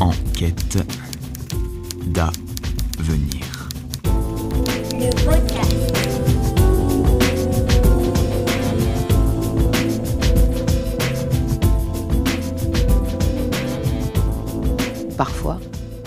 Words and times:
Enquête 0.00 0.78
d'avenir. 2.06 3.68
Le 4.92 5.10
podcast. 5.24 5.76
Parfois, 15.16 15.60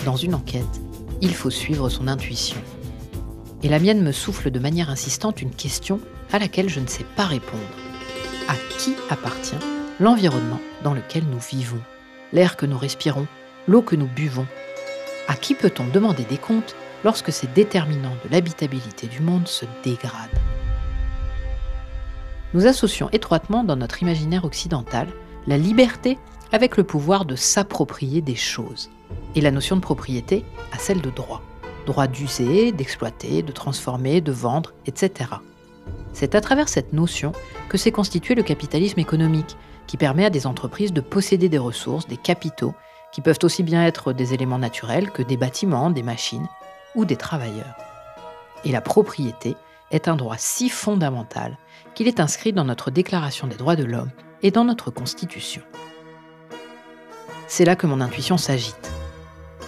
dans 0.05 0.15
une 0.15 0.35
enquête, 0.35 0.63
il 1.21 1.33
faut 1.33 1.49
suivre 1.49 1.89
son 1.89 2.07
intuition. 2.07 2.57
Et 3.63 3.69
la 3.69 3.79
mienne 3.79 4.03
me 4.03 4.11
souffle 4.11 4.51
de 4.51 4.59
manière 4.59 4.89
insistante 4.89 5.41
une 5.41 5.51
question 5.51 5.99
à 6.31 6.39
laquelle 6.39 6.69
je 6.69 6.79
ne 6.79 6.87
sais 6.87 7.05
pas 7.15 7.25
répondre. 7.25 7.61
À 8.47 8.53
qui 8.77 8.95
appartient 9.09 9.55
l'environnement 9.99 10.59
dans 10.83 10.93
lequel 10.93 11.23
nous 11.31 11.39
vivons? 11.39 11.81
L'air 12.33 12.57
que 12.57 12.65
nous 12.65 12.77
respirons, 12.77 13.25
l'eau 13.67 13.81
que 13.81 13.95
nous 13.95 14.07
buvons 14.07 14.47
À 15.27 15.35
qui 15.35 15.53
peut-on 15.53 15.85
demander 15.87 16.23
des 16.23 16.37
comptes 16.37 16.75
lorsque 17.03 17.31
ces 17.31 17.47
déterminants 17.47 18.15
de 18.23 18.31
l'habitabilité 18.31 19.07
du 19.07 19.21
monde 19.21 19.47
se 19.47 19.65
dégradent? 19.83 20.39
Nous 22.53 22.65
associons 22.65 23.09
étroitement 23.11 23.63
dans 23.63 23.75
notre 23.75 24.01
imaginaire 24.01 24.45
occidental 24.45 25.07
la 25.47 25.57
liberté 25.57 26.17
avec 26.51 26.77
le 26.77 26.83
pouvoir 26.83 27.25
de 27.25 27.35
s'approprier 27.35 28.21
des 28.21 28.35
choses 28.35 28.89
et 29.35 29.41
la 29.41 29.51
notion 29.51 29.75
de 29.75 29.81
propriété 29.81 30.45
à 30.71 30.79
celle 30.79 31.01
de 31.01 31.09
droit. 31.09 31.41
Droit 31.85 32.07
d'user, 32.07 32.71
d'exploiter, 32.71 33.43
de 33.43 33.51
transformer, 33.51 34.21
de 34.21 34.31
vendre, 34.31 34.73
etc. 34.85 35.29
C'est 36.13 36.35
à 36.35 36.41
travers 36.41 36.69
cette 36.69 36.93
notion 36.93 37.33
que 37.69 37.77
s'est 37.77 37.91
constitué 37.91 38.33
le 38.33 38.43
capitalisme 38.43 38.99
économique, 38.99 39.57
qui 39.87 39.97
permet 39.97 40.25
à 40.25 40.29
des 40.29 40.47
entreprises 40.47 40.91
de 40.91 41.01
posséder 41.01 41.47
des 41.47 41.57
ressources, 41.57 42.07
des 42.07 42.17
capitaux, 42.17 42.73
qui 43.11 43.21
peuvent 43.21 43.39
aussi 43.43 43.63
bien 43.63 43.85
être 43.85 44.13
des 44.13 44.33
éléments 44.33 44.59
naturels 44.59 45.11
que 45.11 45.23
des 45.23 45.37
bâtiments, 45.37 45.89
des 45.89 46.03
machines 46.03 46.47
ou 46.95 47.05
des 47.05 47.15
travailleurs. 47.15 47.75
Et 48.63 48.71
la 48.71 48.81
propriété 48.81 49.55
est 49.91 50.07
un 50.07 50.15
droit 50.15 50.37
si 50.37 50.69
fondamental 50.69 51.57
qu'il 51.95 52.07
est 52.07 52.19
inscrit 52.19 52.53
dans 52.53 52.65
notre 52.65 52.91
Déclaration 52.91 53.47
des 53.47 53.55
droits 53.55 53.75
de 53.75 53.85
l'homme 53.85 54.11
et 54.43 54.51
dans 54.51 54.65
notre 54.65 54.91
Constitution. 54.91 55.61
C'est 57.47 57.65
là 57.65 57.75
que 57.75 57.87
mon 57.87 58.01
intuition 58.01 58.37
s'agite. 58.37 58.91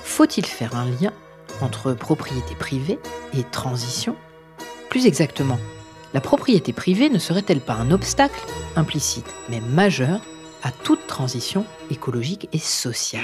Faut-il 0.04 0.46
faire 0.46 0.76
un 0.76 0.86
lien 0.86 1.14
entre 1.62 1.94
propriété 1.94 2.56
privée 2.56 3.00
et 3.34 3.44
transition? 3.44 4.16
Plus 4.90 5.06
exactement, 5.06 5.60
la 6.14 6.22
propriété 6.22 6.74
privée 6.74 7.10
ne 7.10 7.20
serait-elle 7.20 7.62
pas 7.62 7.76
un 7.76 7.92
obstacle 7.92 8.42
implicite 8.76 9.34
mais 9.50 9.62
majeur 9.62 10.20
à 10.64 10.72
toute 10.72 11.08
transition 11.08 11.66
écologique 11.90 12.50
et 12.54 12.60
sociale 12.60 13.24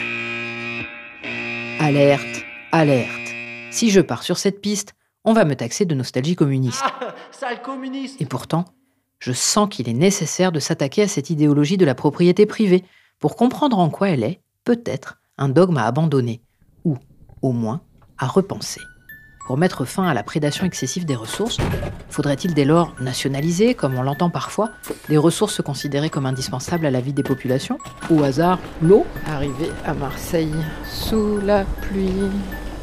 Alerte, 1.80 2.44
alerte. 2.72 3.30
Si 3.72 3.90
je 3.90 4.02
pars 4.02 4.24
sur 4.24 4.38
cette 4.38 4.62
piste, 4.62 4.94
on 5.24 5.34
va 5.34 5.44
me 5.44 5.56
taxer 5.56 5.86
de 5.86 5.96
nostalgie 5.96 6.36
communiste. 6.36 6.82
Ah, 6.84 7.14
sale 7.32 7.62
communiste 7.62 8.22
Et 8.22 8.26
pourtant, 8.26 8.66
je 9.20 9.34
sens 9.34 9.68
qu'il 9.70 9.90
est 9.90 9.94
nécessaire 9.94 10.52
de 10.52 10.60
s'attaquer 10.60 11.04
à 11.04 11.08
cette 11.08 11.30
idéologie 11.30 11.78
de 11.78 11.86
la 11.86 11.96
propriété 11.96 12.46
privée 12.46 12.84
pour 13.20 13.36
comprendre 13.36 13.80
en 13.80 13.90
quoi 13.90 14.10
elle 14.10 14.24
est, 14.24 14.42
peut-être, 14.64 15.20
un 15.38 15.50
dogme 15.50 15.78
à 15.78 15.86
abandonner, 15.86 16.42
ou, 16.86 16.98
au 17.42 17.52
moins, 17.52 17.82
à 18.18 18.28
repenser. 18.28 18.82
Pour 19.46 19.58
mettre 19.58 19.86
fin 19.86 20.08
à 20.08 20.16
la 20.16 20.24
prédation 20.24 20.66
excessive 20.66 21.06
des 21.06 21.16
ressources, 21.16 21.60
faudrait-il 22.10 22.56
dès 22.56 22.66
lors 22.66 22.96
nationaliser, 23.00 23.76
comme 23.76 23.96
on 23.96 24.02
l'entend 24.02 24.32
parfois, 24.32 24.72
des 25.08 25.20
ressources 25.20 25.62
considérées 25.62 26.10
comme 26.10 26.26
indispensables 26.26 26.88
à 26.88 26.90
la 26.90 27.00
vie 27.00 27.14
des 27.14 27.22
populations? 27.22 27.78
Au 28.10 28.24
hasard, 28.24 28.58
l'eau? 28.82 29.06
Arrivé 29.28 29.70
à 29.86 29.94
Marseille, 29.94 30.56
sous 30.90 31.40
la 31.46 31.64
pluie. 31.82 32.32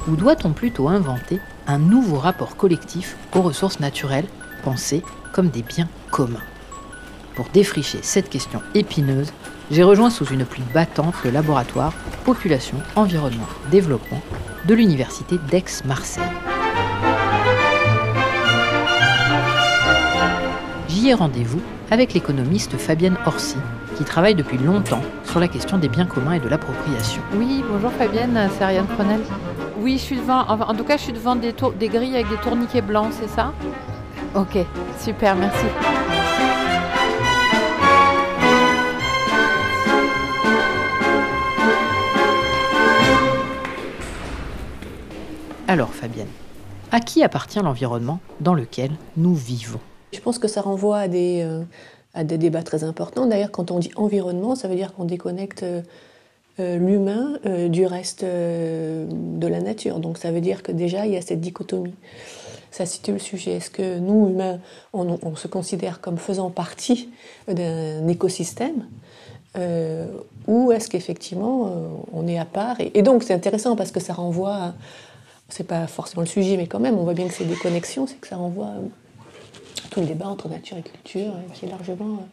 Ou 0.06 0.14
doit-on 0.14 0.52
plutôt 0.52 0.88
inventer 0.88 1.40
un 1.66 1.78
nouveau 1.78 2.18
rapport 2.18 2.54
collectif 2.54 3.16
aux 3.34 3.42
ressources 3.42 3.80
naturelles, 3.80 4.28
pensées 4.62 5.02
comme 5.32 5.48
des 5.48 5.62
biens 5.62 5.88
communs? 6.12 6.38
Pour 7.34 7.46
défricher 7.52 7.98
cette 8.02 8.30
question 8.30 8.62
épineuse, 8.74 9.32
j'ai 9.72 9.82
rejoint 9.82 10.10
sous 10.10 10.26
une 10.26 10.44
pluie 10.44 10.62
battante 10.72 11.14
le 11.24 11.30
laboratoire 11.32 11.92
Population, 12.24 12.76
Environnement, 12.94 13.48
Développement 13.72 14.22
de 14.64 14.74
l'Université 14.74 15.38
d'Aix-Marseille. 15.50 16.22
J'y 21.02 21.08
ai 21.08 21.14
rendez-vous 21.14 21.60
avec 21.90 22.14
l'économiste 22.14 22.76
Fabienne 22.76 23.16
Orsi, 23.26 23.56
qui 23.96 24.04
travaille 24.04 24.36
depuis 24.36 24.56
longtemps 24.56 25.00
sur 25.24 25.40
la 25.40 25.48
question 25.48 25.76
des 25.76 25.88
biens 25.88 26.06
communs 26.06 26.34
et 26.34 26.38
de 26.38 26.46
l'appropriation. 26.46 27.20
Oui, 27.34 27.64
bonjour 27.68 27.90
Fabienne, 27.90 28.48
c'est 28.56 28.62
Ariane 28.62 28.86
Cronel. 28.86 29.20
Oui, 29.80 29.94
je 29.94 30.02
suis 30.02 30.16
devant, 30.16 30.44
enfin, 30.46 30.64
en 30.68 30.74
tout 30.76 30.84
cas, 30.84 30.96
je 30.96 31.02
suis 31.02 31.12
devant 31.12 31.34
des, 31.34 31.54
tour- 31.54 31.72
des 31.72 31.88
grilles 31.88 32.14
avec 32.14 32.28
des 32.28 32.36
tourniquets 32.36 32.82
blancs, 32.82 33.08
c'est 33.20 33.28
ça? 33.28 33.52
Ok, 34.36 34.64
super, 35.00 35.34
merci. 35.34 35.64
Alors 45.66 45.92
Fabienne, 45.92 46.28
à 46.92 47.00
qui 47.00 47.24
appartient 47.24 47.58
l'environnement 47.58 48.20
dans 48.40 48.54
lequel 48.54 48.92
nous 49.16 49.34
vivons? 49.34 49.80
Je 50.12 50.20
pense 50.20 50.38
que 50.38 50.48
ça 50.48 50.60
renvoie 50.60 50.98
à 50.98 51.08
des, 51.08 51.42
euh, 51.42 51.62
à 52.14 52.24
des 52.24 52.38
débats 52.38 52.62
très 52.62 52.84
importants. 52.84 53.26
D'ailleurs, 53.26 53.50
quand 53.50 53.70
on 53.70 53.78
dit 53.78 53.90
environnement, 53.96 54.54
ça 54.54 54.68
veut 54.68 54.76
dire 54.76 54.92
qu'on 54.92 55.04
déconnecte 55.04 55.62
euh, 55.62 55.80
euh, 56.60 56.76
l'humain 56.76 57.38
du 57.68 57.86
reste 57.86 58.24
de 58.24 59.46
la 59.46 59.60
nature. 59.60 60.00
Donc 60.00 60.18
ça 60.18 60.30
veut 60.30 60.42
dire 60.42 60.62
que 60.62 60.70
déjà, 60.70 61.06
il 61.06 61.12
y 61.12 61.16
a 61.16 61.22
cette 61.22 61.40
dichotomie. 61.40 61.94
Ça 62.70 62.84
situe 62.84 63.12
le 63.12 63.18
sujet. 63.18 63.52
Est-ce 63.52 63.70
que 63.70 63.98
nous, 63.98 64.28
humains, 64.28 64.58
on, 64.92 65.34
se 65.36 65.48
considère 65.48 66.00
comme 66.00 66.18
faisant 66.18 66.50
partie 66.50 67.08
d'un 67.48 68.06
écosystème 68.08 68.86
ou 70.46 70.72
est-ce 70.72 70.88
qu'effectivement 70.88 71.70
on 72.14 72.26
est 72.26 72.38
à 72.38 72.46
part 72.46 72.80
et, 72.80 72.90
et 72.94 73.02
donc 73.02 73.22
c'est 73.22 73.34
intéressant 73.34 73.76
parce 73.76 73.92
que 73.92 74.00
ça 74.00 74.14
renvoie, 74.14 74.72
c'est 75.50 75.66
pas 75.66 75.86
forcément 75.86 76.22
le 76.22 76.26
sujet, 76.26 76.56
mais 76.56 76.66
quand 76.66 76.80
même, 76.80 76.98
on 76.98 77.04
voit 77.04 77.12
bien 77.12 77.28
que 77.28 77.34
c'est 77.34 77.44
des 77.44 77.56
connexions, 77.56 78.06
c'est 78.06 78.18
que 78.18 78.28
ça 78.28 78.36
renvoie 78.36 78.70
tout 79.92 80.00
le 80.00 80.06
débat 80.06 80.26
entre 80.26 80.48
nature 80.48 80.78
et 80.78 80.82
culture 80.82 81.32
euh, 81.34 81.52
qui 81.52 81.66
est 81.66 81.68
largement 81.68 82.26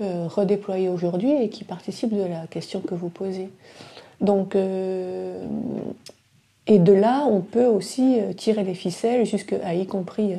euh, 0.00 0.28
redéployé 0.28 0.88
aujourd'hui 0.88 1.32
et 1.32 1.48
qui 1.48 1.64
participe 1.64 2.14
de 2.14 2.22
la 2.22 2.46
question 2.46 2.80
que 2.80 2.94
vous 2.94 3.08
posez. 3.08 3.50
Donc, 4.20 4.54
euh, 4.54 5.44
et 6.68 6.78
de 6.78 6.92
là, 6.92 7.26
on 7.28 7.40
peut 7.40 7.66
aussi 7.66 8.20
euh, 8.20 8.32
tirer 8.32 8.62
les 8.62 8.74
ficelles 8.74 9.26
jusqu'à 9.26 9.74
y 9.74 9.84
compris 9.86 10.34
euh, 10.34 10.38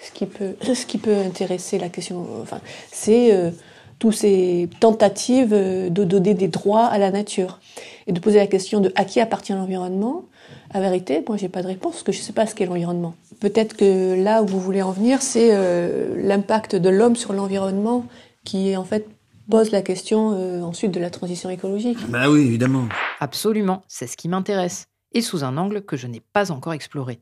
ce 0.00 0.10
qui 0.10 0.24
peut, 0.24 0.56
ce 0.74 0.86
qui 0.86 0.96
peut 0.96 1.16
intéresser 1.18 1.78
la 1.78 1.90
question. 1.90 2.22
euh, 2.22 2.42
Enfin, 2.42 2.60
c'est 2.90 3.34
euh, 3.34 3.50
toutes 3.98 4.14
ces 4.14 4.70
tentatives 4.80 5.52
euh, 5.52 5.90
de 5.90 6.04
donner 6.04 6.32
des 6.32 6.48
droits 6.48 6.86
à 6.86 6.96
la 6.96 7.10
nature 7.10 7.60
et 8.06 8.12
de 8.12 8.20
poser 8.20 8.38
la 8.38 8.46
question 8.46 8.80
de 8.80 8.90
à 8.96 9.04
qui 9.04 9.20
appartient 9.20 9.52
l'environnement. 9.52 10.24
À 10.70 10.80
vérité, 10.80 11.22
moi, 11.26 11.36
j'ai 11.36 11.48
pas 11.48 11.62
de 11.62 11.68
réponse 11.68 11.94
parce 11.94 12.02
que 12.02 12.12
je 12.12 12.20
sais 12.20 12.32
pas 12.32 12.46
ce 12.46 12.54
qu'est 12.54 12.66
l'environnement. 12.66 13.14
Peut-être 13.40 13.76
que 13.76 14.20
là 14.22 14.42
où 14.42 14.46
vous 14.46 14.60
voulez 14.60 14.82
en 14.82 14.90
venir, 14.90 15.22
c'est 15.22 15.50
euh, 15.52 16.14
l'impact 16.16 16.76
de 16.76 16.88
l'homme 16.88 17.16
sur 17.16 17.32
l'environnement 17.32 18.06
qui 18.44 18.76
en 18.76 18.84
fait 18.84 19.06
pose 19.50 19.70
la 19.70 19.82
question 19.82 20.32
euh, 20.32 20.62
ensuite 20.62 20.92
de 20.92 21.00
la 21.00 21.10
transition 21.10 21.50
écologique. 21.50 21.98
Bah 22.08 22.30
oui, 22.30 22.40
évidemment. 22.40 22.88
Absolument, 23.20 23.82
c'est 23.88 24.06
ce 24.06 24.16
qui 24.16 24.28
m'intéresse, 24.28 24.86
et 25.12 25.22
sous 25.22 25.44
un 25.44 25.56
angle 25.56 25.82
que 25.82 25.96
je 25.96 26.06
n'ai 26.06 26.20
pas 26.20 26.50
encore 26.50 26.72
exploré. 26.72 27.20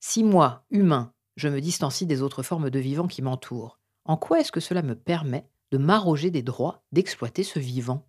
Si 0.00 0.22
moi, 0.22 0.64
humain, 0.70 1.12
je 1.36 1.48
me 1.48 1.60
distancie 1.60 2.06
des 2.06 2.22
autres 2.22 2.42
formes 2.42 2.70
de 2.70 2.78
vivants 2.78 3.08
qui 3.08 3.22
m'entourent, 3.22 3.78
en 4.04 4.16
quoi 4.16 4.40
est-ce 4.40 4.52
que 4.52 4.60
cela 4.60 4.82
me 4.82 4.94
permet 4.94 5.46
de 5.70 5.78
m'arroger 5.78 6.30
des 6.30 6.42
droits 6.42 6.82
d'exploiter 6.92 7.42
ce 7.42 7.58
vivant? 7.58 8.06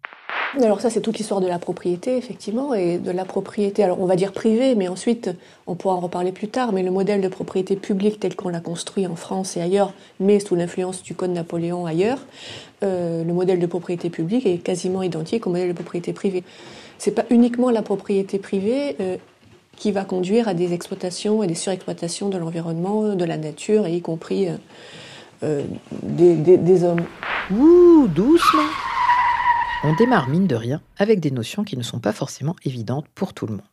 Alors 0.58 0.82
ça, 0.82 0.90
c'est 0.90 1.02
toute 1.02 1.20
l'histoire 1.20 1.42
de 1.42 1.48
la 1.48 1.60
propriété, 1.60 2.18
effectivement, 2.18 2.74
et 2.74 2.98
de 2.98 3.12
la 3.12 3.24
propriété, 3.24 3.84
alors 3.84 4.02
on 4.02 4.08
va 4.08 4.16
dire 4.16 4.32
privée, 4.32 4.74
mais 4.74 4.88
ensuite, 4.88 5.30
on 5.68 5.76
pourra 5.76 5.94
en 5.94 6.00
reparler 6.00 6.32
plus 6.32 6.48
tard, 6.48 6.74
mais 6.74 6.82
le 6.82 6.90
modèle 6.90 7.22
de 7.22 7.28
propriété 7.28 7.76
publique 7.76 8.20
tel 8.20 8.36
qu'on 8.36 8.50
l'a 8.50 8.60
construit 8.60 9.06
en 9.06 9.16
France 9.16 9.58
et 9.58 9.62
ailleurs, 9.62 9.94
mais 10.20 10.40
sous 10.40 10.56
l'influence 10.56 11.04
du 11.04 11.14
Code 11.14 11.32
Napoléon 11.32 11.86
ailleurs, 11.86 12.18
euh, 12.84 13.24
le 13.24 13.32
modèle 13.32 13.60
de 13.60 13.66
propriété 13.68 14.10
publique 14.10 14.48
est 14.48 14.58
quasiment 14.58 15.04
identique 15.04 15.46
au 15.46 15.52
modèle 15.52 15.68
de 15.68 15.74
propriété 15.74 16.14
privée. 16.14 16.44
C'est 16.98 17.12
pas 17.12 17.26
uniquement 17.30 17.70
la 17.70 17.84
propriété 17.84 18.40
privée 18.40 18.96
euh, 19.02 19.18
qui 19.76 19.92
va 19.92 20.04
conduire 20.04 20.48
à 20.48 20.56
des 20.56 20.74
exploitations 20.74 21.44
et 21.44 21.48
des 21.48 21.54
surexploitations 21.54 22.28
de 22.28 22.40
l'environnement, 22.40 23.14
de 23.14 23.26
la 23.26 23.38
nature, 23.38 23.86
et 23.86 23.94
y 23.94 24.02
compris 24.02 24.48
euh, 25.44 25.62
des, 26.02 26.34
des, 26.34 26.58
des 26.58 26.84
hommes. 26.84 27.06
Ouh, 27.52 28.08
doucement 28.08 28.64
on 29.84 29.94
démarre 29.94 30.28
mine 30.28 30.48
de 30.48 30.56
rien 30.56 30.82
avec 30.98 31.20
des 31.20 31.32
notions 31.32 31.64
qui 31.64 31.78
ne 31.78 31.84
sont 31.84 32.00
pas 32.00 32.12
forcément 32.12 32.56
évidentes 32.64 33.08
pour 33.16 33.34
tout 33.34 33.48
le 33.48 33.54
monde. 33.54 33.64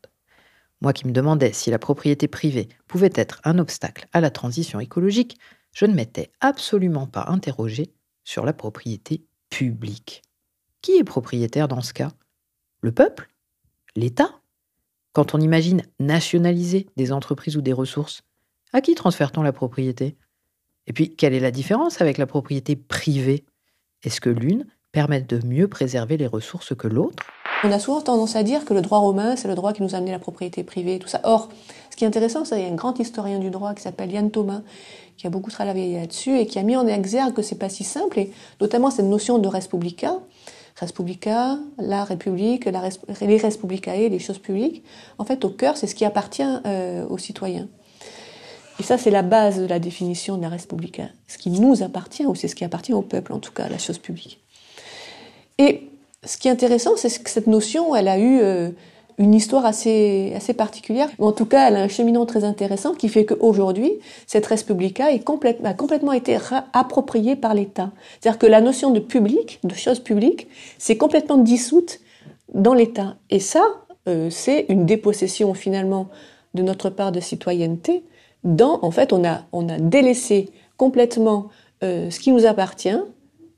Moi 0.81 0.93
qui 0.93 1.07
me 1.07 1.13
demandais 1.13 1.53
si 1.53 1.71
la 1.71 1.79
propriété 1.79 2.29
privée 2.29 2.69
pouvait 2.87 3.13
être 3.15 3.41
un 3.45 3.59
obstacle 3.59 4.07
à 4.13 4.21
la 4.21 4.31
transition 4.31 4.79
écologique, 4.79 5.39
je 5.73 5.85
ne 5.85 5.95
m'étais 5.95 6.31
absolument 6.41 7.07
pas 7.07 7.27
interrogé 7.29 7.93
sur 8.25 8.45
la 8.45 8.53
propriété 8.53 9.25
publique. 9.51 10.23
Qui 10.81 10.93
est 10.93 11.05
propriétaire 11.05 11.67
dans 11.67 11.81
ce 11.81 11.93
cas? 11.93 12.13
Le 12.83 12.93
peuple? 12.93 13.29
L'État? 13.97 14.41
Quand 15.13 15.35
on 15.35 15.41
imagine 15.41 15.83
nationaliser 15.99 16.87
des 16.97 17.11
entreprises 17.11 17.57
ou 17.57 17.63
des 17.63 17.73
ressources, 17.73 18.23
à 18.73 18.81
qui 18.81 18.95
transfère-t-on 18.95 19.43
la 19.43 19.53
propriété? 19.53 20.17
Et 20.87 20.93
puis, 20.93 21.17
quelle 21.17 21.35
est 21.35 21.41
la 21.41 21.51
différence 21.51 22.01
avec 22.01 22.19
la 22.19 22.27
propriété 22.27 22.77
privée? 22.77 23.45
Est-ce 24.03 24.21
que 24.21 24.31
l'une 24.31 24.67
permettent 24.97 25.29
de 25.29 25.47
mieux 25.47 25.69
préserver 25.69 26.17
les 26.17 26.27
ressources 26.27 26.75
que 26.75 26.89
l'autre 26.89 27.23
On 27.65 27.71
a 27.71 27.79
souvent 27.79 28.01
tendance 28.01 28.35
à 28.35 28.43
dire 28.43 28.65
que 28.65 28.73
le 28.73 28.81
droit 28.81 28.97
romain, 28.97 29.37
c'est 29.37 29.47
le 29.47 29.55
droit 29.55 29.75
qui 29.75 29.83
nous 29.83 29.95
a 29.95 29.99
amené 29.99 30.11
la 30.11 30.19
propriété 30.19 30.65
privée, 30.65 30.99
tout 30.99 31.07
ça. 31.07 31.21
Or, 31.25 31.51
ce 31.91 31.97
qui 31.97 32.05
est 32.05 32.07
intéressant, 32.07 32.47
c'est 32.47 32.57
qu'il 32.57 32.65
y 32.65 32.71
a 32.71 32.73
un 32.73 32.77
grand 32.77 32.99
historien 32.99 33.39
du 33.39 33.51
droit 33.51 33.75
qui 33.75 33.83
s'appelle 33.83 34.11
Yann 34.11 34.31
Thomas, 34.31 34.63
qui 35.19 35.27
a 35.27 35.31
beaucoup 35.31 35.51
travaillé 35.51 36.01
là-dessus 36.01 36.39
et 36.39 36.47
qui 36.47 36.59
a 36.59 36.63
mis 36.63 36.77
en 36.79 36.87
exergue 36.87 37.35
que 37.35 37.43
c'est 37.43 37.59
pas 37.59 37.69
si 37.69 37.85
simple, 37.85 38.19
et 38.19 38.33
notamment 38.59 38.91
cette 38.91 39.05
notion 39.05 39.37
de 39.37 39.47
res 39.49 39.69
publica, 39.69 40.15
res 40.81 40.93
publica, 40.95 41.59
la 41.77 42.05
république, 42.05 42.65
les 42.65 43.37
res 43.37 43.59
publicae, 43.59 44.09
les 44.09 44.19
choses 44.19 44.39
publiques. 44.39 44.83
En 45.19 45.27
fait, 45.27 45.45
au 45.45 45.51
cœur, 45.51 45.77
c'est 45.77 45.87
ce 45.87 45.95
qui 45.95 46.07
appartient 46.07 46.43
euh, 46.65 47.05
aux 47.07 47.19
citoyens. 47.19 47.69
Et 48.81 48.83
ça, 48.83 48.97
c'est 48.97 49.11
la 49.11 49.23
base 49.23 49.59
de 49.59 49.67
la 49.67 49.79
définition 49.79 50.39
de 50.39 50.43
la 50.43 50.49
res 50.49 50.67
publica. 50.67 51.11
Ce 51.29 51.37
qui 51.37 51.51
nous 51.51 51.83
appartient, 51.83 52.25
ou 52.25 52.35
c'est 52.35 52.49
ce 52.49 52.55
qui 52.55 52.65
appartient 52.65 52.95
au 52.95 53.03
peuple, 53.03 53.35
en 53.35 53.41
tout 53.41 53.53
cas, 53.53 53.69
la 53.69 53.77
chose 53.77 53.99
publique. 53.99 54.41
Et 55.59 55.89
ce 56.25 56.37
qui 56.37 56.49
est 56.49 56.51
intéressant, 56.51 56.97
c'est 56.97 57.23
que 57.23 57.31
cette 57.31 57.47
notion, 57.47 57.95
elle 57.95 58.09
a 58.09 58.19
eu 58.19 58.41
euh, 58.41 58.71
une 59.19 59.35
histoire 59.35 59.65
assez, 59.65 60.33
assez 60.37 60.53
particulière. 60.53 61.09
En 61.19 61.33
tout 61.33 61.47
cas, 61.47 61.69
elle 61.69 61.77
a 61.77 61.83
un 61.83 61.89
cheminement 61.89 62.27
très 62.27 62.45
intéressant 62.45 62.95
qui 62.95 63.09
fait 63.09 63.25
qu'aujourd'hui, 63.25 63.93
cette 64.27 64.47
res 64.47 64.65
publica 64.65 65.07
a 65.07 65.75
complètement 65.75 66.13
été 66.13 66.39
appropriée 66.73 67.37
par 67.37 67.55
l'État. 67.55 67.93
C'est-à-dire 68.21 68.39
que 68.39 68.47
la 68.47 68.61
notion 68.61 68.91
de 68.91 69.01
public, 69.01 69.61
de 69.65 69.75
chose 69.75 70.01
publique, 70.01 70.49
c'est 70.79 70.97
complètement 70.97 71.39
dissoute 71.39 72.01
dans 72.53 72.75
l'État. 72.75 73.17
Et 73.31 73.41
ça, 73.41 73.65
euh, 74.09 74.29
c'est 74.31 74.67
une 74.69 74.85
dépossession 74.85 75.55
finalement 75.55 76.09
de 76.55 76.63
notre 76.63 76.91
part 76.91 77.13
de 77.13 77.21
citoyenneté. 77.21 78.05
Dans, 78.45 78.79
en 78.83 78.91
fait, 78.91 79.13
on 79.13 79.25
a, 79.25 79.43
on 79.53 79.69
a 79.69 79.79
délaissé 79.79 80.51
complètement 80.77 81.49
euh, 81.83 82.11
ce 82.11 82.21
qui 82.21 82.33
nous 82.33 82.47
appartient 82.47 82.99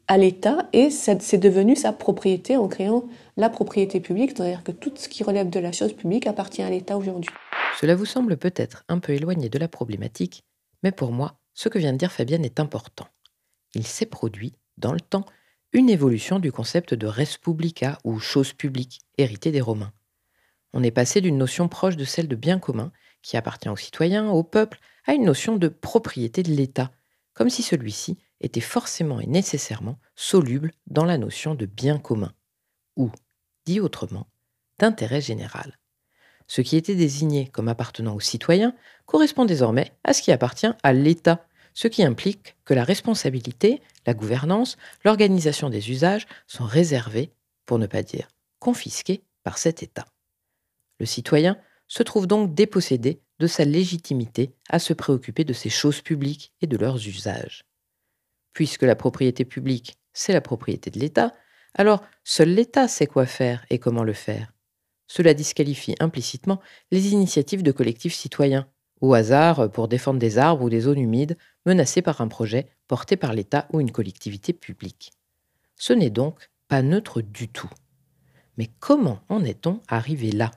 à 0.08 0.16
l'État 0.16 0.68
et 0.72 0.90
c'est 0.90 1.36
devenu 1.36 1.76
sa 1.76 1.92
propriété 1.92 2.56
en 2.56 2.66
créant 2.66 3.04
la 3.36 3.50
propriété 3.50 4.00
publique, 4.00 4.32
c'est-à-dire 4.34 4.64
que 4.64 4.72
tout 4.72 4.92
ce 4.96 5.08
qui 5.08 5.22
relève 5.22 5.50
de 5.50 5.60
la 5.60 5.70
chose 5.70 5.92
publique 5.92 6.26
appartient 6.26 6.62
à 6.62 6.70
l'État 6.70 6.96
aujourd'hui. 6.96 7.30
Cela 7.78 7.94
vous 7.94 8.06
semble 8.06 8.38
peut-être 8.38 8.84
un 8.88 8.98
peu 8.98 9.12
éloigné 9.12 9.50
de 9.50 9.58
la 9.58 9.68
problématique, 9.68 10.44
mais 10.82 10.92
pour 10.92 11.12
moi, 11.12 11.38
ce 11.52 11.68
que 11.68 11.78
vient 11.78 11.92
de 11.92 11.98
dire 11.98 12.10
Fabienne 12.10 12.44
est 12.44 12.58
important. 12.58 13.06
Il 13.74 13.86
s'est 13.86 14.06
produit, 14.06 14.54
dans 14.78 14.94
le 14.94 15.00
temps, 15.00 15.26
une 15.72 15.90
évolution 15.90 16.38
du 16.38 16.50
concept 16.50 16.94
de 16.94 17.06
res 17.06 17.38
publica 17.38 17.98
ou 18.02 18.18
chose 18.18 18.54
publique, 18.54 19.00
hérité 19.18 19.52
des 19.52 19.60
Romains. 19.60 19.92
On 20.72 20.82
est 20.82 20.90
passé 20.90 21.20
d'une 21.20 21.36
notion 21.36 21.68
proche 21.68 21.96
de 21.96 22.04
celle 22.04 22.28
de 22.28 22.36
bien 22.36 22.58
commun, 22.58 22.92
qui 23.22 23.36
appartient 23.36 23.68
aux 23.68 23.76
citoyens, 23.76 24.30
au 24.30 24.42
peuple, 24.42 24.78
à 25.06 25.12
une 25.12 25.24
notion 25.24 25.56
de 25.56 25.68
propriété 25.68 26.42
de 26.42 26.52
l'État, 26.52 26.90
comme 27.34 27.50
si 27.50 27.62
celui-ci 27.62 28.18
était 28.40 28.60
forcément 28.60 29.20
et 29.20 29.26
nécessairement 29.26 29.98
soluble 30.14 30.72
dans 30.86 31.04
la 31.04 31.18
notion 31.18 31.54
de 31.54 31.66
bien 31.66 31.98
commun, 31.98 32.32
ou, 32.96 33.10
dit 33.66 33.80
autrement, 33.80 34.28
d'intérêt 34.78 35.20
général. 35.20 35.78
Ce 36.46 36.62
qui 36.62 36.76
était 36.76 36.94
désigné 36.94 37.48
comme 37.48 37.68
appartenant 37.68 38.14
aux 38.14 38.20
citoyens 38.20 38.74
correspond 39.06 39.44
désormais 39.44 39.92
à 40.04 40.12
ce 40.12 40.22
qui 40.22 40.32
appartient 40.32 40.70
à 40.82 40.92
l'État, 40.92 41.46
ce 41.74 41.88
qui 41.88 42.02
implique 42.02 42.56
que 42.64 42.74
la 42.74 42.84
responsabilité, 42.84 43.82
la 44.06 44.14
gouvernance, 44.14 44.76
l'organisation 45.04 45.68
des 45.68 45.90
usages 45.90 46.26
sont 46.46 46.64
réservés, 46.64 47.30
pour 47.66 47.78
ne 47.78 47.86
pas 47.86 48.02
dire 48.02 48.28
confisqués, 48.58 49.22
par 49.44 49.58
cet 49.58 49.82
État. 49.82 50.06
Le 50.98 51.06
citoyen 51.06 51.58
se 51.86 52.02
trouve 52.02 52.26
donc 52.26 52.54
dépossédé 52.54 53.20
de 53.38 53.46
sa 53.46 53.64
légitimité 53.64 54.50
à 54.68 54.78
se 54.78 54.92
préoccuper 54.92 55.44
de 55.44 55.52
ces 55.52 55.70
choses 55.70 56.00
publiques 56.00 56.52
et 56.60 56.66
de 56.66 56.76
leurs 56.76 57.06
usages 57.06 57.67
puisque 58.58 58.82
la 58.82 58.96
propriété 58.96 59.44
publique, 59.44 59.98
c'est 60.12 60.32
la 60.32 60.40
propriété 60.40 60.90
de 60.90 60.98
l'État, 60.98 61.32
alors 61.74 62.02
seul 62.24 62.48
l'État 62.48 62.88
sait 62.88 63.06
quoi 63.06 63.24
faire 63.24 63.64
et 63.70 63.78
comment 63.78 64.02
le 64.02 64.14
faire. 64.14 64.52
Cela 65.06 65.32
disqualifie 65.32 65.94
implicitement 66.00 66.58
les 66.90 67.12
initiatives 67.12 67.62
de 67.62 67.70
collectifs 67.70 68.16
citoyens, 68.16 68.66
au 69.00 69.14
hasard 69.14 69.70
pour 69.70 69.86
défendre 69.86 70.18
des 70.18 70.38
arbres 70.38 70.64
ou 70.64 70.70
des 70.70 70.80
zones 70.80 70.98
humides 70.98 71.38
menacées 71.66 72.02
par 72.02 72.20
un 72.20 72.26
projet 72.26 72.66
porté 72.88 73.16
par 73.16 73.32
l'État 73.32 73.68
ou 73.72 73.78
une 73.78 73.92
collectivité 73.92 74.52
publique. 74.52 75.12
Ce 75.76 75.92
n'est 75.92 76.10
donc 76.10 76.50
pas 76.66 76.82
neutre 76.82 77.20
du 77.20 77.46
tout. 77.46 77.70
Mais 78.56 78.70
comment 78.80 79.20
en 79.28 79.44
est-on 79.44 79.78
arrivé 79.86 80.32
là? 80.32 80.50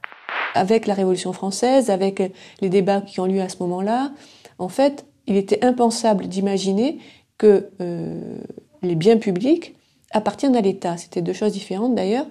Avec 0.55 0.87
la 0.87 0.95
Révolution 0.95 1.33
française, 1.33 1.91
avec 1.91 2.33
les 2.61 2.69
débats 2.69 3.01
qui 3.01 3.19
ont 3.19 3.27
lieu 3.27 3.41
à 3.41 3.49
ce 3.49 3.57
moment-là, 3.59 4.11
en 4.57 4.69
fait, 4.69 5.05
il 5.27 5.37
était 5.37 5.63
impensable 5.63 6.27
d'imaginer 6.27 6.99
que 7.41 7.69
euh, 7.81 8.37
les 8.83 8.93
biens 8.93 9.17
publics 9.17 9.73
appartiennent 10.11 10.55
à 10.55 10.61
l'État. 10.61 10.95
C'était 10.97 11.23
deux 11.23 11.33
choses 11.33 11.53
différentes 11.53 11.95
d'ailleurs. 11.95 12.27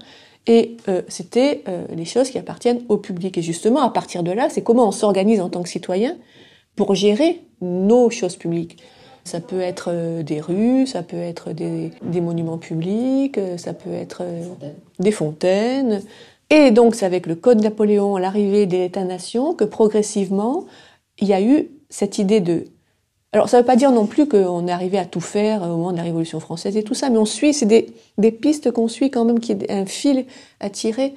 Et 0.47 0.77
euh, 0.89 1.03
c'était 1.09 1.65
euh, 1.67 1.85
les 1.93 2.05
choses 2.05 2.31
qui 2.31 2.39
appartiennent 2.39 2.83
au 2.89 2.97
public. 2.97 3.37
Et 3.37 3.43
justement, 3.43 3.81
à 3.81 3.91
partir 3.91 4.23
de 4.23 4.31
là, 4.31 4.49
c'est 4.49 4.63
comment 4.63 4.87
on 4.87 4.93
s'organise 4.93 5.41
en 5.41 5.49
tant 5.49 5.65
que 5.65 5.69
citoyen 5.69 6.17
pour 6.77 6.95
gérer 6.95 7.43
nos 7.61 8.09
choses 8.09 8.37
publiques. 8.37 8.79
Ça 9.25 9.41
peut 9.41 9.61
être 9.61 10.23
des 10.23 10.41
rues, 10.41 10.87
ça 10.87 11.03
peut 11.03 11.19
être 11.19 11.53
des, 11.53 11.91
des 12.03 12.21
monuments 12.21 12.57
publics, 12.57 13.39
ça 13.59 13.75
peut 13.75 13.93
être 13.93 14.23
des 14.99 15.11
fontaines. 15.11 16.01
Et 16.49 16.71
donc, 16.71 16.95
c'est 16.95 17.05
avec 17.05 17.27
le 17.27 17.35
Code 17.35 17.61
Napoléon, 17.61 18.17
l'arrivée 18.17 18.65
de 18.65 18.77
l'État-nation, 18.77 19.55
que 19.55 19.65
progressivement, 19.65 20.65
il 21.19 21.29
y 21.29 21.35
a 21.35 21.43
eu 21.43 21.69
cette 21.91 22.19
idée 22.19 22.41
de 22.41 22.65
alors 23.33 23.49
ça 23.49 23.59
ne 23.59 23.63
veut 23.63 23.67
pas 23.67 23.77
dire 23.77 23.93
non 23.93 24.07
plus 24.07 24.27
qu'on 24.27 24.67
est 24.67 24.73
arrivé 24.73 24.99
à 24.99 25.07
tout 25.07 25.21
faire 25.21 25.63
au 25.63 25.69
moment 25.69 25.93
de 25.93 25.97
la 25.97 26.03
Révolution 26.03 26.41
française 26.41 26.77
et 26.77 26.83
tout 26.83 26.95
ça, 26.95 27.11
mais 27.11 27.19
on 27.19 27.25
suit, 27.25 27.55
c'est 27.55 27.67
des, 27.67 27.95
des, 28.19 28.33
pistes 28.33 28.73
qu'on 28.73 28.89
suit 28.89 29.11
quand 29.11 29.25
même, 29.25 29.39
qui 29.39 29.53
est 29.53 29.71
un 29.71 29.87
fil 29.87 30.27
à 30.59 30.69
tirer 30.69 31.15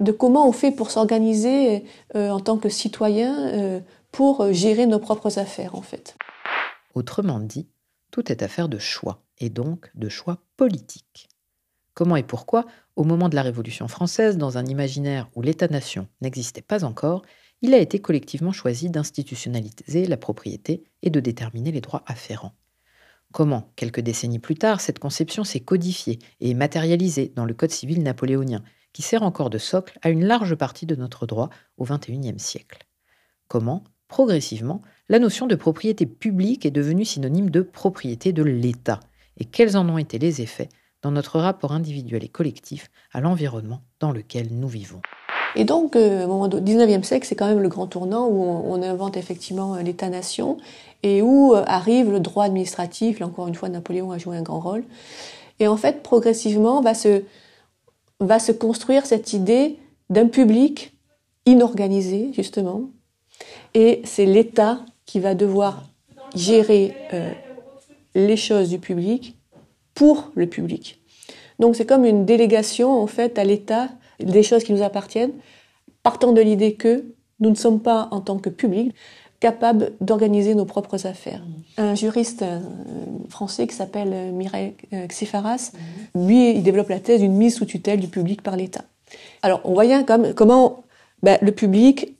de 0.00 0.10
comment 0.10 0.48
on 0.48 0.52
fait 0.52 0.72
pour 0.72 0.90
s'organiser 0.90 1.84
euh, 2.16 2.30
en 2.30 2.40
tant 2.40 2.56
que 2.58 2.68
citoyen 2.68 3.38
euh, 3.54 3.80
pour 4.10 4.52
gérer 4.52 4.86
nos 4.86 4.98
propres 4.98 5.38
affaires 5.38 5.76
en 5.76 5.82
fait. 5.82 6.16
Autrement 6.94 7.38
dit, 7.38 7.68
tout 8.10 8.30
est 8.32 8.42
affaire 8.42 8.68
de 8.68 8.78
choix, 8.78 9.22
et 9.38 9.48
donc 9.48 9.90
de 9.94 10.08
choix 10.08 10.38
politiques. 10.56 11.28
Comment 11.94 12.16
et 12.16 12.22
pourquoi, 12.22 12.64
au 12.96 13.04
moment 13.04 13.28
de 13.28 13.34
la 13.34 13.42
Révolution 13.42 13.86
française, 13.86 14.38
dans 14.38 14.58
un 14.58 14.64
imaginaire 14.64 15.28
où 15.34 15.42
l'État-nation 15.42 16.08
n'existait 16.22 16.62
pas 16.62 16.84
encore, 16.84 17.22
il 17.62 17.74
a 17.74 17.78
été 17.78 18.00
collectivement 18.00 18.52
choisi 18.52 18.90
d'institutionnaliser 18.90 20.06
la 20.06 20.16
propriété 20.16 20.82
et 21.02 21.10
de 21.10 21.20
déterminer 21.20 21.70
les 21.70 21.80
droits 21.80 22.02
afférents. 22.06 22.54
Comment, 23.32 23.72
quelques 23.76 24.00
décennies 24.00 24.40
plus 24.40 24.56
tard, 24.56 24.80
cette 24.80 24.98
conception 24.98 25.44
s'est 25.44 25.60
codifiée 25.60 26.18
et 26.40 26.52
matérialisée 26.54 27.32
dans 27.34 27.46
le 27.46 27.54
Code 27.54 27.70
civil 27.70 28.02
napoléonien, 28.02 28.62
qui 28.92 29.00
sert 29.00 29.22
encore 29.22 29.48
de 29.48 29.58
socle 29.58 29.98
à 30.02 30.10
une 30.10 30.26
large 30.26 30.54
partie 30.54 30.84
de 30.84 30.96
notre 30.96 31.26
droit 31.26 31.48
au 31.78 31.84
XXIe 31.84 32.38
siècle. 32.38 32.86
Comment, 33.48 33.84
progressivement, 34.08 34.82
la 35.08 35.18
notion 35.18 35.46
de 35.46 35.54
propriété 35.54 36.04
publique 36.04 36.66
est 36.66 36.70
devenue 36.70 37.04
synonyme 37.04 37.48
de 37.48 37.62
propriété 37.62 38.32
de 38.32 38.42
l'État, 38.42 39.00
et 39.38 39.46
quels 39.46 39.76
en 39.76 39.88
ont 39.88 39.98
été 39.98 40.18
les 40.18 40.42
effets 40.42 40.68
dans 41.00 41.10
notre 41.10 41.38
rapport 41.38 41.72
individuel 41.72 42.22
et 42.22 42.28
collectif 42.28 42.90
à 43.12 43.20
l'environnement 43.20 43.82
dans 43.98 44.12
lequel 44.12 44.48
nous 44.50 44.68
vivons? 44.68 45.00
Et 45.54 45.64
donc, 45.64 45.96
euh, 45.96 46.24
au 46.24 46.28
moment 46.28 46.48
du 46.48 46.56
19e 46.56 47.02
siècle, 47.02 47.26
c'est 47.26 47.34
quand 47.34 47.46
même 47.46 47.60
le 47.60 47.68
grand 47.68 47.86
tournant 47.86 48.26
où 48.26 48.42
on, 48.42 48.82
invente 48.82 49.16
effectivement 49.16 49.74
euh, 49.74 49.82
l'État-nation 49.82 50.56
et 51.02 51.20
où 51.20 51.54
euh, 51.54 51.62
arrive 51.66 52.10
le 52.10 52.20
droit 52.20 52.44
administratif. 52.44 53.20
Là, 53.20 53.26
encore 53.26 53.48
une 53.48 53.54
fois, 53.54 53.68
Napoléon 53.68 54.10
a 54.12 54.18
joué 54.18 54.36
un 54.36 54.42
grand 54.42 54.60
rôle. 54.60 54.84
Et 55.60 55.68
en 55.68 55.76
fait, 55.76 56.02
progressivement, 56.02 56.80
va 56.80 56.94
se, 56.94 57.22
va 58.20 58.38
se 58.38 58.52
construire 58.52 59.04
cette 59.04 59.32
idée 59.32 59.78
d'un 60.08 60.26
public 60.26 60.94
inorganisé, 61.44 62.30
justement. 62.32 62.82
Et 63.74 64.00
c'est 64.04 64.26
l'État 64.26 64.80
qui 65.04 65.20
va 65.20 65.34
devoir 65.34 65.82
gérer 66.34 66.94
les 68.14 68.36
choses 68.36 68.68
du 68.68 68.78
public 68.78 69.36
pour 69.94 70.30
le 70.34 70.46
public. 70.46 71.00
Donc 71.58 71.76
c'est 71.76 71.86
comme 71.86 72.04
une 72.04 72.24
délégation, 72.24 72.90
en 73.00 73.06
fait, 73.06 73.38
à 73.38 73.44
l'État 73.44 73.88
des 74.24 74.42
choses 74.42 74.64
qui 74.64 74.72
nous 74.72 74.82
appartiennent, 74.82 75.32
partant 76.02 76.32
de 76.32 76.40
l'idée 76.40 76.74
que 76.74 77.04
nous 77.40 77.50
ne 77.50 77.54
sommes 77.54 77.80
pas, 77.80 78.08
en 78.10 78.20
tant 78.20 78.38
que 78.38 78.48
public, 78.48 78.94
capables 79.42 79.92
d'organiser 80.00 80.54
nos 80.54 80.64
propres 80.64 81.04
affaires. 81.04 81.42
Un 81.76 81.96
juriste 81.96 82.42
euh, 82.42 82.60
français 83.28 83.66
qui 83.66 83.74
s'appelle 83.74 84.10
euh, 84.12 84.30
Mireille 84.30 84.74
Xifaras, 85.08 85.72
lui, 86.14 86.52
il 86.52 86.62
développe 86.62 86.88
la 86.88 87.00
thèse 87.00 87.20
d'une 87.20 87.34
mise 87.34 87.56
sous 87.56 87.64
tutelle 87.64 87.98
du 87.98 88.06
public 88.06 88.40
par 88.40 88.54
l'État. 88.54 88.84
Alors, 89.42 89.60
on 89.64 89.74
voit 89.74 89.84
bien 89.84 90.04
comme, 90.04 90.32
comment 90.32 90.84
ben, 91.24 91.38
le 91.42 91.50
public, 91.50 92.16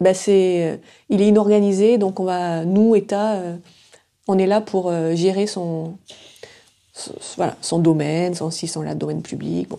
ben, 0.00 0.12
c'est, 0.12 0.64
euh, 0.64 0.76
il 1.08 1.22
est 1.22 1.28
inorganisé, 1.28 1.98
donc 1.98 2.18
on 2.18 2.24
va, 2.24 2.64
nous, 2.64 2.96
État, 2.96 3.40
on 4.26 4.36
est 4.36 4.46
là 4.46 4.60
pour 4.60 4.92
gérer 5.14 5.46
son, 5.46 5.98
son, 6.92 7.12
voilà, 7.36 7.56
son 7.60 7.78
domaine, 7.78 8.34
son, 8.34 8.50
si 8.50 8.66
son 8.66 8.82
domaine 8.94 9.22
public. 9.22 9.68
Bon. 9.68 9.78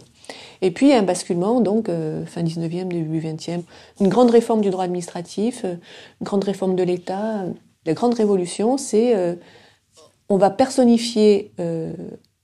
Et 0.61 0.71
puis 0.71 0.93
un 0.93 1.03
basculement, 1.03 1.61
donc 1.61 1.89
euh, 1.89 2.25
fin 2.25 2.43
19e, 2.43 2.87
début 2.87 3.19
20e, 3.19 3.61
une 3.99 4.07
grande 4.07 4.29
réforme 4.29 4.61
du 4.61 4.69
droit 4.69 4.83
administratif, 4.83 5.61
euh, 5.65 5.75
une 6.21 6.25
grande 6.25 6.43
réforme 6.43 6.75
de 6.75 6.83
l'État. 6.83 7.45
La 7.85 7.93
grande 7.93 8.13
révolution, 8.13 8.77
c'est 8.77 9.15
euh, 9.15 9.35
on 10.29 10.37
va 10.37 10.49
personnifier 10.49 11.53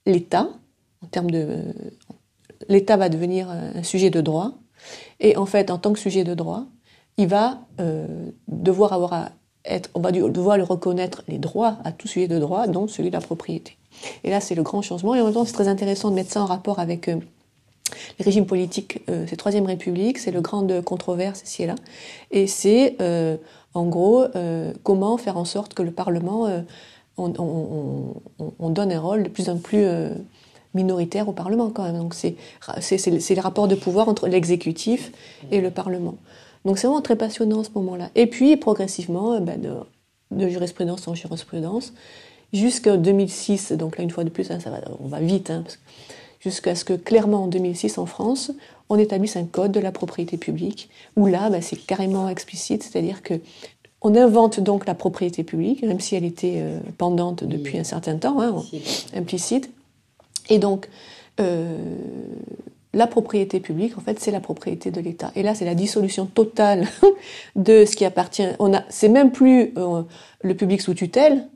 l'État 0.05 0.49
en 1.03 1.07
termes 1.07 1.29
de 1.29 1.59
l'État 2.69 2.95
va 2.95 3.09
devenir 3.09 3.49
un 3.49 3.83
sujet 3.83 4.09
de 4.09 4.21
droit 4.21 4.53
et 5.19 5.35
en 5.35 5.45
fait 5.45 5.69
en 5.69 5.77
tant 5.77 5.91
que 5.91 5.99
sujet 5.99 6.23
de 6.23 6.33
droit, 6.33 6.63
il 7.17 7.27
va 7.27 7.59
devoir 8.47 8.93
avoir 8.93 9.11
à 9.11 9.31
être, 9.65 9.89
on 9.95 9.99
va 9.99 10.13
devoir 10.13 10.57
le 10.57 10.63
reconnaître 10.63 11.23
les 11.27 11.39
droits 11.39 11.77
à 11.83 11.91
tout 11.91 12.07
sujet 12.07 12.29
de 12.29 12.39
droit, 12.39 12.67
dont 12.67 12.87
celui 12.87 13.09
de 13.09 13.15
la 13.15 13.21
propriété. 13.21 13.77
Et 14.23 14.29
là, 14.29 14.39
c'est 14.39 14.55
le 14.55 14.63
grand 14.63 14.81
changement. 14.81 15.13
Et 15.13 15.19
en 15.21 15.25
même 15.25 15.33
temps, 15.33 15.43
c'est 15.43 15.53
très 15.53 15.67
intéressant 15.67 16.09
de 16.09 16.15
mettre 16.15 16.31
ça 16.31 16.41
en 16.41 16.45
rapport 16.45 16.79
avec 16.79 17.09
les 18.19 18.25
régimes 18.25 18.45
politiques, 18.45 19.01
euh, 19.09 19.25
c'est 19.27 19.35
Troisième 19.35 19.65
République, 19.65 20.17
c'est 20.17 20.31
le 20.31 20.41
grand 20.41 20.67
controverse 20.83 21.41
ici 21.43 21.63
et 21.63 21.67
là. 21.67 21.75
Et 22.31 22.47
c'est, 22.47 22.95
euh, 23.01 23.37
en 23.73 23.85
gros, 23.85 24.25
euh, 24.35 24.73
comment 24.83 25.17
faire 25.17 25.37
en 25.37 25.45
sorte 25.45 25.73
que 25.73 25.83
le 25.83 25.91
Parlement, 25.91 26.47
on, 27.17 28.69
donne 28.69 28.91
un 28.91 28.99
rôle 28.99 29.23
de 29.23 29.29
plus 29.29 29.49
en 29.49 29.57
plus 29.57 29.85
minoritaire 30.73 31.29
au 31.29 31.31
Parlement 31.31 31.69
quand 31.69 31.83
même. 31.83 31.97
Donc 31.97 32.13
c'est, 32.13 32.35
les 33.07 33.39
rapports 33.39 33.67
de 33.67 33.75
pouvoir 33.75 34.09
entre 34.09 34.27
l'exécutif 34.27 35.11
et 35.51 35.61
le 35.61 35.69
Parlement. 35.69 36.15
Donc 36.65 36.77
c'est 36.77 36.87
vraiment 36.87 37.01
très 37.01 37.15
passionnant 37.15 37.63
ce 37.63 37.69
moment-là. 37.75 38.09
Et 38.15 38.27
puis 38.27 38.57
progressivement, 38.57 39.39
ben, 39.39 39.59
de, 39.61 40.49
jurisprudence 40.49 41.07
en 41.07 41.13
jurisprudence, 41.13 41.93
jusqu'en 42.51 42.97
2006, 42.97 43.73
donc 43.73 43.97
là 43.97 44.03
une 44.03 44.11
fois 44.11 44.23
de 44.23 44.29
plus, 44.29 44.49
hein, 44.49 44.59
ça 44.59 44.69
va, 44.69 44.79
on 44.99 45.07
va 45.07 45.19
vite, 45.19 45.49
hein, 45.49 45.61
parce 45.63 45.77
que 45.77 45.81
jusqu'à 46.43 46.75
ce 46.75 46.83
que 46.83 46.93
clairement 46.93 47.43
en 47.43 47.47
2006 47.47 47.97
en 47.97 48.05
France, 48.05 48.51
on 48.89 48.99
établisse 48.99 49.37
un 49.37 49.45
code 49.45 49.71
de 49.71 49.79
la 49.79 49.91
propriété 49.91 50.37
publique, 50.37 50.89
où 51.15 51.25
là, 51.25 51.49
bah, 51.49 51.61
c'est 51.61 51.77
carrément 51.77 52.27
explicite, 52.29 52.83
c'est-à-dire 52.83 53.23
que 53.23 53.35
on 54.01 54.15
invente 54.15 54.59
donc 54.59 54.85
la 54.85 54.95
propriété 54.95 55.45
publique, 55.45 55.81
même 55.83 56.01
si 56.01 56.15
elle 56.15 56.25
était 56.25 56.57
euh, 56.57 56.79
pendante 56.97 57.45
depuis 57.45 57.77
un 57.77 57.85
certain 57.85 58.17
temps, 58.17 58.41
hein, 58.41 58.61
implicite. 59.15 59.71
Et 60.49 60.59
donc, 60.59 60.89
euh, 61.39 61.77
la 62.91 63.07
propriété 63.07 63.61
publique, 63.61 63.97
en 63.97 64.01
fait, 64.01 64.19
c'est 64.19 64.31
la 64.31 64.41
propriété 64.41 64.91
de 64.91 64.99
l'État. 64.99 65.31
Et 65.37 65.43
là, 65.43 65.55
c'est 65.55 65.63
la 65.63 65.73
dissolution 65.73 66.25
totale 66.25 66.85
de 67.55 67.85
ce 67.85 67.95
qui 67.95 68.03
appartient. 68.03 68.45
On 68.59 68.73
a, 68.73 68.83
c'est 68.89 69.07
même 69.07 69.31
plus 69.31 69.71
euh, 69.77 70.03
le 70.41 70.53
public 70.53 70.81
sous 70.81 70.93
tutelle. 70.93 71.47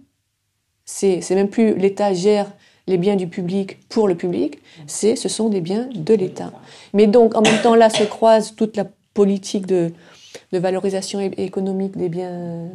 C'est, 0.86 1.20
c'est 1.20 1.36
même 1.36 1.50
plus 1.50 1.76
l'État 1.76 2.14
gère 2.14 2.50
les 2.88 2.98
biens 2.98 3.16
du 3.16 3.28
public 3.28 3.78
pour 3.90 4.08
le 4.08 4.16
public, 4.16 4.60
c'est, 4.88 5.16
ce 5.16 5.30
sont 5.30 5.50
des 5.50 5.62
biens 5.62 5.90
de 5.94 6.14
l'État. 6.14 6.52
Mais 6.94 7.08
donc, 7.08 7.36
en 7.36 7.42
même 7.42 7.62
temps, 7.62 7.76
là 7.76 7.90
se 7.90 8.04
croise 8.04 8.56
toute 8.56 8.78
la 8.78 8.86
politique 9.14 9.66
de, 9.66 9.92
de 10.52 10.58
valorisation 10.58 11.20
économique 11.20 11.98
des 11.98 12.10
biens 12.10 12.30
euh, 12.30 12.68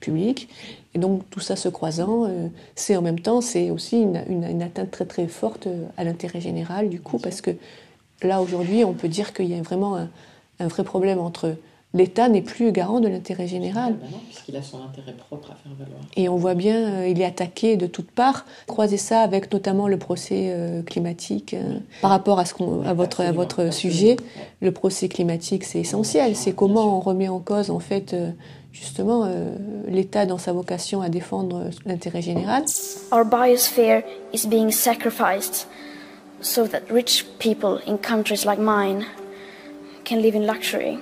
publics. 0.00 0.48
Et 0.94 0.98
donc, 0.98 1.28
tout 1.30 1.40
ça 1.40 1.56
se 1.56 1.68
croisant, 1.68 2.24
euh, 2.24 2.48
c'est 2.74 2.96
en 2.96 3.02
même 3.02 3.20
temps, 3.20 3.40
c'est 3.40 3.70
aussi 3.70 4.00
une, 4.00 4.22
une, 4.28 4.62
atteinte 4.62 4.90
très 4.90 5.04
très 5.04 5.26
forte 5.26 5.66
euh, 5.66 5.84
à 5.96 6.04
l'intérêt 6.04 6.40
général, 6.40 6.88
du 6.88 7.00
coup, 7.00 7.18
parce 7.18 7.40
que 7.40 7.50
là, 8.22 8.40
aujourd'hui, 8.40 8.84
on 8.84 8.92
peut 8.92 9.08
dire 9.08 9.32
qu'il 9.34 9.46
y 9.46 9.54
a 9.58 9.62
vraiment 9.62 9.96
un, 9.96 10.08
un 10.60 10.68
vrai 10.68 10.84
problème 10.84 11.18
entre 11.18 11.56
l'État 11.94 12.28
n'est 12.28 12.42
plus 12.42 12.72
garant 12.72 13.00
de 13.00 13.08
l'intérêt 13.08 13.46
général. 13.46 13.94
Ben 13.94 14.08
puisqu'il 14.26 14.56
a 14.56 14.62
son 14.62 14.78
intérêt 14.82 15.12
propre 15.12 15.50
à 15.50 15.54
faire 15.54 15.72
valoir. 15.78 16.00
Et 16.16 16.28
on 16.28 16.36
voit 16.36 16.54
bien, 16.54 16.76
euh, 16.76 17.08
il 17.08 17.20
est 17.20 17.24
attaqué 17.24 17.76
de 17.76 17.86
toutes 17.86 18.10
parts. 18.10 18.46
Croisez 18.66 18.96
ça 18.96 19.20
avec 19.20 19.52
notamment 19.52 19.88
le 19.88 19.98
procès 19.98 20.50
euh, 20.52 20.82
climatique. 20.82 21.54
Euh, 21.54 21.78
par 22.00 22.10
rapport 22.10 22.38
à, 22.38 22.44
ce 22.44 22.54
à 22.86 22.94
votre, 22.94 23.22
à 23.22 23.32
votre 23.32 23.72
sujet, 23.72 24.16
le 24.60 24.72
procès 24.72 25.08
climatique, 25.08 25.64
c'est 25.64 25.80
essentiel. 25.80 26.36
C'est 26.36 26.52
comment 26.52 26.96
on 26.96 27.00
remet 27.00 27.28
en 27.28 27.40
cause, 27.40 27.70
en 27.70 27.78
fait, 27.78 28.14
justement, 28.72 29.28
l'État 29.88 30.26
dans 30.26 30.38
sa 30.38 30.52
vocation 30.52 31.02
à 31.02 31.08
défendre 31.08 31.70
l'intérêt 31.84 32.22
général. 32.22 32.64
Our 33.12 33.24
biosphere 33.24 34.02
is 34.32 34.46
being 34.46 34.70
sacrificed 34.70 35.66
so 36.40 36.66
that 36.66 36.82
rich 36.90 37.24
people 37.38 37.80
in 37.86 37.96
countries 37.98 38.44
like 38.44 38.58
mine 38.58 39.04
can 40.04 40.16
live 40.16 40.34
in 40.34 40.46
luxury. 40.46 40.98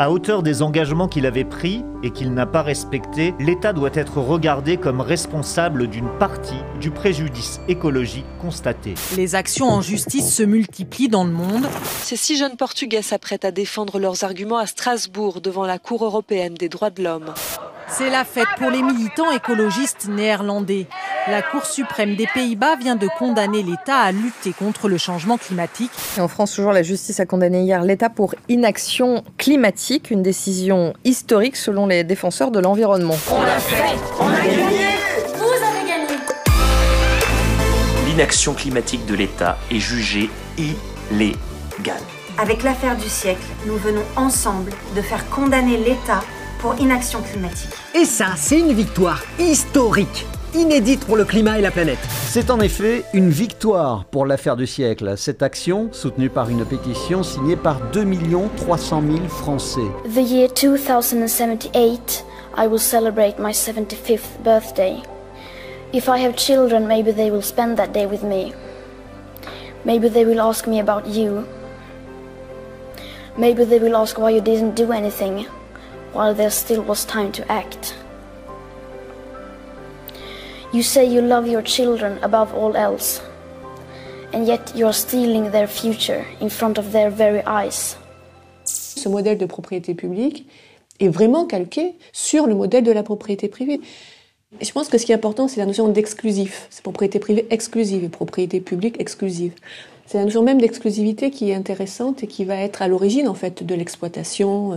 À 0.00 0.10
hauteur 0.10 0.42
des 0.42 0.62
engagements 0.62 1.08
qu'il 1.08 1.26
avait 1.26 1.44
pris 1.44 1.84
et 2.02 2.10
qu'il 2.10 2.32
n'a 2.32 2.46
pas 2.46 2.62
respectés, 2.62 3.34
l'État 3.38 3.74
doit 3.74 3.90
être 3.92 4.16
regardé 4.16 4.78
comme 4.78 5.02
responsable 5.02 5.88
d'une 5.88 6.08
partie 6.18 6.62
du 6.80 6.90
préjudice 6.90 7.60
écologique 7.68 8.24
constaté. 8.40 8.94
Les 9.18 9.34
actions 9.34 9.68
en 9.68 9.82
justice 9.82 10.34
se 10.34 10.42
multiplient 10.42 11.10
dans 11.10 11.24
le 11.24 11.32
monde. 11.32 11.66
Ces 12.00 12.16
six 12.16 12.38
jeunes 12.38 12.56
Portugais 12.56 13.02
s'apprêtent 13.02 13.44
à 13.44 13.50
défendre 13.50 13.98
leurs 13.98 14.24
arguments 14.24 14.56
à 14.56 14.64
Strasbourg 14.64 15.42
devant 15.42 15.66
la 15.66 15.78
Cour 15.78 16.02
européenne 16.02 16.54
des 16.54 16.70
droits 16.70 16.88
de 16.88 17.04
l'homme. 17.04 17.34
C'est 17.92 18.08
la 18.08 18.24
fête 18.24 18.46
pour 18.56 18.70
les 18.70 18.82
militants 18.82 19.30
écologistes 19.32 20.08
néerlandais. 20.08 20.86
La 21.28 21.42
Cour 21.42 21.66
suprême 21.66 22.14
des 22.14 22.26
Pays-Bas 22.32 22.76
vient 22.76 22.96
de 22.96 23.08
condamner 23.18 23.62
l'État 23.62 23.98
à 23.98 24.12
lutter 24.12 24.52
contre 24.52 24.88
le 24.88 24.96
changement 24.96 25.36
climatique. 25.36 25.90
Et 26.16 26.20
en 26.20 26.28
France, 26.28 26.54
toujours, 26.54 26.72
la 26.72 26.82
justice 26.82 27.20
a 27.20 27.26
condamné 27.26 27.62
hier 27.62 27.82
l'État 27.82 28.08
pour 28.08 28.34
inaction 28.48 29.24
climatique, 29.38 30.10
une 30.10 30.22
décision 30.22 30.94
historique 31.04 31.56
selon 31.56 31.86
les 31.86 32.04
défenseurs 32.04 32.50
de 32.50 32.60
l'environnement. 32.60 33.16
On 33.32 33.42
l'a 33.42 33.58
fait 33.58 33.98
On 34.20 34.28
a 34.28 34.40
gagné 34.40 34.86
Vous 35.34 35.44
avez 35.44 35.88
gagné 35.88 36.20
L'inaction 38.06 38.54
climatique 38.54 39.04
de 39.06 39.14
l'État 39.14 39.58
est 39.70 39.80
jugée 39.80 40.30
illégale. 40.56 42.02
Avec 42.38 42.62
l'affaire 42.62 42.96
du 42.96 43.08
siècle, 43.08 43.42
nous 43.66 43.76
venons 43.76 44.04
ensemble 44.16 44.70
de 44.96 45.02
faire 45.02 45.28
condamner 45.28 45.76
l'État 45.76 46.22
pour 46.60 46.78
inaction 46.78 47.20
climatique. 47.22 47.70
Et 47.94 48.04
ça, 48.04 48.34
c'est 48.36 48.58
une 48.58 48.72
victoire 48.72 49.22
historique 49.38 50.26
inédite 50.54 51.04
pour 51.04 51.16
le 51.16 51.24
climat 51.24 51.58
et 51.58 51.62
la 51.62 51.70
planète. 51.70 51.98
C'est 52.26 52.50
en 52.50 52.60
effet 52.60 53.04
une 53.14 53.30
victoire 53.30 54.04
pour 54.04 54.26
l'affaire 54.26 54.56
du 54.56 54.66
siècle. 54.66 55.14
Cette 55.16 55.42
action, 55.42 55.88
soutenue 55.92 56.28
par 56.28 56.48
une 56.50 56.64
pétition 56.64 57.22
signée 57.22 57.56
par 57.56 57.80
2 57.92 58.04
300 58.56 59.02
000 59.08 59.28
Français. 59.28 59.86
The 60.04 60.28
year 60.28 60.48
2078, 60.48 62.24
I 62.56 62.66
will 62.66 62.80
celebrate 62.80 63.38
my 63.38 63.52
75th 63.52 64.42
birthday. 64.44 64.96
If 65.92 66.08
I 66.08 66.18
have 66.24 66.36
children, 66.36 66.86
maybe 66.86 67.12
they 67.12 67.30
will 67.30 67.42
spend 67.42 67.76
that 67.76 67.92
day 67.92 68.06
with 68.06 68.22
me. 68.22 68.52
Maybe 69.84 70.08
they 70.08 70.24
will 70.24 70.40
ask 70.40 70.66
me 70.66 70.80
about 70.80 71.06
you. 71.06 71.44
Maybe 73.38 73.64
they 73.64 73.78
will 73.78 73.96
ask 73.96 74.18
why 74.18 74.30
you 74.30 74.40
didn't 74.40 74.74
do 74.74 74.92
anything 74.92 75.46
while 76.12 76.34
there 76.34 76.50
still 76.50 76.82
was 76.82 77.04
time 77.04 77.32
to 77.32 77.42
act. 77.50 77.94
You 80.72 80.82
say 80.82 81.04
you 81.04 81.20
love 81.20 81.48
your 81.48 81.62
children 81.62 82.18
above 82.22 82.54
all 82.54 82.76
else, 82.76 83.20
and 84.32 84.46
yet 84.46 84.72
you 84.74 84.86
are 84.86 84.92
stealing 84.92 85.50
their 85.50 85.66
future 85.66 86.24
in 86.40 86.48
front 86.48 86.78
of 86.78 86.92
their 86.92 87.10
very 87.10 87.42
eyes. 87.46 87.96
Ce 88.64 89.08
modèle 89.08 89.38
de 89.38 89.46
propriété 89.46 89.94
publique 89.94 90.46
est 91.00 91.08
vraiment 91.08 91.46
calqué 91.46 91.94
sur 92.12 92.46
le 92.46 92.54
modèle 92.54 92.84
de 92.84 92.92
la 92.92 93.02
propriété 93.02 93.48
privée. 93.48 93.80
Et 94.60 94.64
je 94.64 94.72
pense 94.72 94.88
que 94.88 94.98
ce 94.98 95.06
qui 95.06 95.12
est 95.12 95.14
important, 95.14 95.48
c'est 95.48 95.60
la 95.60 95.66
notion 95.66 95.88
d'exclusif. 95.88 96.66
C'est 96.70 96.82
propriété 96.82 97.18
privée 97.18 97.46
exclusive 97.50 98.04
et 98.04 98.08
propriété 98.08 98.60
publique 98.60 99.00
exclusive. 99.00 99.52
C'est 100.06 100.18
la 100.18 100.24
notion 100.24 100.42
même 100.42 100.60
d'exclusivité 100.60 101.30
qui 101.30 101.50
est 101.50 101.54
intéressante 101.54 102.24
et 102.24 102.26
qui 102.26 102.44
va 102.44 102.56
être 102.56 102.82
à 102.82 102.88
l'origine 102.88 103.28
en 103.28 103.34
fait 103.34 103.64
de 103.64 103.74
l'exploitation 103.74 104.72
euh, 104.72 104.76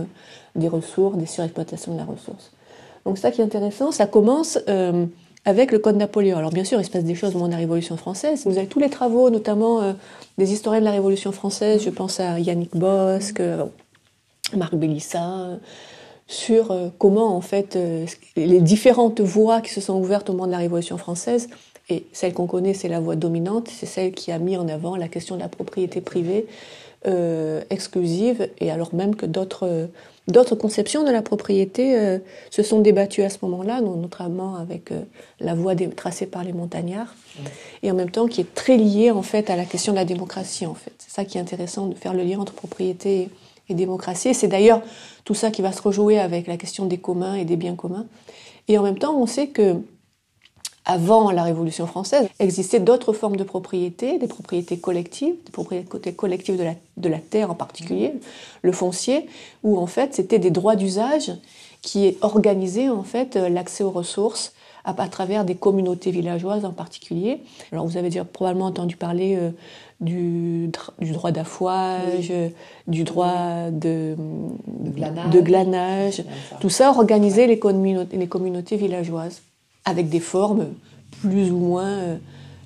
des 0.54 0.68
ressources, 0.68 1.16
des 1.16 1.26
surexploitations 1.26 1.92
de 1.92 1.98
la 1.98 2.04
ressource. 2.04 2.52
Donc 3.04 3.18
ça 3.18 3.30
qui 3.30 3.40
est 3.40 3.44
intéressant, 3.44 3.92
ça 3.92 4.06
commence 4.06 4.58
euh, 4.68 5.06
avec 5.44 5.72
le 5.72 5.78
Code 5.78 5.96
Napoléon. 5.96 6.38
Alors 6.38 6.50
bien 6.50 6.64
sûr, 6.64 6.80
il 6.80 6.84
se 6.84 6.90
passe 6.90 7.04
des 7.04 7.14
choses 7.14 7.30
au 7.30 7.34
moment 7.34 7.48
de 7.48 7.52
la 7.52 7.58
Révolution 7.58 7.96
française. 7.96 8.42
Vous 8.46 8.56
avez 8.56 8.66
tous 8.66 8.78
les 8.78 8.88
travaux, 8.88 9.30
notamment 9.30 9.82
euh, 9.82 9.92
des 10.38 10.52
historiens 10.52 10.80
de 10.80 10.86
la 10.86 10.92
Révolution 10.92 11.32
française, 11.32 11.82
je 11.82 11.90
pense 11.90 12.20
à 12.20 12.38
Yannick 12.38 12.76
Bosque, 12.76 13.40
euh, 13.40 13.64
Marc 14.56 14.74
Bélissa, 14.74 15.58
sur 16.26 16.74
comment 16.98 17.36
en 17.36 17.40
fait 17.42 17.78
les 18.36 18.60
différentes 18.60 19.20
voies 19.20 19.60
qui 19.60 19.70
se 19.70 19.80
sont 19.80 19.98
ouvertes 19.98 20.30
au 20.30 20.32
moment 20.32 20.46
de 20.46 20.52
la 20.52 20.58
Révolution 20.58 20.96
française, 20.96 21.48
et 21.90 22.06
celle 22.12 22.32
qu'on 22.32 22.46
connaît, 22.46 22.72
c'est 22.72 22.88
la 22.88 23.00
voie 23.00 23.16
dominante, 23.16 23.68
c'est 23.68 23.86
celle 23.86 24.12
qui 24.12 24.32
a 24.32 24.38
mis 24.38 24.56
en 24.56 24.68
avant 24.68 24.96
la 24.96 25.08
question 25.08 25.34
de 25.34 25.40
la 25.40 25.48
propriété 25.48 26.00
privée 26.00 26.46
exclusive, 27.68 28.48
et 28.58 28.70
alors 28.70 28.94
même 28.94 29.16
que 29.16 29.26
d'autres 29.26 29.88
D'autres 30.26 30.54
conceptions 30.54 31.04
de 31.04 31.10
la 31.10 31.20
propriété 31.20 31.98
euh, 31.98 32.18
se 32.50 32.62
sont 32.62 32.80
débattues 32.80 33.22
à 33.22 33.28
ce 33.28 33.38
moment-là, 33.42 33.82
notamment 33.82 34.56
avec 34.56 34.90
euh, 34.90 35.02
la 35.38 35.54
voie 35.54 35.74
tracée 35.94 36.24
par 36.24 36.44
les 36.44 36.54
montagnards, 36.54 37.14
et 37.82 37.90
en 37.90 37.94
même 37.94 38.10
temps 38.10 38.26
qui 38.26 38.40
est 38.40 38.54
très 38.54 38.78
liée 38.78 39.10
en 39.10 39.20
fait 39.20 39.50
à 39.50 39.56
la 39.56 39.66
question 39.66 39.92
de 39.92 39.98
la 39.98 40.06
démocratie. 40.06 40.64
En 40.64 40.74
fait, 40.74 40.92
c'est 40.98 41.10
ça 41.10 41.24
qui 41.26 41.36
est 41.36 41.40
intéressant 41.42 41.88
de 41.88 41.94
faire 41.94 42.14
le 42.14 42.22
lien 42.22 42.38
entre 42.38 42.54
propriété 42.54 43.28
et 43.68 43.74
démocratie. 43.74 44.28
Et 44.28 44.34
c'est 44.34 44.48
d'ailleurs 44.48 44.80
tout 45.24 45.34
ça 45.34 45.50
qui 45.50 45.60
va 45.60 45.72
se 45.72 45.82
rejouer 45.82 46.18
avec 46.18 46.46
la 46.46 46.56
question 46.56 46.86
des 46.86 46.98
communs 46.98 47.34
et 47.34 47.44
des 47.44 47.56
biens 47.56 47.76
communs. 47.76 48.06
Et 48.68 48.78
en 48.78 48.82
même 48.82 48.98
temps, 48.98 49.18
on 49.18 49.26
sait 49.26 49.48
que 49.48 49.76
avant 50.84 51.30
la 51.30 51.42
Révolution 51.42 51.86
française, 51.86 52.28
existaient 52.38 52.80
d'autres 52.80 53.12
formes 53.12 53.36
de 53.36 53.44
propriété, 53.44 54.18
des 54.18 54.26
propriétés 54.26 54.78
collectives, 54.78 55.34
des 55.46 55.52
propriétés 55.52 56.12
collectives 56.12 56.58
de 56.58 56.64
la, 56.64 56.74
de 56.96 57.08
la 57.08 57.18
terre 57.18 57.50
en 57.50 57.54
particulier, 57.54 58.12
le 58.62 58.72
foncier, 58.72 59.26
où 59.62 59.78
en 59.78 59.86
fait 59.86 60.14
c'était 60.14 60.38
des 60.38 60.50
droits 60.50 60.76
d'usage 60.76 61.32
qui 61.80 62.16
organisaient 62.20 62.88
en 62.88 63.02
fait 63.02 63.36
l'accès 63.36 63.84
aux 63.84 63.90
ressources 63.90 64.52
à, 64.84 64.92
travers 65.08 65.46
des 65.46 65.54
communautés 65.54 66.10
villageoises 66.10 66.66
en 66.66 66.72
particulier. 66.72 67.40
Alors 67.72 67.86
vous 67.86 67.96
avez 67.96 68.10
déjà 68.10 68.24
probablement 68.24 68.66
entendu 68.66 68.96
parler 68.96 69.36
euh, 69.36 69.50
du, 70.00 70.70
du, 71.00 71.12
droit 71.12 71.30
d'affouage, 71.30 72.30
du 72.86 73.04
droit 73.04 73.70
de, 73.70 74.14
de 74.16 75.40
glanage, 75.40 76.22
tout 76.60 76.68
ça 76.68 76.90
organisait 76.90 77.46
les, 77.46 77.58
les 78.12 78.28
communautés 78.28 78.76
villageoises 78.76 79.40
avec 79.84 80.08
des 80.08 80.20
formes 80.20 80.68
plus 81.20 81.50
ou 81.50 81.56
moins 81.56 81.88
euh, 81.88 82.16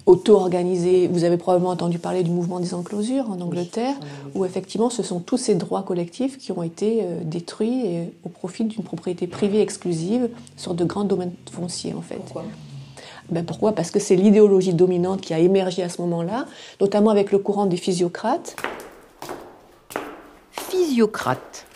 auto-organisées. 0.07 1.07
Vous 1.09 1.25
avez 1.25 1.37
probablement 1.37 1.71
entendu 1.71 1.99
parler 1.99 2.23
du 2.23 2.31
mouvement 2.31 2.61
des 2.61 2.75
enclosures 2.75 3.31
en 3.31 3.41
Angleterre, 3.41 3.95
où 4.35 4.45
effectivement 4.45 4.91
ce 4.91 5.03
sont 5.03 5.21
tous 5.21 5.37
ces 5.37 5.55
droits 5.55 5.83
collectifs 5.83 6.39
qui 6.39 6.53
ont 6.53 6.63
été 6.63 7.01
euh, 7.03 7.21
détruits 7.23 7.85
au 8.25 8.29
profit 8.29 8.65
d'une 8.65 8.83
propriété 8.83 9.27
privée 9.27 9.61
exclusive 9.61 10.31
sur 10.57 10.75
de 10.75 10.85
grands 10.85 11.05
domaines 11.05 11.35
fonciers 11.51 11.95
en 11.95 12.03
fait. 12.03 12.17
Pourquoi? 12.17 12.45
Ben 13.31 13.45
pourquoi? 13.45 13.73
Parce 13.73 13.91
que 13.91 14.01
c'est 14.01 14.17
l'idéologie 14.17 14.73
dominante 14.73 15.21
qui 15.21 15.35
a 15.35 15.39
émergé 15.39 15.83
à 15.83 15.91
ce 15.91 16.01
moment-là, 16.01 16.47
notamment 16.81 17.11
avec 17.11 17.31
le 17.31 17.39
courant 17.39 17.67
des 17.67 17.77
physiocrates. 17.77 18.57
Physiocrate. 20.51 21.68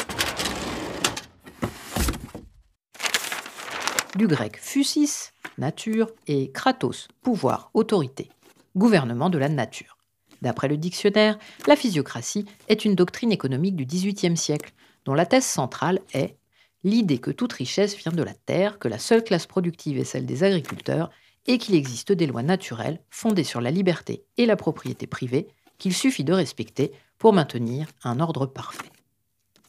Du 4.16 4.26
grec 4.26 4.58
physis, 4.60 5.32
nature, 5.56 6.10
et 6.26 6.52
kratos, 6.52 7.08
pouvoir, 7.22 7.70
autorité, 7.72 8.28
gouvernement 8.76 9.30
de 9.30 9.38
la 9.38 9.48
nature. 9.48 9.96
D'après 10.42 10.68
le 10.68 10.76
dictionnaire, 10.76 11.38
la 11.66 11.76
physiocratie 11.76 12.44
est 12.68 12.84
une 12.84 12.94
doctrine 12.94 13.32
économique 13.32 13.74
du 13.74 13.86
XVIIIe 13.86 14.36
siècle, 14.36 14.74
dont 15.06 15.14
la 15.14 15.24
thèse 15.24 15.46
centrale 15.46 16.00
est 16.12 16.36
l'idée 16.84 17.18
que 17.18 17.30
toute 17.30 17.54
richesse 17.54 17.96
vient 17.96 18.12
de 18.12 18.22
la 18.22 18.34
terre, 18.34 18.78
que 18.78 18.88
la 18.88 18.98
seule 18.98 19.24
classe 19.24 19.46
productive 19.46 19.98
est 19.98 20.04
celle 20.04 20.26
des 20.26 20.44
agriculteurs, 20.44 21.10
et 21.46 21.56
qu'il 21.56 21.74
existe 21.74 22.12
des 22.12 22.26
lois 22.26 22.42
naturelles 22.42 23.00
fondées 23.08 23.44
sur 23.44 23.62
la 23.62 23.70
liberté 23.70 24.24
et 24.36 24.44
la 24.44 24.56
propriété 24.56 25.06
privée 25.06 25.48
qu'il 25.78 25.94
suffit 25.94 26.24
de 26.24 26.34
respecter 26.34 26.92
pour 27.18 27.32
maintenir 27.32 27.88
un 28.04 28.20
ordre 28.20 28.44
parfait. 28.44 28.90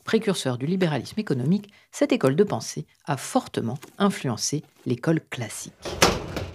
Précurseur 0.03 0.57
du 0.57 0.65
libéralisme 0.65 1.19
économique, 1.19 1.69
cette 1.91 2.11
école 2.11 2.35
de 2.35 2.43
pensée 2.43 2.85
a 3.05 3.17
fortement 3.17 3.77
influencé 3.97 4.63
l'école 4.85 5.21
classique. 5.29 5.73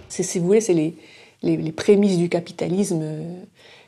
Si 0.07 0.39
vous 0.39 0.45
voulez, 0.45 0.61
c'est 0.61 0.73
les, 0.73 0.95
les, 1.41 1.71
prémices 1.71 2.17
du 2.17 2.29
capitalisme 2.29 2.99
euh, 3.01 3.43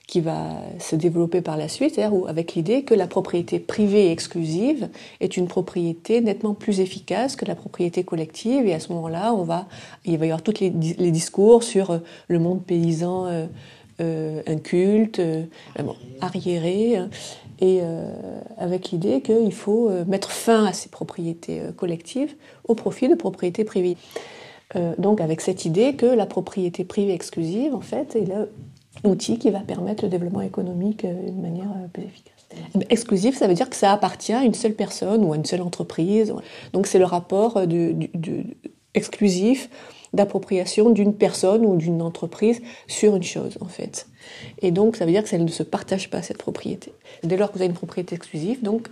qui 0.07 0.19
va 0.19 0.57
se 0.79 0.95
développer 0.95 1.41
par 1.41 1.57
la 1.57 1.67
suite, 1.67 1.99
avec 2.27 2.55
l'idée 2.55 2.83
que 2.83 2.93
la 2.93 3.07
propriété 3.07 3.59
privée 3.59 4.07
et 4.07 4.11
exclusive 4.11 4.89
est 5.21 5.37
une 5.37 5.47
propriété 5.47 6.21
nettement 6.21 6.53
plus 6.53 6.79
efficace 6.79 7.35
que 7.35 7.45
la 7.45 7.55
propriété 7.55 8.03
collective. 8.03 8.67
Et 8.67 8.73
à 8.73 8.79
ce 8.79 8.91
moment-là, 8.93 9.33
on 9.33 9.43
va, 9.43 9.67
il 10.03 10.17
va 10.17 10.25
y 10.25 10.29
avoir 10.29 10.41
tous 10.41 10.59
les, 10.59 10.69
discours 10.69 11.63
sur 11.63 11.91
euh, 11.91 11.99
le 12.27 12.39
monde 12.39 12.63
paysan 12.63 13.25
euh, 13.27 13.45
inculte, 14.47 15.21
arriéré, 16.21 16.97
et 17.61 17.79
euh, 17.83 18.11
avec 18.57 18.89
l'idée 18.89 19.21
qu'il 19.21 19.53
faut 19.53 19.87
euh, 19.87 20.03
mettre 20.05 20.31
fin 20.31 20.65
à 20.65 20.73
ces 20.73 20.89
propriétés 20.89 21.61
euh, 21.61 21.71
collectives 21.71 22.33
au 22.67 22.73
profit 22.73 23.07
de 23.07 23.15
propriétés 23.15 23.63
privées. 23.63 23.97
donc 24.97 25.21
avec 25.21 25.41
cette 25.41 25.65
idée 25.65 25.95
que 25.95 26.05
la 26.05 26.25
propriété 26.25 26.85
privée 26.85 27.13
exclusive, 27.13 27.75
en 27.75 27.81
fait, 27.81 28.15
est 28.15 28.25
l'outil 29.03 29.37
qui 29.37 29.51
va 29.51 29.59
permettre 29.59 30.03
le 30.05 30.09
développement 30.09 30.41
économique 30.41 31.05
d'une 31.05 31.41
manière 31.41 31.67
plus 31.93 32.03
efficace. 32.03 32.33
Exclusif, 32.89 33.37
ça 33.37 33.47
veut 33.47 33.53
dire 33.53 33.69
que 33.69 33.75
ça 33.75 33.91
appartient 33.91 34.33
à 34.33 34.43
une 34.43 34.53
seule 34.53 34.73
personne 34.73 35.23
ou 35.25 35.33
à 35.33 35.35
une 35.35 35.45
seule 35.45 35.61
entreprise. 35.61 36.33
Donc 36.71 36.87
c'est 36.87 36.99
le 36.99 37.05
rapport 37.05 37.61
exclusif 38.93 39.69
d'appropriation 40.13 40.89
d'une 40.89 41.15
personne 41.15 41.65
ou 41.65 41.75
d'une 41.77 42.01
entreprise 42.01 42.61
sur 42.87 43.15
une 43.15 43.23
chose, 43.23 43.57
en 43.61 43.67
fait. 43.67 44.07
Et 44.61 44.71
donc, 44.71 44.95
ça 44.95 45.05
veut 45.05 45.11
dire 45.11 45.23
que 45.23 45.29
ça 45.29 45.37
ne 45.37 45.47
se 45.47 45.63
partage 45.63 46.09
pas 46.09 46.21
cette 46.21 46.37
propriété. 46.37 46.93
Dès 47.23 47.37
lors 47.37 47.49
que 47.49 47.55
vous 47.55 47.61
avez 47.61 47.69
une 47.69 47.77
propriété 47.77 48.15
exclusive, 48.15 48.61
donc 48.61 48.87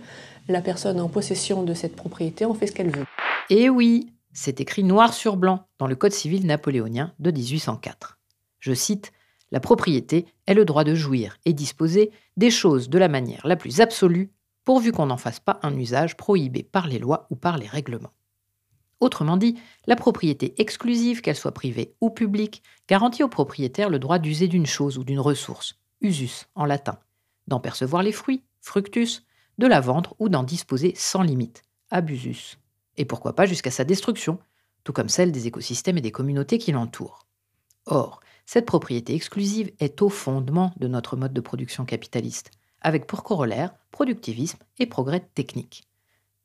la 0.48 0.60
personne 0.60 1.00
en 1.00 1.08
possession 1.08 1.62
de 1.62 1.74
cette 1.74 1.96
propriété 1.96 2.44
en 2.44 2.54
fait 2.54 2.66
ce 2.66 2.72
qu'elle 2.72 2.90
veut. 2.90 3.04
Et 3.48 3.68
oui, 3.68 4.12
c'est 4.32 4.60
écrit 4.60 4.84
noir 4.84 5.12
sur 5.12 5.36
blanc 5.36 5.64
dans 5.78 5.86
le 5.86 5.96
Code 5.96 6.12
civil 6.12 6.46
napoléonien 6.46 7.12
de 7.18 7.30
1804. 7.30 8.18
Je 8.58 8.72
cite 8.72 9.12
La 9.50 9.60
propriété 9.60 10.26
est 10.46 10.54
le 10.54 10.64
droit 10.64 10.84
de 10.84 10.94
jouir 10.94 11.36
et 11.44 11.52
disposer 11.52 12.10
des 12.36 12.50
choses 12.50 12.88
de 12.88 12.98
la 12.98 13.08
manière 13.08 13.46
la 13.46 13.56
plus 13.56 13.80
absolue, 13.80 14.32
pourvu 14.64 14.92
qu'on 14.92 15.06
n'en 15.06 15.16
fasse 15.16 15.40
pas 15.40 15.58
un 15.62 15.76
usage 15.76 16.16
prohibé 16.16 16.62
par 16.62 16.86
les 16.86 16.98
lois 16.98 17.26
ou 17.30 17.36
par 17.36 17.58
les 17.58 17.66
règlements. 17.66 18.12
Autrement 19.00 19.38
dit, 19.38 19.58
la 19.86 19.96
propriété 19.96 20.54
exclusive, 20.60 21.22
qu'elle 21.22 21.36
soit 21.36 21.54
privée 21.54 21.94
ou 22.00 22.10
publique, 22.10 22.62
garantit 22.86 23.22
au 23.22 23.28
propriétaire 23.28 23.88
le 23.88 23.98
droit 23.98 24.18
d'user 24.18 24.46
d'une 24.46 24.66
chose 24.66 24.98
ou 24.98 25.04
d'une 25.04 25.20
ressource, 25.20 25.78
usus 26.02 26.46
en 26.54 26.66
latin, 26.66 26.98
d'en 27.48 27.60
percevoir 27.60 28.02
les 28.02 28.12
fruits, 28.12 28.44
fructus, 28.60 29.24
de 29.58 29.66
la 29.66 29.80
vendre 29.80 30.14
ou 30.18 30.28
d'en 30.28 30.42
disposer 30.42 30.92
sans 30.96 31.22
limite, 31.22 31.62
abusus, 31.90 32.58
et 32.98 33.04
pourquoi 33.06 33.34
pas 33.34 33.46
jusqu'à 33.46 33.70
sa 33.70 33.84
destruction, 33.84 34.38
tout 34.84 34.92
comme 34.92 35.08
celle 35.08 35.32
des 35.32 35.46
écosystèmes 35.46 35.98
et 35.98 36.02
des 36.02 36.12
communautés 36.12 36.58
qui 36.58 36.72
l'entourent. 36.72 37.26
Or, 37.86 38.20
cette 38.44 38.66
propriété 38.66 39.14
exclusive 39.14 39.72
est 39.78 40.02
au 40.02 40.08
fondement 40.08 40.72
de 40.78 40.88
notre 40.88 41.16
mode 41.16 41.32
de 41.32 41.40
production 41.40 41.84
capitaliste, 41.84 42.50
avec 42.80 43.06
pour 43.06 43.22
corollaire 43.22 43.74
productivisme 43.90 44.58
et 44.78 44.86
progrès 44.86 45.20
technique. 45.34 45.84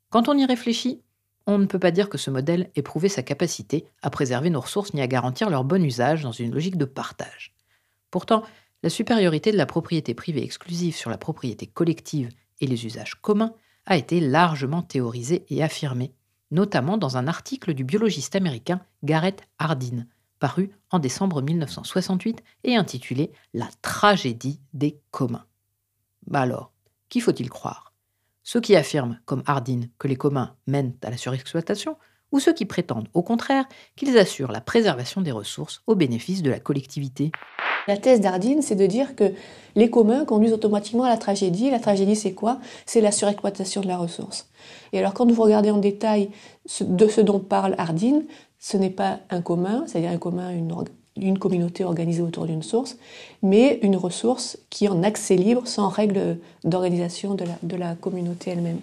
Quand 0.10 0.30
on 0.30 0.38
y 0.38 0.46
réfléchit, 0.46 1.02
on 1.48 1.58
ne 1.58 1.66
peut 1.66 1.80
pas 1.80 1.92
dire 1.92 2.10
que 2.10 2.18
ce 2.18 2.32
modèle 2.32 2.72
ait 2.76 2.82
prouvé 2.82 3.10
sa 3.10 3.24
capacité 3.24 3.86
à 4.02 4.10
préserver 4.10 4.50
nos 4.50 4.62
ressources 4.62 4.94
ni 4.94 5.02
à 5.02 5.08
garantir 5.08 5.50
leur 5.50 5.64
bon 5.64 5.84
usage 5.84 6.24
dans 6.24 6.32
une 6.32 6.54
logique 6.54 6.78
de 6.78 6.86
partage. 6.86 7.54
Pourtant, 8.12 8.44
la 8.84 8.90
supériorité 8.90 9.52
de 9.52 9.58
la 9.58 9.66
propriété 9.66 10.14
privée 10.14 10.44
exclusive 10.44 10.96
sur 10.96 11.10
la 11.10 11.18
propriété 11.18 11.68
collective 11.68 12.30
et 12.62 12.68
les 12.68 12.86
usages 12.86 13.16
communs 13.16 13.54
a 13.86 13.98
été 13.98 14.20
largement 14.20 14.82
théorisée 14.82 15.46
et 15.50 15.64
affirmée, 15.64 16.14
notamment 16.52 16.98
dans 16.98 17.18
un 17.18 17.28
article 17.28 17.74
du 17.74 17.84
biologiste 17.84 18.36
américain 18.36 18.82
Garrett 19.04 19.44
Hardin, 19.60 20.06
paru 20.40 20.72
en 20.90 21.00
décembre 21.00 21.42
1968 21.42 22.44
et 22.64 22.76
intitulé 22.76 23.32
La 23.54 23.70
tragédie 23.82 24.60
des 24.74 25.00
communs. 25.12 25.46
Alors, 26.34 26.72
qui 27.10 27.20
faut-il 27.22 27.50
croire? 27.50 27.85
Ceux 28.46 28.62
qui 28.62 28.76
affirment, 28.76 29.20
comme 29.26 29.44
Hardin, 29.48 29.82
que 30.00 30.08
les 30.08 30.16
communs 30.16 30.56
mènent 30.68 30.94
à 31.04 31.10
la 31.10 31.18
surexploitation, 31.18 31.98
ou 32.32 32.40
ceux 32.40 32.54
qui 32.54 32.66
prétendent, 32.66 33.10
au 33.14 33.24
contraire, 33.24 33.66
qu'ils 33.96 34.18
assurent 34.18 34.52
la 34.52 34.62
préservation 34.62 35.22
des 35.22 35.32
ressources 35.32 35.82
au 35.88 35.96
bénéfice 35.96 36.44
de 36.44 36.52
la 36.52 36.60
collectivité. 36.60 37.32
La 37.88 37.98
thèse 37.98 38.22
d'Ardine, 38.22 38.62
c'est 38.62 38.76
de 38.76 38.86
dire 38.86 39.16
que 39.16 39.34
les 39.76 39.90
communs 39.90 40.26
conduisent 40.26 40.54
automatiquement 40.54 41.04
à 41.04 41.10
la 41.10 41.18
tragédie. 41.18 41.70
La 41.70 41.80
tragédie, 41.80 42.16
c'est 42.16 42.34
quoi? 42.34 42.60
C'est 42.86 43.02
la 43.02 43.12
surexploitation 43.12 43.82
de 43.82 43.88
la 43.88 43.98
ressource. 43.98 44.48
Et 44.94 45.00
alors, 45.00 45.14
quand 45.14 45.30
vous 45.30 45.42
regardez 45.42 45.72
en 45.72 45.78
détail 45.78 46.30
de 46.82 47.08
ce 47.08 47.22
dont 47.22 47.40
parle 47.40 47.76
Hardin, 47.78 48.22
ce 48.60 48.78
n'est 48.78 48.90
pas 48.90 49.20
un 49.30 49.42
commun, 49.42 49.86
c'est-à-dire 49.88 50.12
un 50.12 50.18
commun, 50.18 50.52
une, 50.52 50.72
d'une 51.16 51.40
communauté 51.40 51.84
organisée 51.84 52.22
autour 52.22 52.46
d'une 52.46 52.64
source, 52.64 52.98
mais 53.42 53.80
une 53.82 53.96
ressource 53.96 54.58
qui 54.70 54.88
en 54.88 55.02
accès 55.04 55.36
libre, 55.36 55.66
sans 55.66 55.88
règle 55.88 56.38
d'organisation 56.64 57.36
de 57.36 57.76
la, 57.76 57.96
communauté 57.96 58.52
elle-même. 58.52 58.80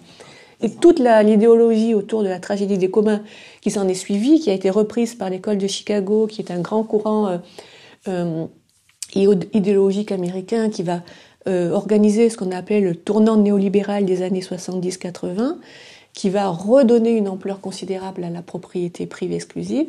Et 0.61 0.71
toute 0.71 0.99
l'idéologie 0.99 1.93
autour 1.93 2.23
de 2.23 2.29
la 2.29 2.39
tragédie 2.39 2.77
des 2.77 2.89
communs 2.89 3.21
qui 3.61 3.69
s'en 3.69 3.87
est 3.87 3.93
suivie, 3.93 4.39
qui 4.39 4.49
a 4.49 4.53
été 4.53 4.69
reprise 4.69 5.13
par 5.13 5.29
l'école 5.29 5.57
de 5.57 5.67
Chicago, 5.67 6.25
qui 6.25 6.41
est 6.41 6.51
un 6.51 6.61
grand 6.61 6.83
courant 6.83 7.27
euh, 7.27 7.37
euh, 8.07 8.45
idéologique 9.15 10.11
américain 10.11 10.69
qui 10.69 10.83
va 10.83 11.01
euh, 11.47 11.71
organiser 11.71 12.29
ce 12.29 12.37
qu'on 12.37 12.51
appelait 12.51 12.79
le 12.79 12.95
tournant 12.95 13.35
néolibéral 13.35 14.05
des 14.05 14.21
années 14.21 14.39
70-80, 14.39 15.57
qui 16.13 16.29
va 16.29 16.47
redonner 16.47 17.11
une 17.11 17.27
ampleur 17.27 17.59
considérable 17.59 18.23
à 18.23 18.29
la 18.29 18.41
propriété 18.41 19.05
privée 19.05 19.35
exclusive, 19.35 19.87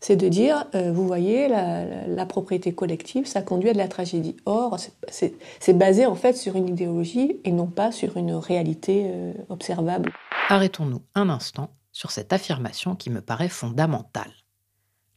c'est 0.00 0.16
de 0.16 0.28
dire, 0.28 0.66
euh, 0.74 0.92
vous 0.92 1.06
voyez, 1.06 1.48
la, 1.48 2.26
propriété 2.26 2.72
collective, 2.72 3.26
ça 3.26 3.42
conduit 3.42 3.70
à 3.70 3.72
de 3.72 3.78
la 3.78 3.88
tragédie. 3.88 4.36
Or, 4.46 4.76
c'est 5.08 5.72
basé 5.74 6.06
en 6.06 6.14
fait 6.14 6.36
sur 6.36 6.56
une 6.56 6.68
idéologie 6.68 7.40
et 7.44 7.52
non 7.52 7.66
pas 7.66 7.90
sur 7.90 8.16
une 8.16 8.34
réalité 8.34 9.06
euh, 9.06 9.32
observable. 9.48 10.12
Arrêtons-nous 10.48 11.02
un 11.14 11.28
instant 11.28 11.70
sur 11.92 12.10
cette 12.10 12.32
affirmation 12.32 12.94
qui 12.94 13.10
me 13.10 13.20
paraît 13.20 13.48
fondamentale. 13.48 14.32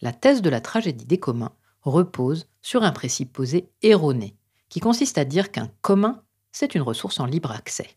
La 0.02 0.14
thèse 0.14 0.42
de 0.42 0.50
la 0.50 0.62
tragédie 0.62 1.06
des 1.06 1.20
communs 1.20 1.54
repose 1.84 2.48
sur 2.62 2.84
un 2.84 2.92
principe 2.92 3.34
posé 3.34 3.70
erroné, 3.84 4.36
qui 4.70 4.80
consiste 4.80 5.18
à 5.18 5.26
dire 5.26 5.52
qu'un 5.52 5.70
commun, 5.82 6.24
c'est 6.52 6.74
une 6.74 6.82
ressource 6.82 7.20
en 7.20 7.26
libre 7.26 7.52
accès. 7.52 7.90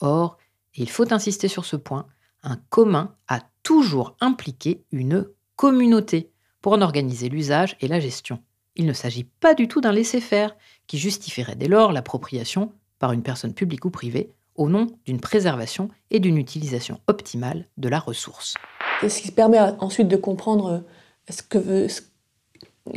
Or, 0.00 0.36
et 0.74 0.82
il 0.82 0.90
faut 0.90 1.12
insister 1.12 1.48
sur 1.48 1.64
ce 1.64 1.76
point, 1.76 2.06
un 2.42 2.56
commun 2.68 3.14
a 3.28 3.40
toujours 3.62 4.16
impliqué 4.20 4.84
une 4.92 5.26
communauté 5.56 6.30
pour 6.60 6.72
en 6.72 6.80
organiser 6.80 7.28
l'usage 7.28 7.76
et 7.80 7.88
la 7.88 8.00
gestion. 8.00 8.38
Il 8.76 8.86
ne 8.86 8.92
s'agit 8.92 9.24
pas 9.24 9.54
du 9.54 9.68
tout 9.68 9.80
d'un 9.80 9.92
laisser-faire 9.92 10.56
qui 10.86 10.98
justifierait 10.98 11.56
dès 11.56 11.68
lors 11.68 11.92
l'appropriation 11.92 12.72
par 12.98 13.12
une 13.12 13.22
personne 13.22 13.54
publique 13.54 13.84
ou 13.84 13.90
privée 13.90 14.30
au 14.56 14.68
nom 14.68 14.86
d'une 15.04 15.20
préservation 15.20 15.88
et 16.10 16.20
d'une 16.20 16.38
utilisation 16.38 17.00
optimale 17.06 17.66
de 17.76 17.88
la 17.88 17.98
ressource. 17.98 18.54
ce 19.02 19.20
qui 19.20 19.30
permet 19.30 19.58
ensuite 19.80 20.08
de 20.08 20.16
comprendre 20.16 20.84
ce 21.28 21.42
que 21.42 21.58
veut, 21.58 21.86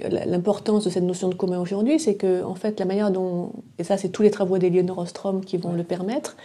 l'importance 0.10 0.84
de 0.84 0.90
cette 0.90 1.04
notion 1.04 1.30
de 1.30 1.36
commun 1.36 1.60
aujourd'hui, 1.60 2.00
c'est 2.00 2.16
que 2.16 2.44
en 2.44 2.56
fait 2.56 2.80
la 2.80 2.86
manière 2.86 3.12
dont, 3.12 3.54
et 3.78 3.84
ça 3.84 3.98
c'est 3.98 4.10
tous 4.10 4.22
les 4.22 4.32
travaux 4.32 4.58
d'Elianor 4.58 5.00
Ostrom 5.00 5.44
qui 5.44 5.58
vont 5.58 5.74
le 5.74 5.84
permettre, 5.84 6.36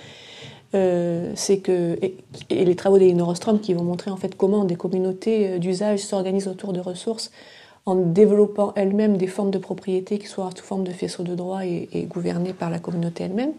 euh, 0.75 1.33
c'est 1.35 1.59
que 1.59 1.99
et, 2.03 2.17
les 2.51 2.77
travaux 2.77 2.99
d'Elinor 2.99 3.29
Ostrom 3.29 3.61
qui 3.61 3.75
vont 3.75 3.85
montrer 3.85 4.11
en 4.11 4.17
fait 4.17 4.37
comment 4.37 4.65
des 4.65 4.77
communautés 4.77 5.49
euh, 5.49 5.59
d'usage 5.59 6.01
s'organisent 6.01 6.49
autour 6.49 6.73
de 6.73 6.81
ressources 6.81 7.31
en 7.85 7.97
développant 7.97 8.73
elles-mêmes 8.77 9.17
des 9.17 9.27
formes 9.27 9.51
de 9.51 9.59
propriété 9.59 10.19
qui 10.19 10.27
soient 10.27 10.51
sous 10.57 10.65
forme 10.65 10.85
de 10.85 10.93
faisceaux 10.93 11.25
de 11.25 11.35
droit 11.35 11.67
et, 11.67 11.89
et 11.93 12.05
gouvernées 12.05 12.53
par 12.53 12.71
la 12.71 12.79
communauté 12.79 13.25
elle-même 13.25 13.53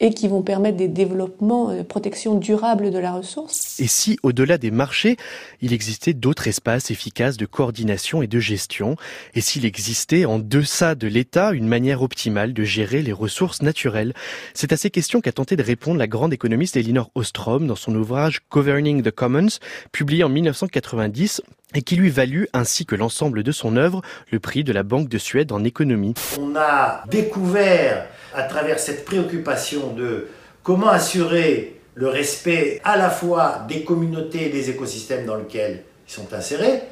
et 0.00 0.10
qui 0.10 0.28
vont 0.28 0.42
permettre 0.42 0.76
des 0.76 0.88
développements, 0.88 1.72
de 1.72 1.80
euh, 1.80 1.84
protection 1.84 2.34
durable 2.34 2.90
de 2.90 2.98
la 2.98 3.12
ressource. 3.12 3.78
Et 3.80 3.86
si, 3.86 4.18
au-delà 4.22 4.58
des 4.58 4.70
marchés, 4.70 5.16
il 5.60 5.72
existait 5.72 6.14
d'autres 6.14 6.48
espaces 6.48 6.90
efficaces 6.90 7.36
de 7.36 7.46
coordination 7.46 8.22
et 8.22 8.26
de 8.26 8.38
gestion, 8.38 8.96
et 9.34 9.40
s'il 9.40 9.64
existait 9.64 10.24
en 10.24 10.38
deçà 10.38 10.94
de 10.94 11.06
l'État 11.06 11.52
une 11.52 11.68
manière 11.68 12.02
optimale 12.02 12.52
de 12.52 12.64
gérer 12.64 13.02
les 13.02 13.12
ressources 13.12 13.62
naturelles? 13.62 14.14
C'est 14.54 14.72
à 14.72 14.76
ces 14.76 14.90
questions 14.90 15.20
qu'a 15.20 15.32
tenté 15.32 15.56
de 15.56 15.62
répondre 15.62 15.98
la 15.98 16.06
grande 16.06 16.32
économiste 16.32 16.76
Elinor 16.76 17.10
Ostrom 17.14 17.66
dans 17.66 17.76
son 17.76 17.94
ouvrage 17.94 18.40
Governing 18.50 19.02
the 19.02 19.10
Commons, 19.10 19.58
publié 19.92 20.24
en 20.24 20.28
1990 20.28 21.42
et 21.74 21.82
qui 21.82 21.96
lui 21.96 22.10
valut, 22.10 22.48
ainsi 22.52 22.86
que 22.86 22.94
l'ensemble 22.94 23.42
de 23.42 23.52
son 23.52 23.76
œuvre, 23.76 24.02
le 24.30 24.40
prix 24.40 24.64
de 24.64 24.72
la 24.72 24.82
Banque 24.82 25.08
de 25.08 25.18
Suède 25.18 25.52
en 25.52 25.64
économie. 25.64 26.14
On 26.40 26.56
a 26.56 27.04
découvert, 27.08 28.06
à 28.34 28.44
travers 28.44 28.78
cette 28.78 29.04
préoccupation 29.04 29.92
de 29.92 30.28
comment 30.62 30.88
assurer 30.88 31.80
le 31.94 32.08
respect 32.08 32.80
à 32.84 32.96
la 32.96 33.10
fois 33.10 33.64
des 33.68 33.84
communautés 33.84 34.46
et 34.46 34.50
des 34.50 34.70
écosystèmes 34.70 35.26
dans 35.26 35.36
lesquels 35.36 35.84
ils 36.08 36.12
sont 36.12 36.32
insérés, 36.32 36.82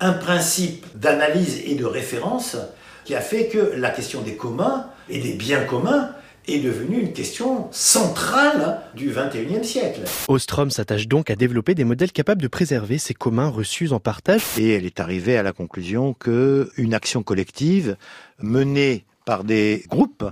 un 0.00 0.12
principe 0.12 0.86
d'analyse 0.94 1.62
et 1.66 1.74
de 1.74 1.84
référence 1.84 2.56
qui 3.04 3.14
a 3.14 3.20
fait 3.20 3.48
que 3.48 3.72
la 3.76 3.90
question 3.90 4.20
des 4.20 4.34
communs 4.34 4.86
et 5.08 5.18
des 5.18 5.32
biens 5.32 5.64
communs 5.64 6.10
est 6.48 6.60
devenue 6.60 7.00
une 7.00 7.12
question 7.12 7.68
centrale 7.70 8.80
du 8.94 9.10
XXIe 9.10 9.64
siècle. 9.64 10.00
Ostrom 10.28 10.70
s'attache 10.70 11.06
donc 11.06 11.30
à 11.30 11.36
développer 11.36 11.74
des 11.74 11.84
modèles 11.84 12.12
capables 12.12 12.42
de 12.42 12.48
préserver 12.48 12.98
ces 12.98 13.14
communs 13.14 13.48
reçus 13.48 13.92
en 13.92 14.00
partage. 14.00 14.42
Et 14.58 14.70
elle 14.70 14.86
est 14.86 15.00
arrivée 15.00 15.36
à 15.36 15.42
la 15.42 15.52
conclusion 15.52 16.14
que 16.14 16.70
une 16.76 16.94
action 16.94 17.22
collective 17.22 17.96
menée 18.40 19.04
par 19.24 19.44
des 19.44 19.84
groupes 19.90 20.24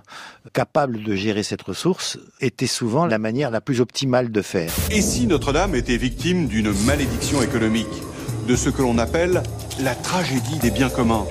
capables 0.54 1.02
de 1.02 1.14
gérer 1.14 1.42
cette 1.42 1.60
ressource 1.60 2.18
était 2.40 2.66
souvent 2.66 3.04
la 3.04 3.18
manière 3.18 3.50
la 3.50 3.60
plus 3.60 3.82
optimale 3.82 4.32
de 4.32 4.40
faire. 4.40 4.72
Et 4.90 5.02
si 5.02 5.26
Notre-Dame 5.26 5.74
était 5.74 5.98
victime 5.98 6.48
d'une 6.48 6.72
malédiction 6.86 7.42
économique, 7.42 7.86
de 8.48 8.56
ce 8.56 8.70
que 8.70 8.80
l'on 8.80 8.96
appelle 8.96 9.42
la 9.80 9.94
tragédie 9.94 10.58
des 10.62 10.70
biens 10.70 10.88
communs? 10.88 11.26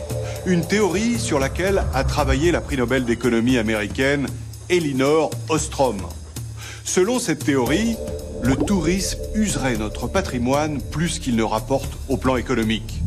Une 0.46 0.62
théorie 0.68 1.18
sur 1.18 1.40
laquelle 1.40 1.82
a 1.96 2.04
travaillé 2.04 2.52
la 2.52 2.62
prix 2.62 2.78
Nobel 2.78 3.04
d'économie 3.04 3.58
américaine 3.58 4.28
Elinor 4.70 5.30
Ostrom. 5.50 5.98
Selon 6.84 7.20
cette 7.20 7.46
théorie, 7.46 7.98
le 8.42 8.56
tourisme 8.56 9.20
userait 9.36 9.78
notre 9.78 10.08
patrimoine 10.08 10.82
plus 10.82 11.20
qu'il 11.20 11.36
ne 11.36 11.44
rapporte 11.44 11.92
au 12.10 12.18
plan 12.18 12.36
économique. 12.36 13.02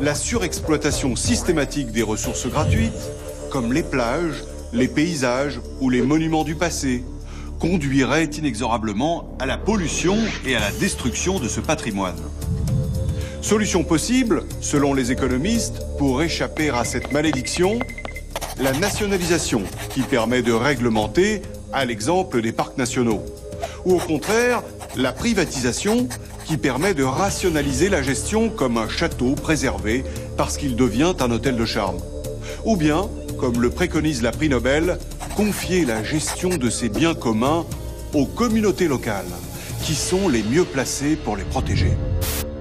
La 0.00 0.14
surexploitation 0.14 1.14
systématique 1.14 1.92
des 1.92 2.02
ressources 2.02 2.46
gratuites, 2.46 3.10
comme 3.50 3.74
les 3.74 3.82
plages, 3.82 4.44
les 4.72 4.88
paysages 4.88 5.60
ou 5.80 5.90
les 5.90 6.00
monuments 6.00 6.44
du 6.44 6.54
passé, 6.54 7.04
conduirait 7.58 8.24
inexorablement 8.24 9.36
à 9.40 9.46
la 9.46 9.58
pollution 9.58 10.16
et 10.46 10.56
à 10.56 10.60
la 10.60 10.70
destruction 10.70 11.38
de 11.38 11.48
ce 11.48 11.60
patrimoine. 11.60 12.22
Solution 13.42 13.84
possible, 13.84 14.44
selon 14.62 14.94
les 14.94 15.12
économistes, 15.12 15.82
pour 15.98 16.22
échapper 16.22 16.70
à 16.70 16.84
cette 16.84 17.12
malédiction, 17.12 17.78
la 18.58 18.72
nationalisation 18.72 19.62
qui 19.90 20.02
permet 20.02 20.42
de 20.42 20.52
réglementer, 20.52 21.42
à 21.72 21.84
l'exemple 21.84 22.40
des 22.40 22.52
parcs 22.52 22.78
nationaux. 22.78 23.22
Ou 23.84 23.94
au 23.94 23.98
contraire, 23.98 24.62
la 24.96 25.12
privatisation 25.12 26.08
qui 26.44 26.56
permet 26.56 26.94
de 26.94 27.04
rationaliser 27.04 27.88
la 27.88 28.02
gestion 28.02 28.48
comme 28.48 28.78
un 28.78 28.88
château 28.88 29.34
préservé 29.34 30.04
parce 30.36 30.56
qu'il 30.56 30.76
devient 30.76 31.14
un 31.20 31.30
hôtel 31.30 31.56
de 31.56 31.64
charme. 31.66 31.98
Ou 32.64 32.76
bien, 32.76 33.08
comme 33.38 33.60
le 33.60 33.70
préconise 33.70 34.22
la 34.22 34.32
prix 34.32 34.48
Nobel, 34.48 34.98
confier 35.36 35.84
la 35.84 36.02
gestion 36.02 36.48
de 36.48 36.70
ces 36.70 36.88
biens 36.88 37.14
communs 37.14 37.66
aux 38.14 38.26
communautés 38.26 38.88
locales, 38.88 39.26
qui 39.82 39.94
sont 39.94 40.28
les 40.28 40.42
mieux 40.42 40.64
placées 40.64 41.16
pour 41.16 41.36
les 41.36 41.44
protéger 41.44 41.92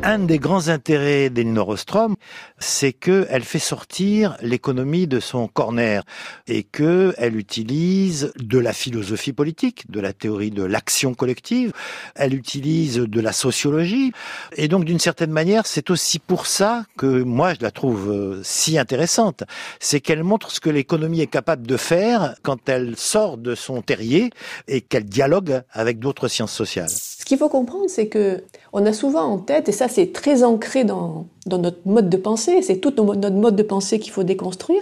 un 0.07 0.19
des 0.19 0.39
grands 0.39 0.69
intérêts 0.69 1.29
d'Elinor 1.29 1.67
Ostrom, 1.67 2.15
c'est 2.59 2.93
qu'elle 2.93 3.43
fait 3.43 3.59
sortir 3.59 4.37
l'économie 4.41 5.05
de 5.05 5.19
son 5.19 5.49
corner 5.49 6.03
et 6.47 6.63
qu'elle 6.63 7.35
utilise 7.35 8.31
de 8.37 8.57
la 8.57 8.71
philosophie 8.71 9.33
politique, 9.33 9.91
de 9.91 9.99
la 9.99 10.13
théorie 10.13 10.49
de 10.49 10.63
l'action 10.63 11.13
collective, 11.13 11.73
elle 12.15 12.35
utilise 12.35 12.99
de 12.99 13.19
la 13.19 13.33
sociologie. 13.33 14.13
Et 14.55 14.69
donc, 14.69 14.85
d'une 14.85 14.97
certaine 14.97 15.31
manière, 15.31 15.67
c'est 15.67 15.89
aussi 15.89 16.19
pour 16.19 16.47
ça 16.47 16.85
que 16.97 17.23
moi, 17.23 17.53
je 17.53 17.59
la 17.61 17.71
trouve 17.71 18.09
euh, 18.09 18.41
si 18.43 18.77
intéressante. 18.77 19.43
C'est 19.81 19.99
qu'elle 19.99 20.23
montre 20.23 20.51
ce 20.51 20.61
que 20.61 20.69
l'économie 20.69 21.19
est 21.19 21.27
capable 21.27 21.67
de 21.67 21.75
faire 21.75 22.33
quand 22.43 22.69
elle 22.69 22.95
sort 22.95 23.37
de 23.37 23.55
son 23.55 23.81
terrier 23.81 24.29
et 24.69 24.79
qu'elle 24.79 25.03
dialogue 25.03 25.63
avec 25.73 25.99
d'autres 25.99 26.29
sciences 26.29 26.53
sociales. 26.53 26.87
Ce 27.27 27.29
qu'il 27.29 27.39
faut 27.39 27.49
comprendre, 27.49 27.89
c'est 27.89 28.07
que 28.07 28.45
on 28.71 28.85
a 28.85 28.93
souvent 28.93 29.23
en 29.23 29.37
tête, 29.37 29.67
et 29.67 29.73
ça 29.73 29.89
c'est 29.89 30.13
très 30.13 30.45
ancré 30.45 30.85
dans, 30.85 31.25
notre 31.45 31.79
mode 31.83 32.09
de 32.09 32.15
pensée, 32.15 32.61
c'est 32.61 32.77
tout 32.77 32.93
notre 33.03 33.35
mode 33.35 33.57
de 33.57 33.63
pensée 33.63 33.99
qu'il 33.99 34.13
faut 34.13 34.23
déconstruire, 34.23 34.81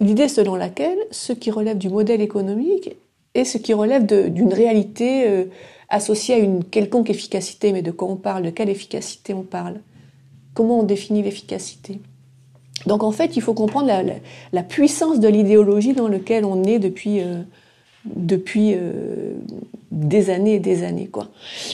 l'idée 0.00 0.28
selon 0.28 0.54
laquelle 0.54 0.96
ce 1.10 1.34
qui 1.34 1.50
relève 1.50 1.76
du 1.76 1.90
modèle 1.90 2.22
économique 2.22 2.96
est 3.34 3.44
ce 3.44 3.58
qui 3.58 3.74
relève 3.74 4.06
d'une 4.06 4.54
réalité 4.54 5.28
euh, 5.28 5.44
associée 5.90 6.36
à 6.36 6.38
une 6.38 6.64
quelconque 6.64 7.10
efficacité. 7.10 7.72
Mais 7.72 7.82
de 7.82 7.90
quoi 7.90 8.08
on 8.08 8.16
parle? 8.16 8.44
De 8.44 8.50
quelle 8.50 8.70
efficacité 8.70 9.34
on 9.34 9.42
parle? 9.42 9.80
Comment 10.54 10.80
on 10.80 10.84
définit 10.84 11.22
l'efficacité? 11.22 12.00
Donc 12.86 13.02
en 13.02 13.12
fait, 13.12 13.36
il 13.36 13.42
faut 13.42 13.52
comprendre 13.52 13.90
la, 14.52 14.62
puissance 14.62 15.20
de 15.20 15.28
l'idéologie 15.28 15.92
dans 15.92 16.08
laquelle 16.08 16.46
on 16.46 16.64
est 16.64 16.78
depuis... 16.78 17.20
Euh, 17.20 17.42
depuis 18.04 18.74
euh, 18.74 19.34
des 19.90 20.30
années 20.30 20.54
et 20.54 20.60
des 20.60 20.82
années. 20.84 21.06
Quoi. 21.06 21.28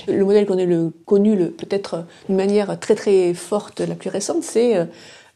Le 0.07 0.25
modèle 0.25 0.47
qu'on 0.47 0.59
a 0.59 0.91
connu 1.07 1.37
peut-être 1.51 2.07
d'une 2.29 2.37
manière 2.37 2.79
très 2.79 2.95
très 2.95 3.35
forte, 3.35 3.81
la 3.81 3.95
plus 3.95 4.11
récente, 4.11 4.43
c'est 4.43 4.77
euh, 4.77 4.85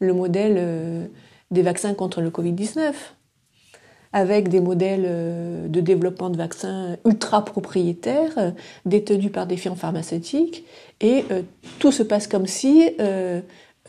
le 0.00 0.12
modèle 0.12 0.57
euh, 0.59 1.07
des 1.50 1.62
vaccins 1.62 1.94
contre 1.94 2.20
le 2.20 2.31
Covid-19, 2.31 2.92
avec 4.12 4.48
des 4.48 4.61
modèles 4.61 5.70
de 5.70 5.81
développement 5.81 6.28
de 6.28 6.37
vaccins 6.37 6.98
ultra 7.07 7.42
détenus 8.85 9.33
par 9.33 9.46
des 9.46 9.57
firmes 9.57 9.76
pharmaceutiques, 9.76 10.66
et 11.00 11.24
tout 11.78 11.92
se 11.92 12.02
passe 12.02 12.26
comme 12.26 12.46
si 12.46 12.90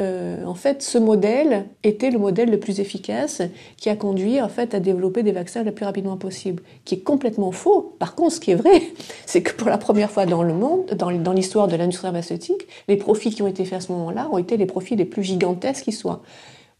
euh, 0.01 0.43
en 0.45 0.55
fait, 0.55 0.81
ce 0.81 0.97
modèle 0.97 1.67
était 1.83 2.09
le 2.09 2.17
modèle 2.17 2.49
le 2.49 2.59
plus 2.59 2.79
efficace 2.79 3.43
qui 3.77 3.89
a 3.89 3.95
conduit 3.95 4.41
en 4.41 4.49
fait 4.49 4.73
à 4.73 4.79
développer 4.79 5.21
des 5.21 5.31
vaccins 5.31 5.61
le 5.61 5.71
plus 5.71 5.85
rapidement 5.85 6.17
possible, 6.17 6.63
qui 6.83 6.95
est 6.95 7.01
complètement 7.01 7.51
faux. 7.51 7.95
Par 7.99 8.15
contre, 8.15 8.33
ce 8.33 8.39
qui 8.39 8.51
est 8.51 8.55
vrai, 8.55 8.81
c'est 9.27 9.43
que 9.43 9.53
pour 9.53 9.69
la 9.69 9.77
première 9.77 10.09
fois 10.09 10.25
dans 10.25 10.41
le 10.41 10.53
monde, 10.53 10.87
dans, 10.95 11.31
l'histoire 11.31 11.67
de 11.67 11.75
l'industrie 11.75 12.07
pharmaceutique, 12.07 12.67
les 12.87 12.97
profits 12.97 13.29
qui 13.29 13.43
ont 13.43 13.47
été 13.47 13.65
faits 13.65 13.77
à 13.77 13.81
ce 13.81 13.91
moment-là 13.91 14.29
ont 14.31 14.39
été 14.39 14.57
les 14.57 14.65
profits 14.65 14.95
les 14.95 15.05
plus 15.05 15.23
gigantesques 15.23 15.83
qui 15.83 15.91
soient, 15.91 16.23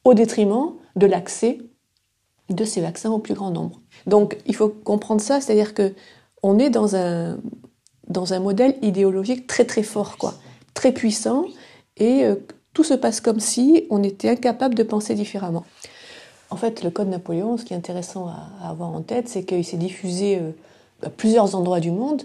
au 0.05 0.15
détriment 0.15 0.73
de 0.95 1.05
l'accès 1.05 1.59
de 2.49 2.65
ces 2.65 2.81
vaccins 2.81 3.11
au 3.11 3.19
plus 3.19 3.35
grand 3.35 3.51
nombre. 3.51 3.79
Donc, 4.07 4.37
il 4.47 4.55
faut 4.55 4.69
comprendre 4.69 5.21
ça, 5.21 5.39
c'est-à-dire 5.39 5.75
que 5.75 5.93
on 6.41 6.57
est 6.57 6.69
dans 6.69 6.95
un 6.95 7.37
dans 8.09 8.33
un 8.33 8.39
modèle 8.39 8.75
idéologique 8.81 9.47
très 9.47 9.63
très 9.65 9.83
fort, 9.83 10.17
quoi, 10.17 10.33
très 10.73 10.91
puissant, 10.91 11.45
et 11.97 12.25
euh, 12.25 12.35
tout 12.73 12.83
se 12.83 12.93
passe 12.93 13.21
comme 13.21 13.39
si 13.39 13.85
on 13.89 14.03
était 14.03 14.29
incapable 14.29 14.75
de 14.75 14.83
penser 14.83 15.15
différemment. 15.15 15.65
En 16.49 16.55
fait, 16.55 16.83
le 16.83 16.89
Code 16.89 17.07
Napoléon, 17.07 17.57
ce 17.57 17.65
qui 17.65 17.73
est 17.73 17.77
intéressant 17.77 18.27
à, 18.27 18.69
avoir 18.69 18.89
en 18.89 19.01
tête, 19.01 19.27
c'est 19.27 19.43
qu'il 19.43 19.65
s'est 19.65 19.77
diffusé 19.77 20.37
euh, 20.37 20.51
à 21.03 21.09
plusieurs 21.09 21.55
endroits 21.55 21.79
du 21.79 21.91
monde, 21.91 22.23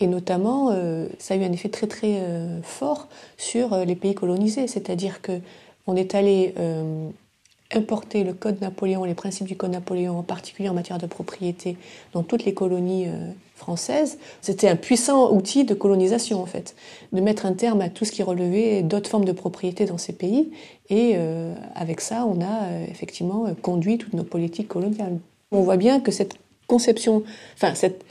et 0.00 0.06
notamment, 0.06 0.70
euh, 0.72 1.06
ça 1.18 1.34
a 1.34 1.36
eu 1.36 1.44
un 1.44 1.52
effet 1.52 1.68
très 1.68 1.86
très 1.86 2.20
fort 2.62 3.08
sur 3.36 3.76
les 3.84 3.96
pays 3.96 4.14
colonisés, 4.14 4.66
c'est-à-dire 4.66 5.22
que 5.22 5.40
on 5.86 5.96
est 5.96 6.14
allé 6.14 6.54
importer 7.72 8.22
le 8.22 8.32
Code 8.32 8.60
Napoléon, 8.60 9.04
les 9.04 9.14
principes 9.14 9.48
du 9.48 9.56
Code 9.56 9.72
Napoléon, 9.72 10.18
en 10.18 10.22
particulier 10.22 10.68
en 10.68 10.74
matière 10.74 10.98
de 10.98 11.06
propriété, 11.06 11.76
dans 12.12 12.22
toutes 12.22 12.44
les 12.44 12.54
colonies 12.54 13.08
française, 13.62 14.18
c'était 14.40 14.68
un 14.68 14.76
puissant 14.76 15.32
outil 15.32 15.64
de 15.64 15.72
colonisation 15.72 16.42
en 16.42 16.46
fait, 16.46 16.74
de 17.12 17.20
mettre 17.20 17.46
un 17.46 17.52
terme 17.52 17.80
à 17.80 17.88
tout 17.88 18.04
ce 18.04 18.12
qui 18.12 18.22
relevait 18.22 18.82
d'autres 18.82 19.08
formes 19.08 19.24
de 19.24 19.32
propriété 19.32 19.86
dans 19.86 19.98
ces 19.98 20.12
pays. 20.12 20.50
Et 20.90 21.12
euh, 21.14 21.54
avec 21.74 22.00
ça, 22.00 22.26
on 22.26 22.40
a 22.40 22.64
euh, 22.64 22.84
effectivement 22.90 23.46
conduit 23.62 23.98
toutes 23.98 24.14
nos 24.14 24.24
politiques 24.24 24.68
coloniales. 24.68 25.18
On 25.52 25.62
voit 25.62 25.76
bien 25.76 26.00
que 26.00 26.10
cette 26.10 26.34
conception, 26.66 27.22
enfin 27.54 27.74
cette, 27.74 28.04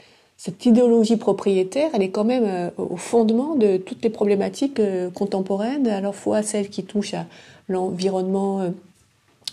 idéologie 0.64 1.16
propriétaire, 1.16 1.90
elle 1.94 2.02
est 2.02 2.10
quand 2.10 2.24
même 2.24 2.44
euh, 2.46 2.70
au 2.78 2.96
fondement 2.96 3.54
de 3.54 3.76
toutes 3.76 4.02
les 4.02 4.10
problématiques 4.10 4.80
contemporaines, 5.14 5.86
à 5.86 6.00
la 6.00 6.12
fois 6.12 6.42
celles 6.42 6.70
qui 6.70 6.82
touchent 6.82 7.14
à 7.14 7.26
l'environnement 7.68 8.72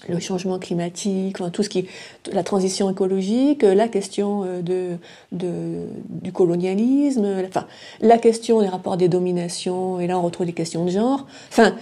le 0.08 0.20
changement 0.20 0.60
climatique, 0.60 1.38
tout 1.52 1.64
ce 1.64 1.70
qui, 1.70 1.88
la 2.32 2.44
transition 2.44 2.90
écologique, 2.90 3.64
la 3.64 3.88
question 3.88 4.44
euh, 4.44 4.62
de, 4.62 4.98
de, 5.32 5.86
du 6.10 6.32
colonialisme, 6.32 7.28
enfin, 7.48 7.66
la 8.00 8.18
question 8.18 8.62
des 8.62 8.68
rapports 8.68 8.98
des 8.98 9.10
dominations, 9.10 10.00
et 10.00 10.08
là 10.08 10.18
on 10.18 10.22
retrouve 10.22 10.46
des 10.46 10.54
questions 10.54 10.86
de 10.86 10.92
genre. 10.92 11.26
Enfin, 11.50 11.76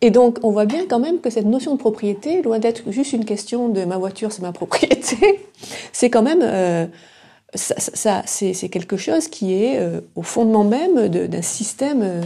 et 0.00 0.10
donc 0.10 0.38
on 0.42 0.50
voit 0.50 0.66
bien 0.66 0.86
quand 0.88 1.00
même 1.00 1.20
que 1.20 1.30
cette 1.30 1.46
notion 1.46 1.74
de 1.74 1.78
propriété, 1.78 2.42
loin 2.42 2.58
d'être 2.58 2.90
juste 2.90 3.12
une 3.12 3.24
question 3.24 3.68
de 3.68 3.84
ma 3.84 3.98
voiture, 3.98 4.32
c'est 4.32 4.42
ma 4.42 4.52
propriété, 4.52 5.40
c'est 5.92 6.10
quand 6.10 6.22
même 6.22 6.42
euh, 6.42 6.86
ça, 7.54 7.74
ça 7.78 8.22
c'est 8.26 8.68
quelque 8.68 8.96
chose 8.96 9.28
qui 9.28 9.54
est 9.54 9.78
euh, 9.78 10.00
au 10.14 10.22
fondement 10.22 10.64
même 10.64 11.08
d'un 11.08 11.42
système 11.42 12.22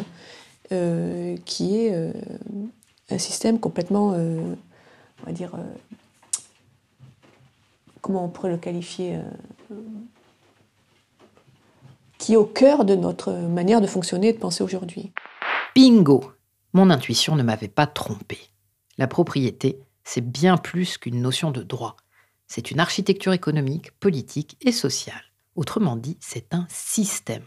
euh, 0.72 1.36
qui 1.44 1.76
est 1.76 2.12
un 3.10 3.18
système 3.18 3.58
complètement 3.58 4.14
on 5.22 5.26
va 5.26 5.32
dire, 5.32 5.54
euh, 5.54 5.62
comment 8.00 8.24
on 8.24 8.28
pourrait 8.28 8.50
le 8.50 8.58
qualifier, 8.58 9.16
euh, 9.16 9.74
qui 12.18 12.34
est 12.34 12.36
au 12.36 12.44
cœur 12.44 12.84
de 12.84 12.94
notre 12.94 13.32
manière 13.32 13.80
de 13.80 13.86
fonctionner 13.86 14.28
et 14.28 14.32
de 14.32 14.38
penser 14.38 14.62
aujourd'hui. 14.62 15.12
Bingo 15.74 16.32
Mon 16.72 16.90
intuition 16.90 17.36
ne 17.36 17.42
m'avait 17.42 17.68
pas 17.68 17.86
trompé. 17.86 18.38
La 18.98 19.06
propriété, 19.06 19.80
c'est 20.04 20.20
bien 20.20 20.56
plus 20.56 20.98
qu'une 20.98 21.20
notion 21.20 21.50
de 21.50 21.62
droit. 21.62 21.96
C'est 22.46 22.70
une 22.70 22.80
architecture 22.80 23.32
économique, 23.32 23.92
politique 23.98 24.56
et 24.60 24.72
sociale. 24.72 25.22
Autrement 25.56 25.96
dit, 25.96 26.18
c'est 26.20 26.52
un 26.54 26.66
système. 26.68 27.44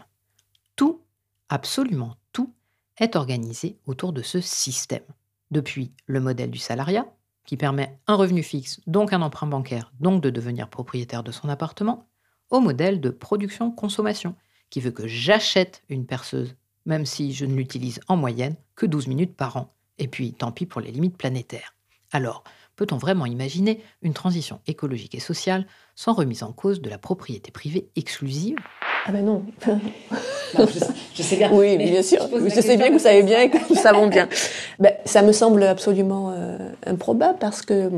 Tout, 0.75 1.01
absolument 1.49 2.15
tout, 2.31 2.53
est 2.97 3.15
organisé 3.15 3.77
autour 3.85 4.13
de 4.13 4.21
ce 4.21 4.41
système. 4.41 5.03
Depuis 5.51 5.91
le 6.07 6.19
modèle 6.19 6.49
du 6.49 6.57
salariat, 6.57 7.05
qui 7.45 7.57
permet 7.57 7.99
un 8.07 8.15
revenu 8.15 8.43
fixe, 8.43 8.81
donc 8.87 9.13
un 9.13 9.21
emprunt 9.21 9.47
bancaire, 9.47 9.91
donc 9.99 10.21
de 10.21 10.29
devenir 10.29 10.69
propriétaire 10.69 11.23
de 11.23 11.31
son 11.31 11.49
appartement, 11.49 12.07
au 12.49 12.59
modèle 12.59 13.01
de 13.01 13.09
production-consommation, 13.09 14.35
qui 14.69 14.81
veut 14.81 14.91
que 14.91 15.07
j'achète 15.07 15.83
une 15.89 16.05
perceuse, 16.05 16.55
même 16.85 17.05
si 17.05 17.33
je 17.33 17.45
ne 17.45 17.55
l'utilise 17.55 17.99
en 18.07 18.17
moyenne 18.17 18.55
que 18.75 18.85
12 18.85 19.07
minutes 19.07 19.35
par 19.35 19.57
an. 19.57 19.73
Et 19.97 20.07
puis, 20.07 20.33
tant 20.33 20.51
pis 20.51 20.65
pour 20.65 20.81
les 20.81 20.91
limites 20.91 21.17
planétaires. 21.17 21.73
Alors, 22.11 22.43
peut-on 22.75 22.97
vraiment 22.97 23.25
imaginer 23.25 23.81
une 24.01 24.13
transition 24.13 24.59
écologique 24.67 25.15
et 25.15 25.19
sociale 25.19 25.65
sans 25.95 26.13
remise 26.13 26.43
en 26.43 26.51
cause 26.51 26.81
de 26.81 26.89
la 26.89 26.97
propriété 26.97 27.51
privée 27.51 27.89
exclusive? 27.95 28.57
Ah 29.07 29.11
ben 29.11 29.23
non. 29.23 29.43
je, 30.57 31.21
sais 31.21 31.35
bien. 31.35 31.51
Oui, 31.53 31.77
bien 31.77 32.01
sûr. 32.01 32.27
Je, 32.33 32.59
sais 32.59 32.75
bien 32.75 32.87
que 32.87 32.93
vous 32.93 32.99
savez 32.99 33.21
bien 33.21 33.41
et 33.41 33.49
que 33.51 33.57
nous 33.69 33.75
savons 33.75 34.07
bien. 34.07 34.27
Ben, 34.79 34.93
ça 35.05 35.21
me 35.21 35.31
semble 35.31 35.63
absolument 35.63 36.31
euh, 36.31 36.57
improbable 36.85 37.37
parce 37.39 37.61
que 37.61 37.91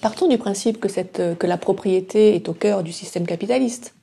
partons 0.00 0.28
du 0.28 0.38
principe 0.38 0.78
que, 0.78 0.88
cette, 0.88 1.20
que 1.38 1.46
la 1.46 1.56
propriété 1.56 2.36
est 2.36 2.48
au 2.48 2.52
cœur 2.52 2.82
du 2.82 2.92
système 2.92 3.26
capitaliste. 3.26 3.94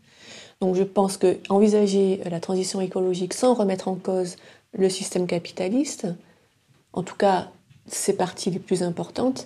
Donc 0.61 0.75
je 0.75 0.83
pense 0.83 1.17
que 1.17 1.37
envisager 1.49 2.21
la 2.29 2.39
transition 2.39 2.81
écologique 2.81 3.33
sans 3.33 3.53
remettre 3.53 3.87
en 3.87 3.95
cause 3.95 4.37
le 4.73 4.89
système 4.89 5.27
capitaliste, 5.27 6.07
en 6.93 7.03
tout 7.03 7.15
cas 7.15 7.49
ses 7.87 8.13
parties 8.13 8.49
les 8.49 8.59
plus 8.59 8.83
importantes, 8.83 9.45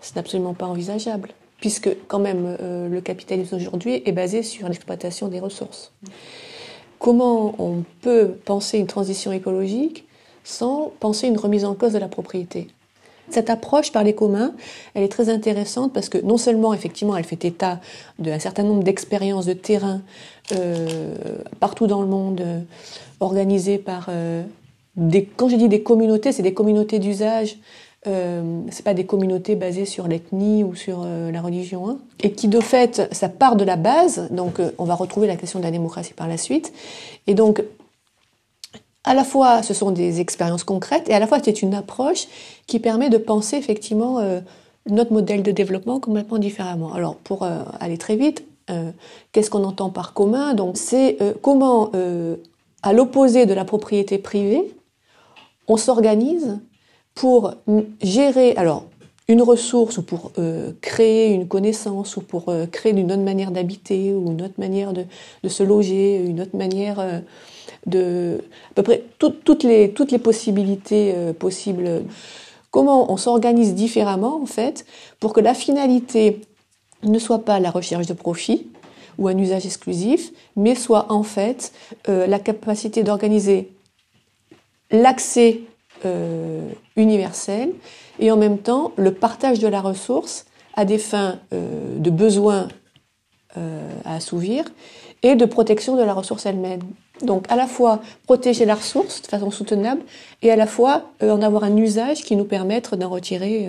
c'est 0.00 0.16
absolument 0.16 0.54
pas 0.54 0.66
envisageable, 0.66 1.30
puisque 1.64 1.88
quand 2.08 2.18
même 2.18 2.58
euh, 2.60 2.90
le 2.90 3.00
capitalisme 3.00 3.56
aujourd'hui 3.56 4.02
est 4.04 4.12
basé 4.12 4.42
sur 4.42 4.68
l'exploitation 4.68 5.28
des 5.28 5.40
ressources. 5.40 5.92
Comment 6.98 7.54
on 7.58 7.84
peut 8.02 8.34
penser 8.44 8.76
une 8.76 8.86
transition 8.86 9.32
écologique 9.32 10.06
sans 10.44 10.92
penser 11.00 11.26
une 11.26 11.38
remise 11.38 11.64
en 11.64 11.72
cause 11.72 11.94
de 11.94 11.98
la 11.98 12.08
propriété? 12.08 12.68
Cette 13.30 13.48
approche 13.48 13.92
par 13.92 14.04
les 14.04 14.14
communs, 14.14 14.52
elle 14.92 15.04
est 15.04 15.08
très 15.08 15.30
intéressante 15.30 15.94
parce 15.94 16.10
que 16.10 16.18
non 16.18 16.36
seulement 16.36 16.74
effectivement 16.74 17.16
elle 17.16 17.24
fait 17.24 17.42
état 17.46 17.80
d'un 18.18 18.38
certain 18.38 18.62
nombre 18.62 18.82
d'expériences 18.82 19.46
de 19.46 19.54
terrain 19.54 20.02
euh, 20.52 21.14
partout 21.60 21.86
dans 21.86 22.02
le 22.02 22.08
monde, 22.08 22.42
euh, 22.42 22.60
organisées 23.20 23.78
par 23.78 24.10
des, 24.96 25.24
quand 25.24 25.48
je 25.48 25.56
dis 25.56 25.68
des 25.68 25.82
communautés, 25.82 26.30
c'est 26.30 26.42
des 26.42 26.52
communautés 26.52 26.98
d'usage 26.98 27.56
euh, 28.06 28.60
c'est 28.70 28.84
pas 28.84 28.92
des 28.92 29.06
communautés 29.06 29.56
basées 29.56 29.86
sur 29.86 30.08
l'ethnie 30.08 30.62
ou 30.62 30.74
sur 30.74 31.02
euh, 31.04 31.30
la 31.30 31.40
religion, 31.40 31.88
hein, 31.88 31.98
et 32.22 32.32
qui 32.32 32.48
de 32.48 32.60
fait, 32.60 33.08
ça 33.12 33.28
part 33.28 33.56
de 33.56 33.64
la 33.64 33.76
base. 33.76 34.28
Donc, 34.30 34.60
euh, 34.60 34.72
on 34.78 34.84
va 34.84 34.94
retrouver 34.94 35.26
la 35.26 35.36
question 35.36 35.58
de 35.58 35.64
la 35.64 35.70
démocratie 35.70 36.12
par 36.12 36.28
la 36.28 36.36
suite. 36.36 36.72
Et 37.26 37.34
donc, 37.34 37.62
à 39.04 39.14
la 39.14 39.24
fois, 39.24 39.62
ce 39.62 39.72
sont 39.72 39.90
des 39.90 40.20
expériences 40.20 40.64
concrètes, 40.64 41.08
et 41.08 41.14
à 41.14 41.18
la 41.18 41.26
fois, 41.26 41.38
c'est 41.42 41.62
une 41.62 41.74
approche 41.74 42.26
qui 42.66 42.78
permet 42.78 43.08
de 43.08 43.18
penser 43.18 43.56
effectivement 43.56 44.18
euh, 44.18 44.40
notre 44.88 45.12
modèle 45.12 45.42
de 45.42 45.50
développement 45.50 45.98
complètement 45.98 46.38
différemment. 46.38 46.92
Alors, 46.92 47.16
pour 47.16 47.48
aller 47.80 47.96
très 47.96 48.16
vite, 48.16 48.44
qu'est-ce 49.32 49.48
qu'on 49.48 49.64
entend 49.64 49.88
par 49.88 50.12
commun? 50.12 50.52
Donc, 50.52 50.76
c'est 50.76 51.16
comment, 51.40 51.90
à 52.82 52.92
l'opposé 52.92 53.46
de 53.46 53.54
la 53.54 53.64
propriété 53.64 54.18
privée, 54.18 54.74
on 55.68 55.78
s'organise 55.78 56.58
pour 57.14 57.54
gérer 58.02 58.54
alors 58.56 58.84
une 59.28 59.42
ressource 59.42 59.98
ou 59.98 60.02
pour 60.02 60.32
euh, 60.38 60.72
créer 60.80 61.32
une 61.32 61.48
connaissance 61.48 62.16
ou 62.16 62.20
pour 62.20 62.48
euh, 62.48 62.66
créer 62.66 62.92
une 62.92 63.10
autre 63.10 63.22
manière 63.22 63.50
d'habiter 63.50 64.12
ou 64.12 64.32
une 64.32 64.42
autre 64.42 64.54
manière 64.58 64.92
de, 64.92 65.06
se 65.48 65.62
loger, 65.62 66.16
une 66.16 66.42
autre 66.42 66.56
manière 66.56 67.00
euh, 67.00 67.20
de 67.86 68.38
à 68.70 68.74
peu 68.74 68.82
près 68.82 69.04
toutes 69.18 69.62
les 69.62 69.92
toutes 69.92 70.10
les 70.10 70.18
possibilités 70.18 71.14
possibles. 71.38 72.02
Comment 72.70 73.12
on 73.12 73.16
s'organise 73.16 73.74
différemment 73.74 74.40
en 74.42 74.46
fait 74.46 74.84
pour 75.20 75.32
que 75.32 75.40
la 75.40 75.54
finalité 75.54 76.40
ne 77.02 77.18
soit 77.18 77.44
pas 77.44 77.60
la 77.60 77.70
recherche 77.70 78.06
de 78.06 78.14
profit 78.14 78.66
ou 79.18 79.28
un 79.28 79.38
usage 79.38 79.64
exclusif, 79.64 80.32
mais 80.56 80.74
soit 80.74 81.12
en 81.12 81.22
fait 81.22 81.72
la 82.06 82.38
capacité 82.38 83.02
d'organiser 83.02 83.70
l'accès 84.90 85.60
euh, 86.06 86.68
universel 86.96 87.70
et 88.18 88.30
en 88.30 88.36
même 88.36 88.58
temps 88.58 88.92
le 88.96 89.12
partage 89.12 89.58
de 89.58 89.68
la 89.68 89.80
ressource 89.80 90.46
à 90.74 90.84
des 90.84 90.98
fins 90.98 91.38
euh, 91.52 91.98
de 91.98 92.10
besoins 92.10 92.68
euh, 93.56 93.88
à 94.04 94.16
assouvir 94.16 94.64
et 95.22 95.34
de 95.34 95.44
protection 95.44 95.96
de 95.96 96.02
la 96.02 96.12
ressource 96.12 96.46
elle-même. 96.46 96.82
Donc 97.22 97.50
à 97.50 97.56
la 97.56 97.66
fois 97.66 98.00
protéger 98.24 98.64
la 98.64 98.74
ressource 98.74 99.22
de 99.22 99.26
façon 99.26 99.50
soutenable 99.50 100.02
et 100.42 100.50
à 100.50 100.56
la 100.56 100.66
fois 100.66 101.10
en 101.22 101.42
avoir 101.42 101.64
un 101.64 101.76
usage 101.76 102.22
qui 102.22 102.36
nous 102.36 102.44
permette 102.44 102.94
d'en 102.94 103.08
retirer, 103.08 103.68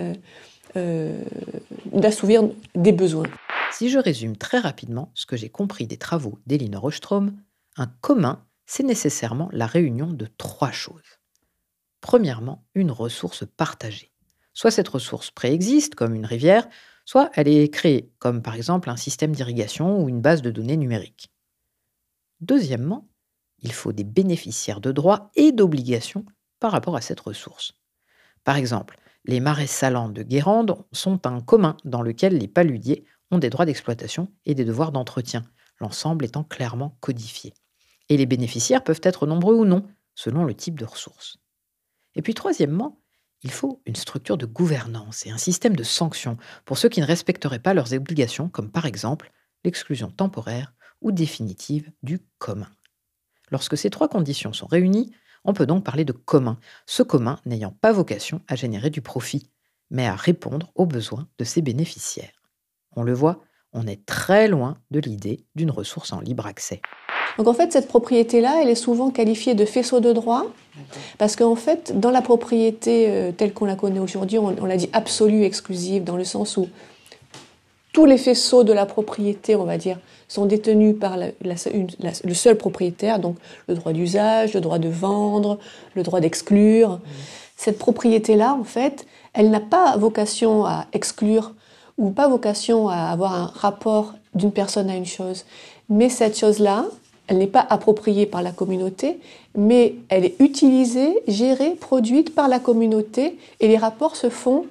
d'assouvir 1.92 2.42
des 2.74 2.92
besoins. 2.92 3.28
Si 3.72 3.88
je 3.88 3.98
résume 3.98 4.36
très 4.36 4.58
rapidement 4.58 5.10
ce 5.14 5.26
que 5.26 5.36
j'ai 5.36 5.48
compris 5.48 5.86
des 5.86 5.96
travaux 5.96 6.38
d'Elinor 6.46 6.84
Ostrom, 6.84 7.32
un 7.76 7.86
commun, 8.00 8.42
c'est 8.66 8.82
nécessairement 8.82 9.48
la 9.52 9.66
réunion 9.66 10.08
de 10.08 10.26
trois 10.36 10.72
choses 10.72 11.15
Premièrement, 12.00 12.64
une 12.74 12.90
ressource 12.90 13.44
partagée. 13.56 14.12
Soit 14.54 14.70
cette 14.70 14.88
ressource 14.88 15.30
préexiste, 15.30 15.94
comme 15.94 16.14
une 16.14 16.26
rivière, 16.26 16.68
soit 17.04 17.30
elle 17.34 17.48
est 17.48 17.68
créée, 17.68 18.10
comme 18.18 18.42
par 18.42 18.54
exemple 18.54 18.90
un 18.90 18.96
système 18.96 19.32
d'irrigation 19.32 20.02
ou 20.02 20.08
une 20.08 20.20
base 20.20 20.42
de 20.42 20.50
données 20.50 20.76
numérique. 20.76 21.30
Deuxièmement, 22.40 23.08
il 23.60 23.72
faut 23.72 23.92
des 23.92 24.04
bénéficiaires 24.04 24.80
de 24.80 24.92
droits 24.92 25.30
et 25.34 25.52
d'obligations 25.52 26.24
par 26.60 26.72
rapport 26.72 26.96
à 26.96 27.00
cette 27.00 27.20
ressource. 27.20 27.72
Par 28.44 28.56
exemple, 28.56 28.98
les 29.24 29.40
marais 29.40 29.66
salants 29.66 30.08
de 30.08 30.22
Guérande 30.22 30.84
sont 30.92 31.26
un 31.26 31.40
commun 31.40 31.76
dans 31.84 32.02
lequel 32.02 32.38
les 32.38 32.48
paludiers 32.48 33.04
ont 33.30 33.38
des 33.38 33.50
droits 33.50 33.66
d'exploitation 33.66 34.32
et 34.44 34.54
des 34.54 34.64
devoirs 34.64 34.92
d'entretien, 34.92 35.42
l'ensemble 35.80 36.24
étant 36.24 36.44
clairement 36.44 36.96
codifié. 37.00 37.54
Et 38.08 38.16
les 38.16 38.26
bénéficiaires 38.26 38.84
peuvent 38.84 39.00
être 39.02 39.26
nombreux 39.26 39.56
ou 39.56 39.64
non, 39.64 39.84
selon 40.14 40.44
le 40.44 40.54
type 40.54 40.78
de 40.78 40.84
ressource. 40.84 41.38
Et 42.16 42.22
puis 42.22 42.34
troisièmement, 42.34 42.98
il 43.42 43.52
faut 43.52 43.80
une 43.86 43.94
structure 43.94 44.38
de 44.38 44.46
gouvernance 44.46 45.26
et 45.26 45.30
un 45.30 45.38
système 45.38 45.76
de 45.76 45.84
sanctions 45.84 46.38
pour 46.64 46.78
ceux 46.78 46.88
qui 46.88 47.00
ne 47.00 47.06
respecteraient 47.06 47.60
pas 47.60 47.74
leurs 47.74 47.92
obligations, 47.92 48.48
comme 48.48 48.70
par 48.70 48.86
exemple 48.86 49.30
l'exclusion 49.62 50.10
temporaire 50.10 50.74
ou 51.02 51.12
définitive 51.12 51.92
du 52.02 52.18
commun. 52.38 52.70
Lorsque 53.50 53.76
ces 53.76 53.90
trois 53.90 54.08
conditions 54.08 54.52
sont 54.52 54.66
réunies, 54.66 55.12
on 55.44 55.52
peut 55.52 55.66
donc 55.66 55.84
parler 55.84 56.04
de 56.04 56.12
commun, 56.12 56.58
ce 56.86 57.02
commun 57.04 57.38
n'ayant 57.46 57.70
pas 57.70 57.92
vocation 57.92 58.40
à 58.48 58.56
générer 58.56 58.90
du 58.90 59.02
profit, 59.02 59.50
mais 59.90 60.06
à 60.06 60.16
répondre 60.16 60.72
aux 60.74 60.86
besoins 60.86 61.28
de 61.38 61.44
ses 61.44 61.62
bénéficiaires. 61.62 62.42
On 62.96 63.04
le 63.04 63.12
voit, 63.12 63.44
on 63.72 63.86
est 63.86 64.04
très 64.06 64.48
loin 64.48 64.78
de 64.90 64.98
l'idée 64.98 65.46
d'une 65.54 65.70
ressource 65.70 66.12
en 66.12 66.20
libre 66.20 66.46
accès. 66.46 66.80
Donc 67.38 67.48
en 67.48 67.52
fait, 67.52 67.72
cette 67.72 67.88
propriété-là, 67.88 68.60
elle 68.62 68.68
est 68.68 68.74
souvent 68.74 69.10
qualifiée 69.10 69.54
de 69.54 69.64
faisceau 69.64 70.00
de 70.00 70.12
droit, 70.12 70.46
parce 71.18 71.36
qu'en 71.36 71.56
fait, 71.56 71.98
dans 71.98 72.10
la 72.10 72.22
propriété 72.22 73.06
euh, 73.08 73.32
telle 73.32 73.52
qu'on 73.52 73.64
la 73.64 73.76
connaît 73.76 74.00
aujourd'hui, 74.00 74.38
on, 74.38 74.64
l'a 74.64 74.76
dit 74.76 74.88
absolue, 74.92 75.44
exclusive, 75.44 76.04
dans 76.04 76.16
le 76.16 76.24
sens 76.24 76.56
où 76.56 76.68
tous 77.92 78.04
les 78.04 78.18
faisceaux 78.18 78.62
de 78.62 78.72
la 78.72 78.84
propriété, 78.84 79.56
on 79.56 79.64
va 79.64 79.78
dire, 79.78 79.98
sont 80.28 80.44
détenus 80.44 80.96
par 80.98 81.16
le 81.16 82.34
seul 82.34 82.56
propriétaire, 82.56 83.18
donc 83.18 83.36
le 83.68 83.74
droit 83.74 83.92
d'usage, 83.92 84.52
le 84.52 84.60
droit 84.60 84.78
de 84.78 84.88
vendre, 84.88 85.58
le 85.94 86.02
droit 86.02 86.20
d'exclure. 86.20 87.00
Cette 87.56 87.78
propriété-là, 87.78 88.54
en 88.54 88.64
fait, 88.64 89.06
elle 89.32 89.50
n'a 89.50 89.60
pas 89.60 89.96
vocation 89.96 90.66
à 90.66 90.86
exclure 90.92 91.52
ou 91.96 92.10
pas 92.10 92.28
vocation 92.28 92.88
à 92.88 92.96
avoir 92.96 93.34
un 93.34 93.46
rapport 93.54 94.14
d'une 94.34 94.52
personne 94.52 94.90
à 94.90 94.96
une 94.96 95.06
chose. 95.06 95.46
Mais 95.88 96.10
cette 96.10 96.38
chose-là, 96.38 96.84
elle 97.26 97.38
n'est 97.38 97.46
pas 97.46 97.66
appropriée 97.68 98.26
par 98.26 98.42
la 98.42 98.52
communauté, 98.52 99.18
mais 99.56 99.94
elle 100.08 100.24
est 100.24 100.40
utilisée, 100.40 101.14
gérée, 101.26 101.74
produite 101.74 102.34
par 102.34 102.48
la 102.48 102.60
communauté 102.60 103.38
et 103.60 103.68
les 103.68 103.76
rapports 103.76 104.16
se 104.16 104.30
font 104.30 104.66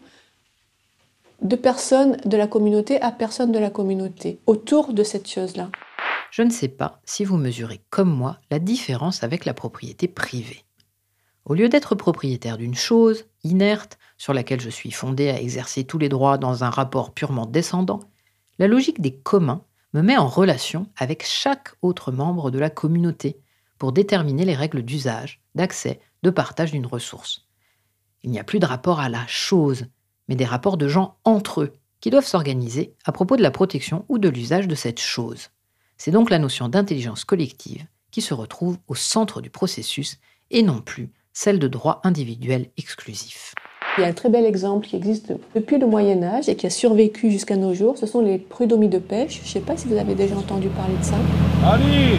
de 1.42 1.56
personnes 1.56 2.18
de 2.26 2.38
la 2.38 2.48
communauté 2.48 3.02
à 3.02 3.12
personnes 3.12 3.52
de 3.52 3.60
la 3.60 3.70
communauté 3.70 4.40
autour 4.48 4.94
de 4.94 5.04
cette 5.04 5.30
chose-là. 5.30 5.70
Je 6.32 6.42
ne 6.42 6.50
sais 6.50 6.68
pas 6.68 7.00
si 7.06 7.24
vous 7.24 7.38
mesurez 7.38 7.82
comme 7.90 8.14
moi 8.14 8.40
la 8.52 8.60
différence 8.60 9.24
avec 9.24 9.46
la 9.46 9.54
propriété 9.54 10.08
privée. 10.08 10.64
Au 11.46 11.54
lieu 11.54 11.70
d'être 11.70 11.94
propriétaire 11.94 12.58
d'une 12.58 12.76
chose, 12.76 13.26
inerte, 13.44 14.00
sur 14.18 14.34
laquelle 14.34 14.62
je 14.62 14.70
suis 14.70 14.92
fondé 14.92 15.30
à 15.30 15.40
exercer 15.40 15.84
tous 15.84 16.00
les 16.00 16.10
droits 16.10 16.38
dans 16.38 16.64
un 16.64 16.70
rapport 16.70 17.14
purement 17.14 17.46
descendant, 17.46 18.00
la 18.58 18.68
logique 18.68 19.02
des 19.02 19.14
communs 19.14 19.62
me 19.96 20.02
met 20.02 20.18
en 20.18 20.28
relation 20.28 20.88
avec 20.98 21.26
chaque 21.26 21.74
autre 21.82 22.12
membre 22.12 22.52
de 22.52 22.60
la 22.60 22.70
communauté 22.70 23.40
pour 23.78 23.94
déterminer 23.94 24.44
les 24.44 24.54
règles 24.54 24.82
d'usage, 24.82 25.40
d'accès, 25.56 26.02
de 26.22 26.30
partage 26.30 26.74
d'une 26.74 26.86
ressource. 26.86 27.48
Il 28.22 28.30
n'y 28.30 28.40
a 28.40 28.44
plus 28.44 28.60
de 28.60 28.66
rapport 28.66 29.00
à 29.00 29.08
la 29.08 29.26
chose, 29.26 29.86
mais 30.28 30.36
des 30.36 30.44
rapports 30.44 30.76
de 30.76 30.90
gens 30.90 31.16
entre 31.24 31.62
eux, 31.62 31.74
qui 32.02 32.10
doivent 32.10 32.26
s'organiser 32.26 32.94
à 33.06 33.14
propos 33.14 33.38
de 33.38 33.42
la 33.42 33.52
protection 33.52 34.04
ou 34.10 34.20
de 34.20 34.28
l'usage 34.28 34.68
de 34.68 34.76
cette 34.76 35.00
chose. 35.00 35.48
C'est 35.98 36.12
donc 36.12 36.30
la 36.30 36.40
notion 36.40 36.68
d'intelligence 36.68 37.24
collective 37.24 37.88
qui 38.12 38.22
se 38.22 38.34
retrouve 38.34 38.78
au 38.90 38.96
centre 38.96 39.40
du 39.40 39.50
processus 39.50 40.20
et 40.52 40.62
non 40.62 40.82
plus 40.82 41.10
celle 41.32 41.58
de 41.58 41.70
droit 41.70 42.02
individuel 42.04 42.70
exclusif. 42.76 43.56
Il 43.98 44.02
y 44.02 44.04
a 44.04 44.08
un 44.08 44.14
très 44.14 44.30
bel 44.30 44.46
exemple 44.46 44.88
qui 44.88 44.96
existe 44.96 45.34
depuis 45.56 45.78
le 45.78 45.88
Moyen 45.88 46.22
Âge 46.24 46.50
et 46.50 46.56
qui 46.56 46.68
a 46.68 46.70
survécu 46.70 47.32
jusqu'à 47.32 47.56
nos 47.56 47.74
jours. 47.74 47.98
Ce 47.98 48.06
sont 48.06 48.22
les 48.22 48.38
prud'homies 48.38 48.90
de 48.90 49.00
pêche. 49.00 49.40
Je 49.44 49.48
ne 49.48 49.54
sais 49.54 49.60
pas 49.62 49.78
si 49.78 49.88
vous 49.88 49.96
avez 49.96 50.16
déjà 50.16 50.36
entendu 50.36 50.68
parler 50.68 50.96
de 51.00 51.04
ça. 51.04 51.16
Allez 51.66 52.18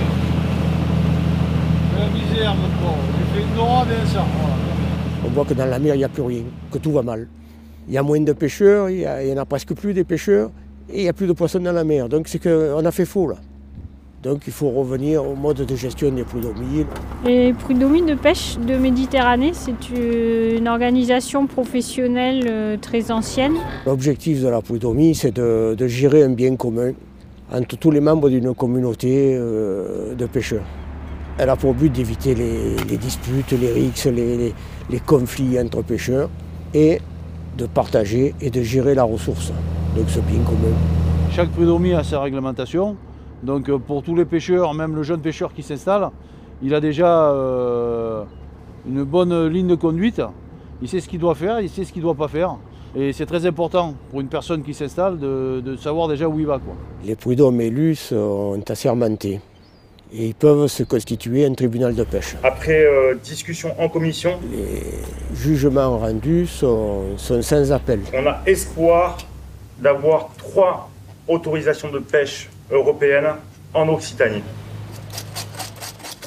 La 1.98 2.06
misère, 2.08 2.54
mon 2.54 2.92
J'ai 3.18 3.40
fait 3.40 3.46
une 3.46 3.54
dorade 3.54 3.88
et 3.90 4.06
ça. 4.08 4.24
On 5.26 5.28
voit 5.30 5.44
que 5.44 5.54
dans 5.54 5.66
la 5.66 5.78
mer, 5.78 5.94
il 5.94 5.98
n'y 5.98 6.04
a 6.04 6.08
plus 6.08 6.22
rien, 6.22 6.42
que 6.70 6.78
tout 6.78 6.92
va 6.92 7.02
mal 7.02 7.26
il 7.88 7.94
y 7.94 7.98
a 7.98 8.02
moins 8.02 8.20
de 8.20 8.32
pêcheurs, 8.32 8.90
il 8.90 9.00
y, 9.00 9.32
en 9.32 9.36
a 9.36 9.44
presque 9.44 9.74
plus 9.74 9.94
des 9.94 10.04
pêcheurs, 10.04 10.50
et 10.90 11.00
il 11.00 11.02
n'y 11.02 11.08
a 11.08 11.12
plus 11.12 11.26
de 11.26 11.32
poissons 11.32 11.60
dans 11.60 11.72
la 11.72 11.84
mer. 11.84 12.08
Donc 12.08 12.28
c'est 12.28 12.38
qu'on 12.38 12.84
a 12.84 12.90
fait 12.90 13.04
faux 13.04 13.28
là. 13.28 13.36
Donc 14.26 14.42
il 14.48 14.52
faut 14.52 14.70
revenir 14.70 15.24
au 15.24 15.36
mode 15.36 15.58
de 15.58 15.76
gestion 15.76 16.10
des 16.10 16.24
prud'homies. 16.24 16.84
Les 17.24 17.52
prud'homies 17.52 18.02
de 18.02 18.14
pêche 18.14 18.58
de 18.58 18.76
Méditerranée, 18.76 19.52
c'est 19.52 19.88
une 19.90 20.66
organisation 20.66 21.46
professionnelle 21.46 22.44
euh, 22.48 22.76
très 22.76 23.12
ancienne. 23.12 23.54
L'objectif 23.86 24.42
de 24.42 24.48
la 24.48 24.60
prud'homie, 24.60 25.14
c'est 25.14 25.30
de, 25.30 25.76
gérer 25.86 26.24
un 26.24 26.30
bien 26.30 26.56
commun 26.56 26.90
entre 27.52 27.76
tous 27.76 27.92
les 27.92 28.00
membres 28.00 28.28
d'une 28.28 28.52
communauté 28.52 29.36
euh, 29.36 30.16
de 30.16 30.26
pêcheurs. 30.26 30.64
Elle 31.38 31.50
a 31.50 31.54
pour 31.54 31.74
but 31.74 31.92
d'éviter 31.92 32.34
les, 32.34 32.96
disputes, 32.96 33.52
les 33.52 33.72
rixes, 33.72 34.06
les, 34.06 34.52
les 34.90 35.00
conflits 35.06 35.56
entre 35.60 35.82
pêcheurs 35.82 36.30
et 36.74 36.98
de 37.56 37.66
partager 37.66 38.34
et 38.40 38.50
de 38.50 38.62
gérer 38.62 38.96
la 38.96 39.04
ressource, 39.04 39.52
donc 39.96 40.08
ce 40.08 40.18
bien 40.18 40.40
commun. 40.40 40.74
Chaque 41.30 41.50
prud'homme 41.50 41.94
a 41.94 42.02
sa 42.02 42.20
réglementation, 42.20 42.96
donc 43.42 43.68
euh, 43.68 43.78
pour 43.78 44.02
tous 44.02 44.14
les 44.14 44.24
pêcheurs, 44.24 44.74
même 44.74 44.94
le 44.94 45.02
jeune 45.02 45.20
pêcheur 45.20 45.52
qui 45.52 45.62
s'installe, 45.62 46.10
il 46.62 46.74
a 46.74 46.80
déjà 46.80 47.30
euh, 47.30 48.24
une 48.88 49.04
bonne 49.04 49.46
ligne 49.48 49.68
de 49.68 49.74
conduite, 49.74 50.22
il 50.82 50.88
sait 50.88 51.00
ce 51.00 51.08
qu'il 51.08 51.20
doit 51.20 51.34
faire, 51.34 51.60
il 51.60 51.68
sait 51.68 51.84
ce 51.84 51.92
qu'il 51.92 52.02
ne 52.02 52.06
doit 52.06 52.14
pas 52.14 52.28
faire. 52.28 52.56
Et 52.94 53.12
c'est 53.12 53.26
très 53.26 53.44
important 53.44 53.94
pour 54.10 54.22
une 54.22 54.28
personne 54.28 54.62
qui 54.62 54.72
s'installe 54.72 55.18
de, 55.18 55.76
savoir 55.78 56.08
déjà 56.08 56.26
où 56.28 56.38
il 56.40 56.46
va. 56.46 56.58
Quoi. 56.58 56.74
Les 57.04 57.14
prud'hommes 57.14 57.60
élus 57.60 57.96
sont 57.96 58.62
assermentés 58.70 59.40
et 60.14 60.28
ils 60.28 60.34
peuvent 60.34 60.66
se 60.68 60.82
constituer 60.82 61.44
un 61.44 61.52
tribunal 61.52 61.94
de 61.94 62.04
pêche. 62.04 62.36
Après 62.42 62.84
euh, 62.86 63.14
discussion 63.22 63.74
en 63.78 63.90
commission, 63.90 64.38
les 64.50 65.36
jugements 65.36 65.98
rendus 65.98 66.46
sont, 66.46 67.02
sans 67.18 67.72
appel. 67.72 68.00
On 68.14 68.26
a 68.26 68.40
espoir 68.46 69.18
d'avoir 69.78 70.30
trois 70.38 70.88
autorisations 71.28 71.90
de 71.90 71.98
pêche 71.98 72.48
européennes 72.70 73.34
en 73.74 73.88
Occitanie. 73.88 74.42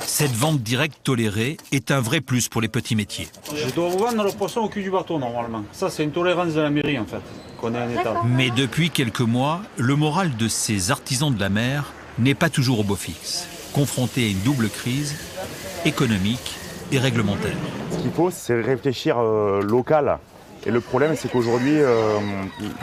Cette 0.02 0.32
vente 0.32 0.60
directe 0.60 0.98
tolérée 1.04 1.58
est 1.72 1.92
un 1.92 2.02
vrai 2.02 2.20
plus 2.20 2.50
pour 2.50 2.62
les 2.62 2.68
petits 2.68 2.96
métiers. 2.96 3.28
Je 3.56 3.74
dois 3.74 3.90
vous 3.90 4.00
vendre 4.00 4.24
le 4.24 4.32
poisson 4.32 4.62
au 4.62 4.70
cul 4.70 4.84
du 4.84 4.92
bateau 4.92 5.18
normalement. 5.18 5.64
Ça 5.72 5.90
c'est 5.90 6.04
une 6.04 6.12
tolérance 6.12 6.54
de 6.54 6.62
la 6.62 6.70
mairie 6.70 7.00
en 7.00 7.06
fait, 7.06 7.22
qu'on 7.60 7.74
est 7.74 7.82
en 7.82 7.90
état. 7.90 8.16
Mais 8.26 8.50
depuis 8.50 8.90
quelques 8.90 9.22
mois, 9.22 9.62
le 9.78 9.96
moral 9.96 10.36
de 10.36 10.48
ces 10.48 10.92
artisans 10.92 11.34
de 11.34 11.40
la 11.40 11.50
mer 11.50 11.94
n'est 12.18 12.36
pas 12.36 12.50
toujours 12.50 12.82
au 12.82 12.84
beau 12.84 12.96
fixe 12.96 13.48
confronté 13.74 14.26
à 14.26 14.28
une 14.30 14.40
double 14.40 14.70
crise 14.70 15.16
économique 15.86 16.56
et 16.92 17.00
réglementaire. 17.00 17.56
Ce 17.92 17.98
qu'il 17.98 18.12
faut, 18.12 18.32
c'est 18.32 18.60
réfléchir 18.60 19.18
euh, 19.20 19.62
local. 19.62 20.18
Et 20.66 20.72
le 20.72 20.82
problème, 20.82 21.16
c'est 21.16 21.32
qu'aujourd'hui, 21.32 21.80
euh, 21.80 22.18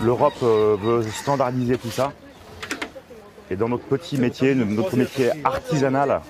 l'Europe 0.03 0.35
euh, 0.43 0.77
veut 0.81 1.03
standardiser 1.03 1.77
tout 1.77 1.91
ça. 1.91 2.13
Et 3.51 3.57
dans 3.57 3.69
notre 3.69 3.85
petit 3.85 4.19
métier, 4.19 4.55
notre 4.55 4.97
métier 4.97 5.31
artisanal, 5.45 6.21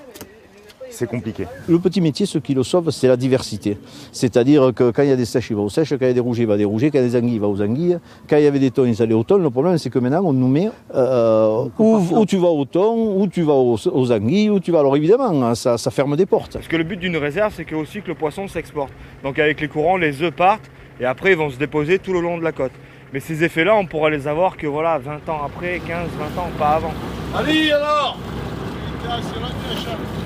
c'est 0.90 1.06
compliqué. 1.06 1.46
Le 1.68 1.78
petit 1.78 2.00
métier, 2.00 2.26
ce 2.26 2.38
qui 2.38 2.54
le 2.54 2.62
sauve, 2.62 2.90
c'est 2.90 3.08
la 3.08 3.16
diversité. 3.16 3.76
C'est-à-dire 4.12 4.72
que 4.74 4.90
quand 4.90 5.02
il 5.02 5.08
y 5.08 5.12
a 5.12 5.16
des 5.16 5.24
sèches, 5.24 5.50
il 5.50 5.56
va 5.56 5.62
aux 5.62 5.68
sèches, 5.68 5.90
quand 5.90 6.02
il 6.02 6.08
y 6.08 6.10
a 6.10 6.14
des 6.14 6.20
rouges, 6.20 6.38
il 6.38 6.46
va 6.46 6.56
des 6.56 6.64
rouges, 6.64 6.82
quand 6.84 6.98
il 6.98 7.02
y 7.02 7.04
a 7.04 7.08
des 7.08 7.16
anguilles, 7.16 7.34
il 7.34 7.40
va 7.40 7.48
aux 7.48 7.60
anguilles, 7.60 7.98
quand 8.28 8.36
il 8.36 8.44
y 8.44 8.46
avait 8.46 8.58
des 8.58 8.70
thons, 8.70 8.84
il 8.84 9.02
allait 9.02 9.14
aux 9.14 9.24
thons. 9.24 9.38
Le 9.38 9.50
problème, 9.50 9.78
c'est 9.78 9.90
que 9.90 9.98
maintenant, 9.98 10.22
on 10.24 10.32
nous 10.32 10.48
met 10.48 10.70
euh, 10.94 11.66
où, 11.78 12.24
tu 12.26 12.36
vas 12.36 12.48
aux 12.48 12.64
thons, 12.64 13.16
où 13.18 13.26
tu 13.28 13.42
vas 13.42 13.54
aux, 13.54 14.12
anguilles, 14.12 14.50
où 14.50 14.60
tu 14.60 14.72
vas. 14.72 14.80
Alors 14.80 14.96
évidemment, 14.96 15.48
hein, 15.48 15.54
ça, 15.54 15.76
ferme 15.90 16.16
des 16.16 16.26
portes. 16.26 16.54
Parce 16.54 16.68
que 16.68 16.76
le 16.76 16.84
but 16.84 16.98
d'une 16.98 17.16
réserve, 17.16 17.52
c'est 17.56 17.64
que 17.64 17.74
aussi 17.74 18.00
que 18.02 18.08
le 18.08 18.14
poisson 18.14 18.48
s'exporte. 18.48 18.92
Donc 19.22 19.38
avec 19.38 19.60
les 19.60 19.68
courants, 19.68 19.96
les 19.96 20.22
œufs 20.22 20.32
partent 20.32 20.70
et 21.00 21.04
après, 21.04 21.32
ils 21.32 21.36
vont 21.36 21.50
se 21.50 21.58
déposer 21.58 21.98
tout 21.98 22.12
le 22.12 22.20
long 22.20 22.38
de 22.38 22.42
la 22.42 22.52
côte. 22.52 22.72
Mais 23.16 23.20
ces 23.20 23.42
effets-là, 23.44 23.74
on 23.74 23.86
pourra 23.86 24.10
les 24.10 24.28
avoir 24.28 24.58
que 24.58 24.66
voilà, 24.66 24.98
20 24.98 25.26
ans 25.30 25.40
après, 25.46 25.80
15, 25.86 26.10
20 26.36 26.38
ans, 26.38 26.50
pas 26.58 26.72
avant. 26.72 26.92
Allez 27.34 27.72
alors 27.72 28.18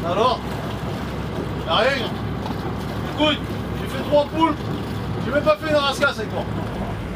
Alors 0.04 0.40
Rien. 1.68 2.10
Écoute, 3.14 3.38
j'ai 3.80 3.96
fait 3.96 4.02
trois 4.08 4.24
poules, 4.24 4.56
j'ai 5.24 5.30
même 5.30 5.44
pas 5.44 5.56
fait 5.58 5.70
une 5.70 5.76
rascasse 5.76 6.18
avec 6.18 6.32
moi. 6.32 6.42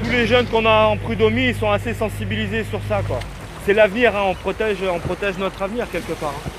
Tous 0.05 0.11
les 0.11 0.29
jeunes 0.29 0.47
qu'on 0.47 0.65
a 0.65 0.87
en 0.87 0.97
prud'homie, 0.97 1.49
ils 1.49 1.57
sont 1.57 1.73
assez 1.73 1.93
sensibilisés 1.93 2.63
sur 2.63 2.81
ça 2.89 3.03
quoi. 3.05 3.19
C'est 3.67 3.75
l'avenir, 3.75 4.15
hein. 4.17 4.27
on, 4.29 4.35
protège, 4.35 4.79
on 4.89 5.01
protège 5.01 5.39
notre 5.39 5.61
avenir 5.61 5.91
quelque 5.91 6.13
part. 6.13 6.35
Hein. 6.37 6.51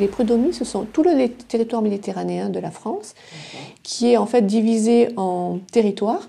Les 0.00 0.08
prud'homies, 0.08 0.54
ce 0.54 0.64
sont 0.64 0.86
tout 0.86 1.04
le 1.04 1.28
territoire 1.28 1.82
méditerranéen 1.82 2.48
de 2.48 2.58
la 2.58 2.72
France, 2.72 3.14
qui 3.84 4.10
est 4.10 4.16
en 4.16 4.26
fait 4.26 4.44
divisé 4.44 5.10
en 5.16 5.60
territoires. 5.70 6.22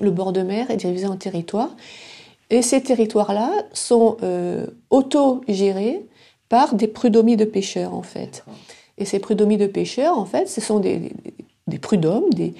Le 0.00 0.10
bord 0.10 0.32
de 0.32 0.42
mer 0.42 0.70
est 0.70 0.76
divisé 0.76 1.06
en 1.06 1.16
territoires. 1.16 1.74
Et 2.50 2.62
ces 2.62 2.82
territoires-là 2.82 3.50
sont 3.72 4.18
euh, 4.22 4.66
auto-gérés 4.90 6.06
par 6.48 6.74
des 6.74 6.86
prud'homies 6.86 7.36
de 7.36 7.44
pêcheurs, 7.44 7.94
en 7.94 8.02
fait. 8.02 8.44
Et 8.98 9.04
ces 9.04 9.18
prud'homies 9.18 9.56
de 9.56 9.66
pêcheurs, 9.66 10.18
en 10.18 10.26
fait, 10.26 10.48
ce 10.48 10.60
sont 10.60 10.78
des, 10.78 11.12
des 11.66 11.78
prud'hommes, 11.78 12.30
des, 12.30 12.54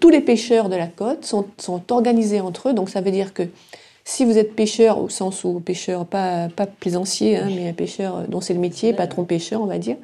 tous 0.00 0.08
les 0.08 0.20
pêcheurs 0.20 0.68
de 0.68 0.76
la 0.76 0.86
côte 0.86 1.24
sont, 1.24 1.46
sont, 1.58 1.82
organisés 1.90 2.40
entre 2.40 2.70
eux. 2.70 2.72
Donc 2.72 2.88
ça 2.88 3.00
veut 3.00 3.10
dire 3.10 3.34
que 3.34 3.42
si 4.04 4.24
vous 4.24 4.38
êtes 4.38 4.54
pêcheur, 4.54 4.98
au 4.98 5.08
sens 5.08 5.44
où 5.44 5.60
pêcheur, 5.60 6.06
pas, 6.06 6.48
pas 6.48 6.66
plaisancier, 6.66 7.36
hein, 7.36 7.48
mais 7.54 7.68
un 7.68 7.72
pêcheur 7.72 8.28
dont 8.28 8.40
c'est 8.40 8.54
le 8.54 8.60
métier, 8.60 8.92
patron 8.92 9.24
pêcheur, 9.24 9.62
on 9.62 9.66
va 9.66 9.78
dire, 9.78 9.96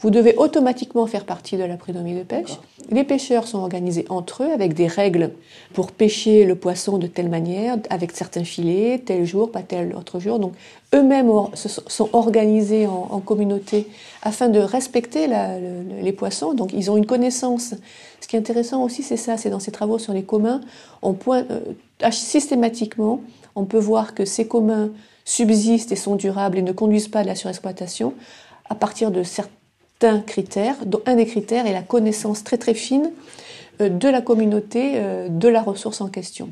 vous 0.00 0.10
devez 0.10 0.36
automatiquement 0.36 1.06
faire 1.06 1.24
partie 1.24 1.56
de 1.56 1.64
la 1.64 1.76
prud'homie 1.76 2.14
de 2.14 2.22
pêche. 2.22 2.58
Les 2.90 3.04
pêcheurs 3.04 3.46
sont 3.46 3.58
organisés 3.58 4.04
entre 4.08 4.44
eux 4.44 4.52
avec 4.52 4.74
des 4.74 4.86
règles 4.86 5.30
pour 5.72 5.92
pêcher 5.92 6.44
le 6.44 6.54
poisson 6.54 6.98
de 6.98 7.06
telle 7.06 7.28
manière, 7.28 7.76
avec 7.90 8.12
certains 8.12 8.44
filets, 8.44 9.02
tel 9.04 9.24
jour, 9.24 9.50
pas 9.50 9.62
tel 9.62 9.94
autre 9.94 10.20
jour. 10.20 10.38
Donc 10.38 10.52
eux-mêmes 10.94 11.30
sont 11.54 12.08
organisés 12.12 12.86
en, 12.86 13.08
en, 13.10 13.20
communauté 13.20 13.88
afin 14.22 14.48
de 14.48 14.60
respecter 14.60 15.26
la, 15.26 15.58
le, 15.58 16.02
les 16.02 16.12
poissons. 16.12 16.54
Donc 16.54 16.72
ils 16.72 16.90
ont 16.90 16.96
une 16.96 17.06
connaissance. 17.06 17.74
Ce 18.20 18.28
qui 18.28 18.36
est 18.36 18.38
intéressant 18.38 18.82
aussi, 18.82 19.02
c'est 19.02 19.16
ça, 19.16 19.36
c'est 19.36 19.50
dans 19.50 19.60
ces 19.60 19.72
travaux 19.72 19.98
sur 19.98 20.12
les 20.12 20.22
communs, 20.22 20.60
on 21.02 21.12
pointe 21.12 21.46
euh, 21.50 22.10
systématiquement 22.10 23.20
on 23.56 23.64
peut 23.64 23.78
voir 23.78 24.14
que 24.14 24.24
ces 24.24 24.46
communs 24.46 24.90
subsistent 25.24 25.92
et 25.92 25.96
sont 25.96 26.16
durables 26.16 26.58
et 26.58 26.62
ne 26.62 26.72
conduisent 26.72 27.08
pas 27.08 27.20
à 27.20 27.24
la 27.24 27.34
surexploitation 27.34 28.14
à 28.68 28.74
partir 28.74 29.10
de 29.10 29.22
certains 29.22 29.52
critères, 30.20 30.76
dont 30.86 31.00
un 31.06 31.16
des 31.16 31.26
critères 31.26 31.66
est 31.66 31.72
la 31.72 31.82
connaissance 31.82 32.44
très 32.44 32.58
très 32.58 32.74
fine 32.74 33.10
euh, 33.80 33.88
de 33.88 34.08
la 34.08 34.20
communauté 34.20 34.92
euh, 34.96 35.28
de 35.28 35.48
la 35.48 35.62
ressource 35.62 36.00
en 36.00 36.08
question. 36.08 36.50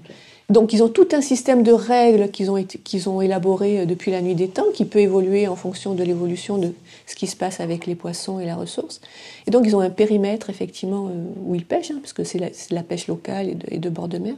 Donc 0.50 0.72
ils 0.72 0.82
ont 0.82 0.88
tout 0.88 1.08
un 1.12 1.20
système 1.20 1.62
de 1.62 1.72
règles 1.72 2.30
qu'ils 2.30 2.50
ont, 2.50 2.62
qu'ils 2.62 3.08
ont 3.08 3.20
élaboré 3.20 3.80
euh, 3.80 3.86
depuis 3.86 4.10
la 4.10 4.20
nuit 4.20 4.34
des 4.34 4.48
temps, 4.48 4.66
qui 4.74 4.84
peut 4.84 4.98
évoluer 4.98 5.46
en 5.46 5.56
fonction 5.56 5.94
de 5.94 6.02
l'évolution 6.02 6.58
de 6.58 6.72
ce 7.06 7.14
qui 7.14 7.26
se 7.26 7.36
passe 7.36 7.60
avec 7.60 7.86
les 7.86 7.94
poissons 7.94 8.40
et 8.40 8.46
la 8.46 8.56
ressource. 8.56 9.00
Et 9.46 9.50
donc 9.50 9.64
ils 9.66 9.76
ont 9.76 9.80
un 9.80 9.90
périmètre 9.90 10.50
effectivement 10.50 11.10
où 11.44 11.54
ils 11.54 11.64
pêchent, 11.64 11.92
hein, 11.92 12.00
parce 12.02 12.14
c'est 12.28 12.70
la, 12.70 12.82
pêche 12.82 13.06
locale 13.06 13.54
et 13.68 13.78
de 13.78 13.88
bord 13.88 14.08
de 14.08 14.18
mer. 14.18 14.34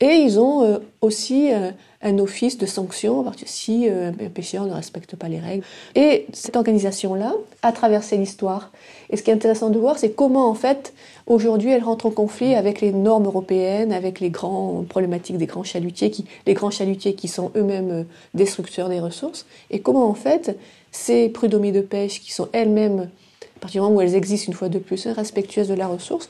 Et 0.00 0.14
ils 0.16 0.38
ont 0.38 0.62
euh, 0.62 0.78
aussi 1.00 1.52
euh, 1.52 1.70
un 2.02 2.18
office 2.18 2.58
de 2.58 2.66
sanction 2.66 3.24
si 3.46 3.88
euh, 3.88 4.10
un 4.10 4.28
pêcheur 4.28 4.66
ne 4.66 4.72
respecte 4.74 5.16
pas 5.16 5.28
les 5.28 5.40
règles. 5.40 5.64
Et 5.94 6.26
cette 6.34 6.56
organisation-là 6.56 7.34
a 7.62 7.72
traversé 7.72 8.18
l'histoire. 8.18 8.72
Et 9.08 9.16
ce 9.16 9.22
qui 9.22 9.30
est 9.30 9.34
intéressant 9.34 9.70
de 9.70 9.78
voir, 9.78 9.98
c'est 9.98 10.10
comment 10.10 10.50
en 10.50 10.54
fait 10.54 10.92
aujourd'hui 11.26 11.70
elle 11.70 11.82
rentre 11.82 12.06
en 12.06 12.10
conflit 12.10 12.54
avec 12.54 12.82
les 12.82 12.92
normes 12.92 13.24
européennes, 13.24 13.92
avec 13.92 14.20
les 14.20 14.28
grands 14.28 14.84
problématiques 14.86 15.38
des 15.38 15.46
grands 15.46 15.64
chalutiers, 15.64 16.10
qui, 16.10 16.26
les 16.46 16.54
grands 16.54 16.70
chalutiers 16.70 17.14
qui 17.14 17.28
sont 17.28 17.50
eux-mêmes 17.56 18.04
destructeurs 18.34 18.90
des 18.90 19.00
ressources, 19.00 19.46
et 19.70 19.80
comment 19.80 20.08
en 20.08 20.14
fait 20.14 20.58
ces 20.92 21.28
prud'homies 21.30 21.72
de 21.72 21.80
pêche 21.80 22.20
qui 22.20 22.32
sont 22.32 22.48
elles-mêmes, 22.52 23.08
à 23.56 23.60
partir 23.60 23.80
du 23.80 23.86
moment 23.86 23.98
où 23.98 24.00
elles 24.02 24.14
existent 24.14 24.48
une 24.48 24.56
fois 24.56 24.68
de 24.68 24.78
plus, 24.78 25.06
respectueuses 25.06 25.68
de 25.68 25.74
la 25.74 25.86
ressource, 25.86 26.28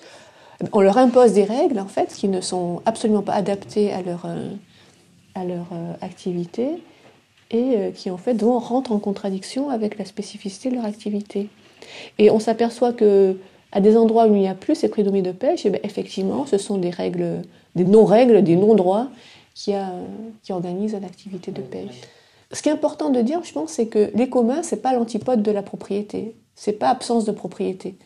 on 0.73 0.81
leur 0.81 0.97
impose 0.99 1.33
des 1.33 1.45
règles 1.45 1.79
en 1.79 1.87
fait 1.87 2.13
qui 2.15 2.29
ne 2.29 2.41
sont 2.41 2.83
absolument 2.87 3.23
pas 3.23 3.35
adaptées 3.35 3.93
à 3.93 4.03
leur, 4.03 4.25
euh, 4.27 4.51
à 5.35 5.45
leur 5.45 5.67
euh, 5.73 5.93
activité 6.01 6.69
et 7.51 7.75
euh, 7.77 7.91
qui 7.91 8.11
en 8.11 8.17
fait 8.17 8.35
vont 8.41 8.59
rentrer 8.59 8.95
en 8.95 8.99
contradiction 8.99 9.71
avec 9.71 9.99
la 9.99 10.05
spécificité 10.05 10.71
de 10.71 10.77
leur 10.77 10.85
activité. 10.85 11.49
Et 12.19 12.31
on 12.31 12.41
s'aperçoit 12.41 12.93
que 12.93 13.37
à 13.73 13.81
des 13.81 13.97
endroits 13.97 14.27
où 14.27 14.35
il 14.35 14.41
n'y 14.41 14.49
a 14.49 14.55
plus 14.55 14.75
ces 14.75 14.89
prédomies 14.89 15.23
de 15.23 15.33
pêche, 15.33 15.67
et 15.67 15.69
eh 15.69 15.71
bien, 15.73 15.81
effectivement, 15.83 16.47
ce 16.47 16.57
sont 16.57 16.79
des 16.79 16.89
règles, 16.89 17.43
des 17.75 17.85
non-règles, 17.85 18.43
des 18.43 18.57
non-droits 18.57 19.09
qui, 19.55 19.73
qui 20.43 20.53
organisent 20.53 20.97
l'activité 21.01 21.51
de 21.51 21.61
pêche. 21.61 22.01
Ce 22.53 22.63
qui 22.63 22.69
est 22.71 22.73
important 22.73 23.11
de 23.11 23.21
dire, 23.21 23.41
je 23.45 23.53
pense, 23.53 23.73
c'est 23.73 23.89
que 23.89 24.11
les 24.15 24.31
communs, 24.31 24.63
c'est 24.63 24.81
pas 24.81 24.95
l'antipode 24.95 25.43
de 25.43 25.51
la 25.51 25.63
propriété, 25.63 26.35
c'est 26.55 26.73
pas 26.73 26.89
absence 26.89 27.25
de 27.25 27.33
propriété. 27.33 27.97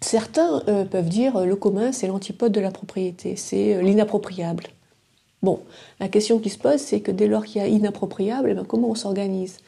Certains 0.00 0.62
euh, 0.68 0.84
peuvent 0.84 1.08
dire 1.08 1.36
euh, 1.36 1.44
le 1.44 1.56
commun, 1.56 1.92
c'est 1.92 2.06
l'antipode 2.06 2.52
de 2.52 2.60
la 2.60 2.70
propriété, 2.70 3.36
c'est 3.36 3.74
euh, 3.74 3.82
l'inappropriable. 3.82 4.64
Bon, 5.42 5.60
la 6.00 6.08
question 6.08 6.38
qui 6.38 6.48
se 6.48 6.58
pose, 6.58 6.78
c'est 6.78 7.00
que 7.00 7.10
dès 7.10 7.26
lors 7.26 7.44
qu'il 7.44 7.60
y 7.60 7.64
a 7.64 7.68
inappropriable, 7.68 8.48
eh 8.50 8.54
bien, 8.54 8.64
comment 8.64 8.88
on 8.90 8.94
s'organise? 8.94 9.58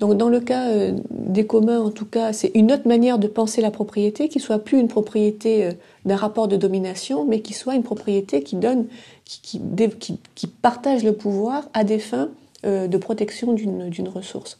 Donc 0.00 0.16
dans 0.16 0.30
le 0.30 0.40
cas 0.40 0.66
des 1.10 1.44
communs, 1.44 1.78
en 1.78 1.90
tout 1.90 2.06
cas, 2.06 2.32
c'est 2.32 2.52
une 2.54 2.72
autre 2.72 2.88
manière 2.88 3.18
de 3.18 3.26
penser 3.26 3.60
la 3.60 3.70
propriété, 3.70 4.30
qui 4.30 4.40
soit 4.40 4.58
plus 4.58 4.78
une 4.78 4.88
propriété 4.88 5.72
d'un 6.06 6.16
rapport 6.16 6.48
de 6.48 6.56
domination, 6.56 7.26
mais 7.26 7.40
qui 7.40 7.52
soit 7.52 7.74
une 7.74 7.82
propriété 7.82 8.42
qui 8.42 8.56
donne, 8.56 8.86
qui, 9.26 10.46
partage 10.62 11.04
le 11.04 11.12
pouvoir 11.12 11.68
à 11.74 11.84
des 11.84 11.98
fins 11.98 12.30
de 12.64 12.96
protection 12.96 13.52
d'une 13.52 14.08
ressource. 14.08 14.58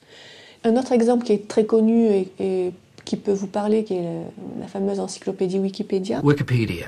Un 0.65 0.77
autre 0.77 0.93
exemple 0.93 1.25
qui 1.25 1.33
est 1.33 1.49
très 1.49 1.65
connu 1.65 2.27
et 2.39 2.73
qui 3.11 3.17
peut 3.17 3.33
vous 3.33 3.49
parler, 3.49 3.83
qui 3.83 3.95
est 3.95 4.23
la, 4.61 4.69
fameuse 4.69 5.01
encyclopédie 5.01 5.59
Wikipédia. 5.59 6.21
Wikipedia 6.23 6.87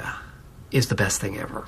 is 0.73 0.87
the 0.87 0.95
best 0.95 1.21
thing 1.21 1.35
ever. 1.35 1.65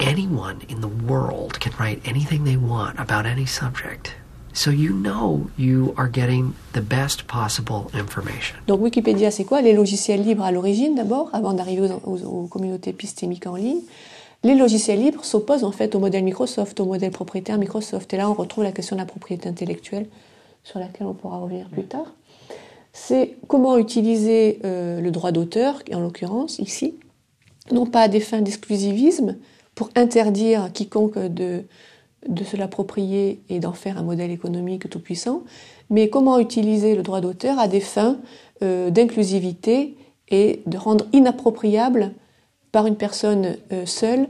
Anyone 0.00 0.56
in 0.68 0.80
the 0.80 0.90
world 1.08 1.60
can 1.60 1.70
write 1.78 2.00
anything 2.04 2.42
they 2.42 2.56
want 2.56 2.98
about 2.98 3.26
any 3.26 3.46
subject. 3.46 4.16
So 4.54 4.72
you 4.72 4.92
know 4.92 5.48
you 5.56 5.94
are 5.96 6.08
getting 6.12 6.54
the 6.72 6.80
best 6.80 7.28
possible 7.28 7.86
information. 7.94 8.56
Donc 8.66 8.80
Wikipédia, 8.80 9.30
c'est 9.30 9.44
quoi? 9.44 9.62
Les 9.62 9.72
logiciels 9.72 10.24
libres 10.24 10.42
à 10.42 10.50
l'origine 10.50 10.96
d'abord, 10.96 11.30
avant 11.32 11.52
d'arriver 11.52 11.88
aux, 12.04 12.10
aux, 12.10 12.24
aux, 12.24 12.46
communautés 12.48 12.90
épistémiques 12.90 13.46
en 13.46 13.54
ligne. 13.54 13.82
Les 14.42 14.56
logiciels 14.56 14.98
libres 14.98 15.24
s'opposent 15.24 15.62
en 15.62 15.70
fait 15.70 15.94
au 15.94 16.00
modèle 16.00 16.24
Microsoft, 16.24 16.80
au 16.80 16.86
modèle 16.86 17.12
propriétaire 17.12 17.56
Microsoft. 17.56 18.12
Et 18.12 18.16
là, 18.16 18.28
on 18.28 18.34
retrouve 18.34 18.64
la 18.64 18.72
question 18.72 18.96
de 18.96 19.00
la 19.00 19.06
propriété 19.06 19.48
intellectuelle, 19.48 20.08
sur 20.64 20.80
laquelle 20.80 21.06
on 21.06 21.14
pourra 21.14 21.38
revenir 21.38 21.68
plus 21.68 21.84
tard 21.84 22.06
c'est 22.98 23.36
comment 23.46 23.76
utiliser 23.76 24.58
euh, 24.64 25.02
le 25.02 25.10
droit 25.10 25.30
d'auteur, 25.30 25.82
en 25.92 26.00
l'occurrence 26.00 26.58
ici, 26.58 26.94
non 27.70 27.84
pas 27.84 28.00
à 28.02 28.08
des 28.08 28.20
fins 28.20 28.40
d'exclusivisme, 28.40 29.36
pour 29.74 29.90
interdire 29.96 30.72
quiconque 30.72 31.18
de, 31.18 31.64
de 32.26 32.44
se 32.44 32.56
l'approprier 32.56 33.42
et 33.50 33.60
d'en 33.60 33.74
faire 33.74 33.98
un 33.98 34.02
modèle 34.02 34.30
économique 34.30 34.88
tout 34.88 34.98
puissant, 34.98 35.42
mais 35.90 36.08
comment 36.08 36.38
utiliser 36.38 36.96
le 36.96 37.02
droit 37.02 37.20
d'auteur 37.20 37.58
à 37.58 37.68
des 37.68 37.80
fins 37.80 38.16
euh, 38.62 38.88
d'inclusivité 38.88 39.94
et 40.30 40.62
de 40.64 40.78
rendre 40.78 41.04
inappropriable 41.12 42.12
par 42.72 42.86
une 42.86 42.96
personne 42.96 43.58
euh, 43.72 43.84
seule 43.84 44.26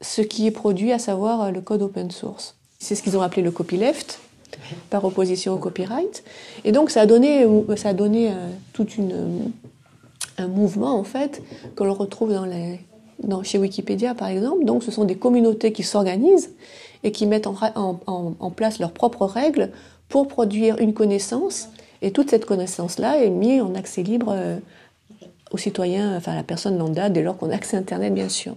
ce 0.00 0.22
qui 0.22 0.48
est 0.48 0.50
produit, 0.50 0.90
à 0.90 0.98
savoir 0.98 1.52
le 1.52 1.60
code 1.60 1.82
open 1.82 2.10
source. 2.10 2.56
C'est 2.80 2.96
ce 2.96 3.02
qu'ils 3.04 3.16
ont 3.16 3.22
appelé 3.22 3.42
le 3.42 3.52
copyleft, 3.52 4.18
par 4.90 5.04
opposition 5.04 5.54
au 5.54 5.58
copyright. 5.58 6.24
Et 6.64 6.72
donc 6.72 6.90
ça 6.90 7.02
a 7.02 7.06
donné, 7.06 7.46
ça 7.76 7.90
a 7.90 7.94
donné 7.94 8.28
euh, 8.28 8.32
toute 8.72 8.96
une, 8.96 9.52
un 10.38 10.48
mouvement 10.48 10.98
en 10.98 11.04
fait 11.04 11.42
que 11.76 11.84
l'on 11.84 11.94
retrouve 11.94 12.32
dans 12.32 12.44
les, 12.44 12.80
chez 13.42 13.58
Wikipédia 13.58 14.14
par 14.14 14.28
exemple. 14.28 14.64
Donc 14.64 14.82
ce 14.82 14.90
sont 14.90 15.04
des 15.04 15.16
communautés 15.16 15.72
qui 15.72 15.82
s'organisent 15.82 16.50
et 17.04 17.12
qui 17.12 17.26
mettent 17.26 17.46
en, 17.46 17.56
en, 17.74 18.34
en, 18.38 18.50
place 18.50 18.78
leurs 18.78 18.92
propres 18.92 19.26
règles 19.26 19.70
pour 20.08 20.28
produire 20.28 20.78
une 20.78 20.94
connaissance. 20.94 21.68
Et 22.00 22.10
toute 22.10 22.30
cette 22.30 22.46
connaissance-là 22.46 23.22
est 23.22 23.30
mise 23.30 23.62
en 23.62 23.74
accès 23.74 24.02
libre 24.02 24.32
euh, 24.34 24.58
aux 25.50 25.58
citoyens, 25.58 26.16
enfin 26.16 26.32
à 26.32 26.36
la 26.36 26.42
personne 26.42 26.78
lambda, 26.78 27.08
dès 27.08 27.22
lors 27.22 27.36
qu'on 27.36 27.50
a 27.50 27.54
accès 27.54 27.76
à 27.76 27.80
Internet 27.80 28.14
bien 28.14 28.28
sûr. 28.28 28.54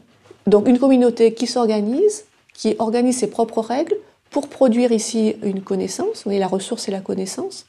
Donc 0.47 0.67
une 0.67 0.79
communauté 0.79 1.33
qui 1.33 1.47
s'organise, 1.47 2.25
qui 2.53 2.75
organise 2.79 3.17
ses 3.17 3.27
propres 3.27 3.61
règles 3.61 3.95
pour 4.35 4.49
produire 4.49 4.91
ici 4.91 5.37
une 5.43 5.61
connaissance, 5.61 6.25
voyez, 6.25 6.39
la 6.39 6.49
ressource 6.49 6.89
et 6.89 6.91
la 6.91 6.99
connaissance, 6.99 7.65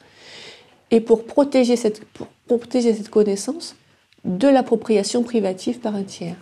et 0.90 1.00
pour 1.00 1.24
protéger 1.24 1.76
cette, 1.76 2.04
protéger 2.48 2.92
cette 2.92 3.08
connaissance 3.08 3.76
de 4.24 4.48
l'appropriation 4.48 5.22
privative 5.22 5.78
par 5.78 5.94
un 5.94 6.02
tiers. 6.02 6.34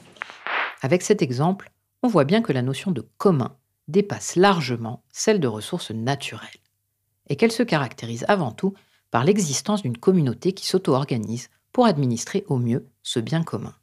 Avec 0.81 1.03
cet 1.03 1.21
exemple, 1.21 1.71
on 2.03 2.09
voit 2.09 2.25
bien 2.25 2.41
que 2.41 2.55
la 2.55 2.63
notion 2.63 2.91
de 2.91 3.07
commun 3.19 3.55
dépasse 3.87 4.37
largement 4.37 5.03
celle 5.13 5.41
de 5.41 5.47
ressources 5.47 5.91
naturelles, 5.91 6.63
et 7.29 7.37
qu'elle 7.37 7.53
se 7.53 7.63
caractérise 7.63 8.25
avant 8.27 8.51
tout 8.51 8.73
par 9.11 9.25
l'existence 9.25 9.83
d'une 9.83 9.99
communauté 9.99 10.53
qui 10.53 10.67
s'auto-organise 10.67 11.51
pour 11.71 11.85
administrer 11.85 12.45
au 12.49 12.57
mieux 12.57 12.89
ce 13.03 13.21
bien 13.21 13.43
commun. 13.43 13.75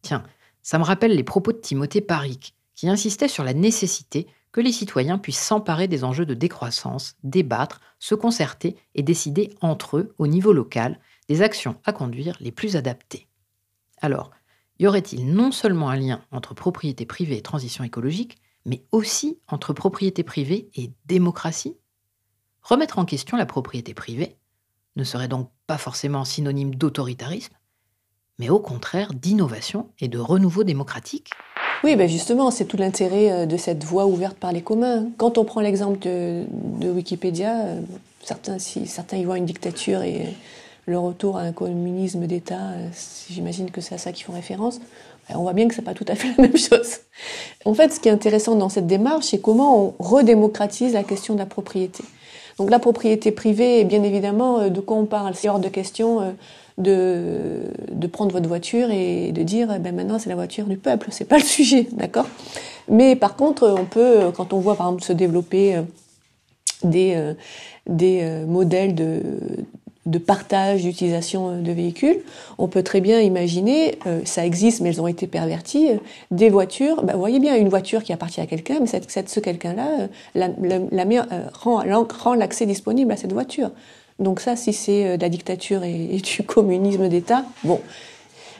Tiens, 0.00 0.24
ça 0.62 0.78
me 0.78 0.84
rappelle 0.84 1.14
les 1.14 1.22
propos 1.22 1.52
de 1.52 1.58
Timothée 1.58 2.00
Paric, 2.00 2.54
qui 2.74 2.88
insistait 2.88 3.28
sur 3.28 3.44
la 3.44 3.52
nécessité 3.52 4.26
que 4.52 4.60
les 4.60 4.72
citoyens 4.72 5.18
puissent 5.18 5.40
s'emparer 5.40 5.88
des 5.88 6.04
enjeux 6.04 6.26
de 6.26 6.34
décroissance, 6.34 7.14
débattre, 7.22 7.80
se 7.98 8.14
concerter 8.14 8.76
et 8.94 9.02
décider 9.02 9.54
entre 9.60 9.98
eux, 9.98 10.14
au 10.18 10.26
niveau 10.26 10.52
local, 10.52 10.98
des 11.28 11.42
actions 11.42 11.76
à 11.84 11.92
conduire 11.92 12.36
les 12.40 12.50
plus 12.50 12.76
adaptées. 12.76 13.28
Alors, 14.00 14.30
y 14.78 14.86
aurait-il 14.86 15.32
non 15.32 15.52
seulement 15.52 15.90
un 15.90 15.96
lien 15.96 16.24
entre 16.32 16.54
propriété 16.54 17.06
privée 17.06 17.36
et 17.36 17.42
transition 17.42 17.84
écologique, 17.84 18.38
mais 18.64 18.84
aussi 18.92 19.38
entre 19.46 19.72
propriété 19.72 20.22
privée 20.22 20.70
et 20.74 20.90
démocratie? 21.06 21.76
Remettre 22.62 22.98
en 22.98 23.04
question 23.04 23.36
la 23.36 23.46
propriété 23.46 23.94
privée, 23.94 24.36
ne 24.96 25.04
serait 25.04 25.28
donc 25.28 25.50
pas 25.66 25.78
forcément 25.78 26.24
synonyme 26.24 26.74
d'autoritarisme, 26.74 27.54
mais 28.38 28.50
au 28.50 28.58
contraire 28.58 29.14
d'innovation 29.14 29.92
et 29.98 30.08
de 30.08 30.18
renouveau 30.18 30.64
démocratique 30.64 31.30
oui, 31.82 31.96
ben 31.96 32.08
justement, 32.08 32.50
c'est 32.50 32.66
tout 32.66 32.76
l'intérêt 32.76 33.30
euh, 33.30 33.46
de 33.46 33.56
cette 33.56 33.84
voie 33.84 34.06
ouverte 34.06 34.36
par 34.36 34.52
les 34.52 34.60
communs. 34.60 35.06
Quand 35.16 35.38
on 35.38 35.44
prend 35.44 35.60
l'exemple 35.60 35.98
de, 35.98 36.44
Wikipédia, 36.82 37.60
euh, 37.60 37.80
certains, 38.22 38.58
certains 38.58 39.16
y 39.16 39.24
voient 39.24 39.38
une 39.38 39.46
dictature 39.46 40.02
et 40.02 40.34
le 40.86 40.98
retour 40.98 41.38
à 41.38 41.42
un 41.42 41.52
communisme 41.52 42.26
d'État, 42.26 42.72
euh, 42.72 42.88
j'imagine 43.30 43.70
que 43.70 43.80
c'est 43.80 43.94
à 43.94 43.98
ça 43.98 44.12
qu'ils 44.12 44.26
font 44.26 44.34
référence. 44.34 44.78
Ben, 45.28 45.36
on 45.36 45.42
voit 45.42 45.54
bien 45.54 45.68
que 45.68 45.74
c'est 45.74 45.82
pas 45.82 45.94
tout 45.94 46.04
à 46.06 46.14
fait 46.14 46.28
la 46.36 46.42
même 46.48 46.56
chose. 46.56 46.98
En 47.64 47.72
fait, 47.72 47.92
ce 47.94 48.00
qui 48.00 48.08
est 48.08 48.12
intéressant 48.12 48.56
dans 48.56 48.68
cette 48.68 48.86
démarche, 48.86 49.26
c'est 49.26 49.40
comment 49.40 49.94
on 49.98 50.02
redémocratise 50.02 50.92
la 50.92 51.02
question 51.02 51.32
de 51.32 51.38
la 51.38 51.46
propriété. 51.46 52.04
Donc 52.60 52.70
la 52.70 52.78
propriété 52.78 53.32
privée, 53.32 53.84
bien 53.84 54.02
évidemment, 54.02 54.68
de 54.68 54.80
quoi 54.80 54.98
on 54.98 55.06
parle. 55.06 55.34
C'est 55.34 55.48
hors 55.48 55.60
de 55.60 55.68
question 55.68 56.34
de, 56.76 57.62
de 57.90 58.06
prendre 58.06 58.32
votre 58.32 58.48
voiture 58.48 58.90
et 58.90 59.32
de 59.32 59.42
dire 59.42 59.78
ben 59.80 59.94
maintenant 59.94 60.18
c'est 60.18 60.28
la 60.28 60.34
voiture 60.34 60.66
du 60.66 60.76
peuple, 60.76 61.08
c'est 61.10 61.24
pas 61.24 61.38
le 61.38 61.44
sujet, 61.44 61.86
d'accord? 61.92 62.26
Mais 62.88 63.16
par 63.16 63.36
contre, 63.36 63.68
on 63.78 63.84
peut, 63.84 64.30
quand 64.34 64.52
on 64.52 64.58
voit 64.58 64.76
par 64.76 64.88
exemple 64.88 65.04
se 65.04 65.12
développer 65.12 65.76
euh, 65.76 65.82
des, 66.82 67.14
euh, 67.14 67.34
des 67.86 68.20
euh, 68.22 68.46
modèles 68.46 68.94
de, 68.94 69.22
de 70.10 70.18
partage 70.18 70.82
d'utilisation 70.82 71.60
de 71.60 71.72
véhicules, 71.72 72.18
on 72.58 72.68
peut 72.68 72.82
très 72.82 73.00
bien 73.00 73.20
imaginer, 73.20 73.98
ça 74.24 74.44
existe 74.44 74.80
mais 74.80 74.90
elles 74.90 75.00
ont 75.00 75.06
été 75.06 75.26
perverties, 75.26 75.88
des 76.30 76.50
voitures, 76.50 77.02
ben, 77.02 77.14
vous 77.14 77.18
voyez 77.20 77.40
bien 77.40 77.56
une 77.56 77.68
voiture 77.68 78.02
qui 78.02 78.12
appartient 78.12 78.40
à 78.40 78.46
quelqu'un, 78.46 78.78
mais 78.80 78.86
cette, 78.86 79.10
cette, 79.10 79.28
ce 79.28 79.40
quelqu'un-là 79.40 80.08
la, 80.34 80.48
la, 80.60 80.78
la, 80.90 81.26
rend, 81.52 81.82
rend 82.22 82.34
l'accès 82.34 82.66
disponible 82.66 83.12
à 83.12 83.16
cette 83.16 83.32
voiture. 83.32 83.70
Donc 84.20 84.40
ça, 84.40 84.54
si 84.54 84.72
c'est 84.72 85.06
euh, 85.06 85.16
de 85.16 85.22
la 85.22 85.28
dictature 85.28 85.82
et, 85.82 86.20
du 86.22 86.42
communisme 86.44 87.08
d'État, 87.08 87.44
bon, 87.64 87.80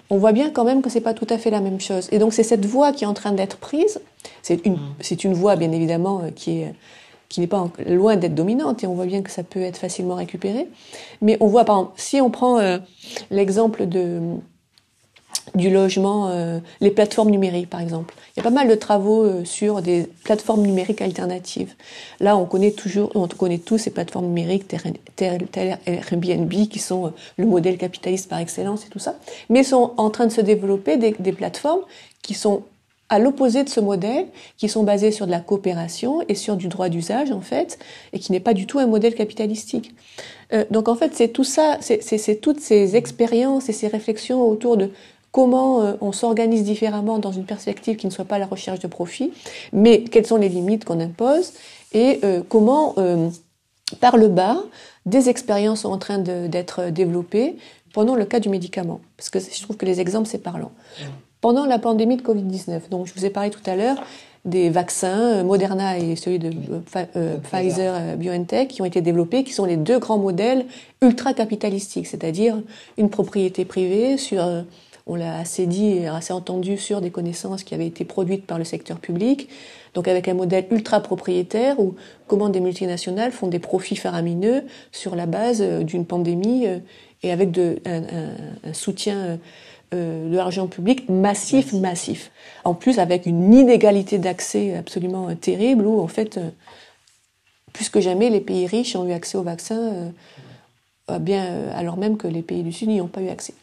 on 0.08 0.16
voit 0.16 0.32
bien 0.32 0.50
quand 0.50 0.64
même 0.64 0.82
que 0.82 0.90
c'est 0.90 1.02
pas 1.02 1.14
tout 1.14 1.26
à 1.30 1.38
fait 1.38 1.50
la 1.50 1.60
même 1.60 1.80
chose. 1.80 2.08
Et 2.10 2.18
donc 2.18 2.32
c'est 2.32 2.42
cette 2.42 2.66
voie 2.66 2.92
qui 2.92 3.04
est 3.04 3.06
en 3.06 3.14
train 3.14 3.32
d'être 3.32 3.58
prise. 3.58 4.00
C'est 4.42 4.64
une, 4.66 4.74
mm. 4.74 4.94
c'est 5.00 5.22
une 5.22 5.34
voie 5.34 5.56
bien 5.56 5.70
évidemment 5.70 6.22
euh, 6.24 6.30
qui 6.34 6.62
est 6.62 6.74
qui 7.30 7.40
n'est 7.40 7.46
pas 7.46 7.70
loin 7.86 8.16
d'être 8.16 8.34
dominante 8.34 8.84
et 8.84 8.86
on 8.86 8.94
voit 8.94 9.06
bien 9.06 9.22
que 9.22 9.30
ça 9.30 9.42
peut 9.42 9.62
être 9.62 9.78
facilement 9.78 10.16
récupéré. 10.16 10.68
Mais 11.22 11.38
on 11.40 11.46
voit 11.46 11.64
par 11.64 11.78
exemple, 11.78 11.92
si 11.96 12.20
on 12.20 12.28
prend 12.28 12.58
euh, 12.58 12.76
l'exemple 13.30 13.86
de 13.86 14.20
du 15.54 15.70
logement, 15.70 16.28
euh, 16.28 16.60
les 16.80 16.90
plateformes 16.90 17.30
numériques 17.30 17.70
par 17.70 17.80
exemple. 17.80 18.14
Il 18.36 18.38
y 18.38 18.40
a 18.40 18.42
pas 18.44 18.50
mal 18.50 18.68
de 18.68 18.74
travaux 18.74 19.24
euh, 19.24 19.44
sur 19.44 19.80
des 19.82 20.08
plateformes 20.24 20.62
numériques 20.62 21.02
alternatives. 21.02 21.74
Là, 22.20 22.36
on 22.36 22.44
connaît 22.44 22.70
toujours, 22.72 23.10
on 23.14 23.26
connaît 23.26 23.58
tous 23.58 23.78
ces 23.78 23.90
plateformes 23.90 24.26
numériques, 24.26 24.66
tel 25.16 25.78
Airbnb, 25.86 26.52
qui 26.68 26.78
sont 26.78 27.12
le 27.36 27.46
modèle 27.46 27.78
capitaliste 27.78 28.28
par 28.28 28.38
excellence 28.38 28.86
et 28.86 28.90
tout 28.90 28.98
ça, 28.98 29.16
mais 29.48 29.64
sont 29.64 29.92
en 29.96 30.10
train 30.10 30.26
de 30.26 30.32
se 30.32 30.40
développer 30.40 30.96
des 30.96 31.32
plateformes 31.32 31.82
qui 32.22 32.34
sont 32.34 32.62
à 33.10 33.18
l'opposé 33.18 33.64
de 33.64 33.68
ce 33.68 33.80
modèle, 33.80 34.26
qui 34.56 34.68
sont 34.68 34.84
basées 34.84 35.10
sur 35.10 35.26
de 35.26 35.32
la 35.32 35.40
coopération 35.40 36.22
et 36.28 36.36
sur 36.36 36.56
du 36.56 36.68
droit 36.68 36.88
d'usage 36.88 37.32
en 37.32 37.40
fait, 37.40 37.78
et 38.12 38.20
qui 38.20 38.30
n'est 38.30 38.40
pas 38.40 38.54
du 38.54 38.66
tout 38.66 38.78
un 38.78 38.86
modèle 38.86 39.16
capitalistique. 39.16 39.94
Euh, 40.52 40.64
donc 40.70 40.88
en 40.88 40.94
fait, 40.94 41.10
c'est 41.14 41.28
tout 41.28 41.44
ça, 41.44 41.78
c'est 41.80 42.40
toutes 42.40 42.60
ces 42.60 42.94
expériences 42.96 43.68
et 43.68 43.72
ces 43.72 43.88
réflexions 43.88 44.48
autour 44.48 44.76
de 44.76 44.90
comment 45.32 45.82
euh, 45.82 45.94
on 46.00 46.12
s'organise 46.12 46.62
différemment 46.62 47.18
dans 47.18 47.32
une 47.32 47.44
perspective 47.44 47.96
qui 47.96 48.06
ne 48.06 48.12
soit 48.12 48.24
pas 48.24 48.38
la 48.38 48.46
recherche 48.46 48.78
de 48.78 48.86
profit, 48.86 49.32
mais 49.72 50.04
quelles 50.04 50.26
sont 50.26 50.36
les 50.36 50.48
limites 50.48 50.84
qu'on 50.84 51.00
impose 51.00 51.52
et 51.92 52.20
euh, 52.22 52.42
comment, 52.48 52.94
par 53.98 54.16
le 54.16 54.28
bas, 54.28 54.62
des 55.04 55.28
expériences 55.28 55.80
sont 55.80 55.90
en 55.90 55.98
train 55.98 56.18
d'être 56.18 56.90
développées. 56.90 57.56
pendant 57.92 58.14
le 58.14 58.24
cas 58.24 58.38
du 58.38 58.48
médicament, 58.48 59.00
parce 59.16 59.30
que 59.30 59.40
je 59.40 59.62
trouve 59.62 59.76
que 59.76 59.84
les 59.84 59.98
exemples, 59.98 60.28
c'est 60.28 60.38
parlant. 60.38 60.70
Pendant 61.40 61.64
la 61.64 61.78
pandémie 61.78 62.16
de 62.16 62.22
Covid-19, 62.22 62.90
donc 62.90 63.06
je 63.06 63.14
vous 63.14 63.24
ai 63.24 63.30
parlé 63.30 63.50
tout 63.50 63.62
à 63.66 63.76
l'heure 63.76 63.96
des 64.44 64.70
vaccins, 64.70 65.42
Moderna 65.42 65.98
et 65.98 66.16
celui 66.16 66.38
de 66.38 66.50
Pfizer. 67.42 68.16
BioNTech, 68.16 68.68
qui 68.68 68.80
ont 68.80 68.86
été 68.86 69.02
développés, 69.02 69.44
qui 69.44 69.52
sont 69.52 69.66
les 69.66 69.76
deux 69.76 69.98
grands 69.98 70.18
modèles 70.18 70.64
ultra-capitalistiques, 71.02 72.06
c'est-à-dire 72.06 72.58
une 72.96 73.10
propriété 73.10 73.66
privée 73.66 74.16
sur 74.16 74.42
on 75.06 75.16
l'a 75.16 75.38
assez 75.38 75.66
dit 75.66 75.88
et 75.88 76.06
assez 76.06 76.32
entendu 76.32 76.76
sur 76.76 77.00
des 77.00 77.10
connaissances 77.10 77.64
qui 77.64 77.74
avaient 77.74 77.86
été 77.86 78.04
produites 78.04 78.46
par 78.46 78.58
le 78.58 78.64
secteur 78.64 79.00
public, 79.00 79.48
donc 79.94 80.06
avec 80.06 80.28
un 80.28 80.34
modèle 80.34 80.66
ultra 80.70 81.00
propriétaire 81.00 81.80
où 81.80 81.96
comment 82.28 82.48
des 82.48 82.60
multinationales 82.60 83.32
font 83.32 83.48
des 83.48 83.58
profits 83.58 83.96
faramineux 83.96 84.62
sur 84.92 85.16
la 85.16 85.26
base 85.26 85.62
euh, 85.62 85.82
d'une 85.82 86.06
pandémie 86.06 86.66
euh, 86.66 86.78
et 87.22 87.32
avec 87.32 87.50
de, 87.50 87.80
un, 87.86 88.72
soutien 88.72 89.16
euh, 89.16 89.36
de 89.92 90.36
l'argent 90.36 90.66
public 90.66 91.08
massif, 91.08 91.72
massif. 91.72 92.30
En 92.64 92.74
plus 92.74 92.98
avec 92.98 93.26
une 93.26 93.52
inégalité 93.52 94.18
d'accès 94.18 94.76
absolument 94.76 95.34
terrible 95.34 95.86
où 95.86 96.00
en 96.00 96.06
fait, 96.06 96.38
plus 97.72 97.88
que 97.88 98.00
jamais, 98.00 98.30
les 98.30 98.40
pays 98.40 98.66
riches 98.66 98.94
ont 98.94 99.06
eu 99.06 99.12
accès 99.12 99.36
aux 99.36 99.42
vaccins, 99.42 100.12
bien 101.20 101.68
alors 101.74 101.96
même 101.96 102.16
que 102.16 102.28
les 102.28 102.42
pays 102.42 102.62
du 102.62 102.72
Sud 102.72 102.88
n'y 102.88 103.00
ont 103.00 103.08
pas 103.08 103.20
eu 103.20 103.28
accès. 103.28 103.54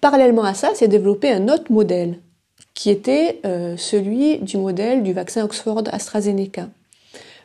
Parallèlement 0.00 0.44
à 0.44 0.54
ça, 0.54 0.74
s'est 0.74 0.88
développé 0.88 1.30
un 1.30 1.48
autre 1.48 1.70
modèle, 1.70 2.18
qui 2.74 2.90
était 2.90 3.40
euh, 3.46 3.76
celui 3.76 4.38
du 4.38 4.56
modèle 4.56 5.02
du 5.02 5.12
vaccin 5.12 5.44
Oxford-AstraZeneca. 5.44 6.68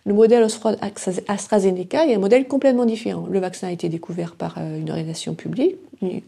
Le 0.05 0.13
modèle 0.13 0.43
Oxford-AstraZeneca 0.43 2.05
est 2.07 2.15
un 2.15 2.19
modèle 2.19 2.47
complètement 2.47 2.85
différent. 2.85 3.27
Le 3.29 3.39
vaccin 3.39 3.67
a 3.67 3.71
été 3.71 3.89
découvert 3.89 4.35
par 4.35 4.55
euh, 4.57 4.79
une 4.79 4.89
organisation 4.89 5.33
publique, 5.33 5.75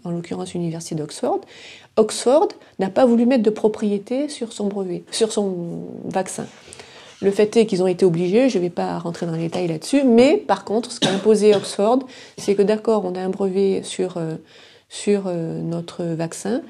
en 0.03 0.11
l'occurrence 0.11 0.53
l'université 0.53 0.95
d'Oxford. 0.95 1.41
Oxford 1.95 2.49
n'a 2.79 2.89
pas 2.89 3.05
voulu 3.05 3.25
mettre 3.25 3.43
de 3.43 3.49
propriété 3.49 4.27
sur 4.27 4.51
son 4.51 4.67
brevet, 4.67 5.03
sur 5.11 5.31
son 5.31 5.55
vaccin. 6.05 6.45
Le 7.21 7.31
fait 7.31 7.55
est 7.55 7.65
qu'ils 7.67 7.83
ont 7.83 7.87
été 7.87 8.03
obligés, 8.03 8.49
je 8.49 8.57
ne 8.57 8.63
vais 8.63 8.69
pas 8.71 8.97
rentrer 8.97 9.27
dans 9.27 9.33
les 9.33 9.43
détails 9.43 9.67
là-dessus, 9.67 10.03
mais 10.03 10.37
par 10.37 10.65
contre, 10.65 10.91
ce 10.91 10.99
qu'a 10.99 11.11
imposé 11.11 11.55
Oxford, 11.55 11.99
c'est 12.37 12.55
que 12.55 12.63
d'accord, 12.63 13.05
on 13.05 13.13
a 13.13 13.19
un 13.21 13.29
brevet 13.29 13.83
sur 13.83 14.17
euh, 14.17 14.35
sur 14.89 15.23
euh, 15.27 15.61
notre 15.61 16.03
vaccin, 16.03 16.61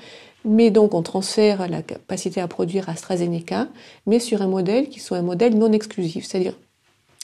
mais 0.46 0.70
donc 0.70 0.94
on 0.94 1.02
transfère 1.02 1.68
la 1.70 1.82
capacité 1.82 2.42
à 2.42 2.48
produire 2.48 2.90
AstraZeneca, 2.90 3.68
mais 4.06 4.20
sur 4.20 4.42
un 4.42 4.48
modèle 4.48 4.90
qui 4.90 5.00
soit 5.00 5.18
un 5.18 5.24
modèle 5.24 5.58
non 5.58 5.72
exclusif, 5.72 6.26
c'est-à-dire 6.26 6.54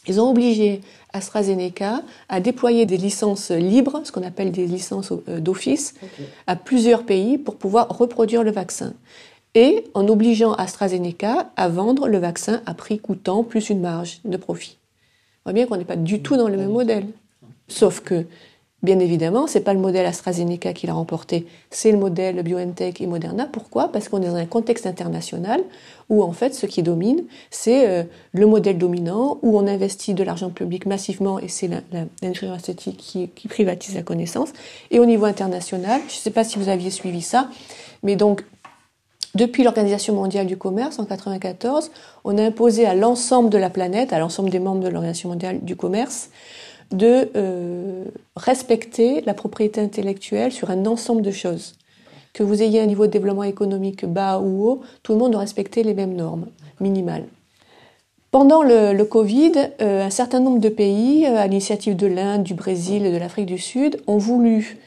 ils 0.08 0.20
ont 0.20 0.30
obligé 0.30 0.82
AstraZeneca 1.14 2.02
à 2.30 2.40
déployer 2.40 2.86
des 2.86 2.98
licences 2.98 3.52
libres, 3.52 4.02
ce 4.04 4.12
qu'on 4.12 4.24
appelle 4.24 4.52
des 4.52 4.66
licences 4.66 5.12
euh, 5.30 5.40
d'office, 5.40 5.96
à 6.48 6.56
plusieurs 6.56 7.04
pays 7.04 7.38
pour 7.38 7.56
pouvoir 7.56 7.90
reproduire 7.90 8.44
le 8.44 8.52
vaccin. 8.52 8.94
Et 9.56 9.86
en 9.94 10.08
obligeant 10.08 10.54
AstraZeneca 10.54 11.52
à 11.56 11.70
vendre 11.70 12.08
le 12.08 12.18
vaccin 12.20 12.62
à 12.66 12.74
prix 12.74 13.00
coûtant 13.00 13.44
plus 13.44 13.70
une 13.70 13.82
marge 13.82 14.20
de 14.24 14.38
profit. 14.38 14.78
On 15.46 15.50
voit 15.50 15.54
bien 15.54 15.66
qu'on 15.66 15.78
n'est 15.78 15.86
pas 15.86 15.96
du 15.96 16.22
tout 16.22 16.38
dans 16.38 16.48
le 16.48 16.58
même 16.58 16.72
modèle. 16.72 17.08
Sauf 17.68 18.02
que 18.02 18.26
Bien 18.84 19.00
évidemment, 19.00 19.48
c'est 19.48 19.62
pas 19.62 19.74
le 19.74 19.80
modèle 19.80 20.06
AstraZeneca 20.06 20.72
qui 20.72 20.86
l'a 20.86 20.94
remporté, 20.94 21.48
c'est 21.72 21.92
le 21.92 21.98
modèle 21.98 22.44
BioNTech 22.44 23.02
et 23.02 23.08
Moderna. 23.08 23.50
Pourquoi? 23.52 23.92
Parce 23.92 24.08
qu'on 24.08 24.22
est 24.22 24.28
dans 24.28 24.36
un 24.36 24.46
contexte 24.46 24.86
international 24.86 25.64
où 26.10 26.22
en 26.22 26.32
fait 26.32 26.54
ce 26.54 26.68
qui 26.68 26.84
domine, 26.84 27.24
c'est 27.50 27.90
euh, 27.90 28.04
le 28.34 28.46
modèle 28.46 28.78
dominant 28.78 29.40
où 29.42 29.58
on 29.58 29.66
investit 29.66 30.14
de 30.14 30.24
l'argent 30.24 30.52
public 30.52 30.86
massivement 30.86 31.40
et 31.40 31.48
c'est 31.48 31.68
l'industrie 32.22 32.46
pharmaceutique 32.46 32.98
qui, 32.98 33.30
qui, 33.30 33.48
privatise 33.48 33.96
la 33.96 34.04
connaissance. 34.04 34.50
Et 34.92 35.00
au 35.00 35.06
niveau 35.06 35.26
international, 35.26 36.00
je 36.08 36.14
ne 36.14 36.20
sais 36.20 36.32
pas 36.32 36.44
si 36.44 36.60
vous 36.60 36.70
aviez 36.70 36.92
suivi 36.92 37.24
ça, 37.24 37.50
mais 38.04 38.16
donc 38.16 38.44
depuis 39.34 39.64
l'Organisation 39.64 40.14
mondiale 40.14 40.46
du 40.46 40.58
commerce 40.58 41.00
en 41.00 41.04
1994, 41.04 41.92
on 42.26 42.38
a 42.38 42.44
imposé 42.44 42.86
à 42.86 42.94
l'ensemble 42.94 43.50
de 43.50 43.58
la 43.58 43.72
planète, 43.72 44.14
à 44.14 44.20
l'ensemble 44.20 44.52
des 44.52 44.60
membres 44.60 44.84
de 44.84 44.88
l'Organisation 44.88 45.30
mondiale 45.30 45.60
du 45.62 45.76
commerce, 45.76 46.30
de 46.92 47.30
euh, 47.36 48.06
respecter 48.36 49.22
la 49.22 49.34
propriété 49.34 49.82
intellectuelle 49.82 50.52
sur 50.52 50.70
un 50.70 50.86
ensemble 50.86 51.22
de 51.22 51.32
choses. 51.32 51.76
Que 52.34 52.44
vous 52.44 52.62
ayez 52.62 52.82
un 52.82 52.86
niveau 52.86 53.08
de 53.08 53.12
développement 53.12 53.44
économique 53.44 54.06
bas 54.06 54.40
ou 54.40 54.68
haut, 54.68 54.82
tout 55.04 55.14
le 55.14 55.18
monde 55.18 55.32
doit 55.32 55.42
respecter 55.42 55.84
les 55.84 55.94
mêmes 55.94 56.16
normes 56.16 56.48
minimales. 56.80 57.26
Pendant 58.32 58.62
le, 58.62 59.02
Covid, 59.04 59.54
euh, 59.82 60.06
un 60.06 60.10
certain 60.10 60.40
nombre 60.40 60.60
de 60.60 60.70
pays, 60.70 61.26
euh, 61.26 61.38
à 61.38 61.48
l'initiative 61.48 61.96
de 61.96 62.08
l'Inde, 62.08 62.44
du 62.44 62.54
Brésil 62.54 63.06
et 63.06 63.12
de 63.12 63.18
l'Afrique 63.18 63.48
du 63.48 63.58
Sud, 63.58 64.02
ont 64.08 64.18
voulu 64.18 64.78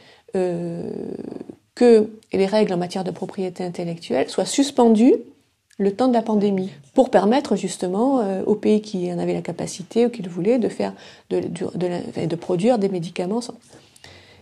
que 1.75 2.09
les 2.33 2.47
règles 2.47 2.73
en 2.73 2.77
matière 2.77 3.03
de 3.03 3.11
propriété 3.11 3.65
intellectuelle 3.65 4.29
soient 4.29 4.45
suspendues 4.45 5.17
le 5.81 5.97
temps 5.97 6.09
de 6.09 6.13
la 6.13 6.21
pandémie, 6.21 6.71
pour 6.93 7.09
permettre 7.09 7.57
justement 7.57 8.21
euh, 8.21 8.43
aux 8.45 8.55
pays 8.55 8.83
qui 8.83 9.11
en 9.11 9.19
avaient 9.19 9.33
la 9.33 9.41
capacité 9.41 10.05
ou 10.05 10.11
qui 10.11 10.23
le 10.23 10.29
voulaient 10.29 10.59
de 10.59 10.69
faire 10.69 10.93
de, 11.31 11.41
de, 11.41 12.27
de, 12.27 12.37
produire 12.37 12.79
des 12.79 12.91
médicaments. 12.91 13.41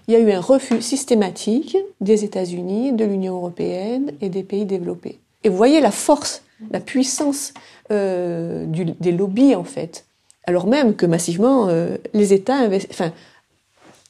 Il 0.08 0.14
y 0.14 0.16
a 0.16 0.18
eu 0.18 0.32
un 0.32 0.40
refus 0.40 0.82
systématique 0.82 1.76
des 2.00 2.24
États-Unis, 2.24 2.92
de 2.92 3.04
l'Union 3.04 3.36
européenne 3.36 4.10
et 4.20 4.30
des 4.30 4.42
pays 4.42 4.64
développés. 4.64 5.20
Et 5.44 5.48
vous 5.48 5.56
voyez 5.56 5.80
la 5.80 5.92
force, 5.92 6.42
la 6.72 6.80
puissance 6.80 7.54
euh, 7.92 8.66
des 8.66 9.12
lobbies 9.12 9.54
en 9.54 9.64
fait, 9.64 10.06
alors 10.44 10.66
même 10.66 10.96
que 10.96 11.06
massivement 11.06 11.68
euh, 11.68 11.98
les 12.14 12.32
États 12.32 12.68
enfin, 12.90 13.12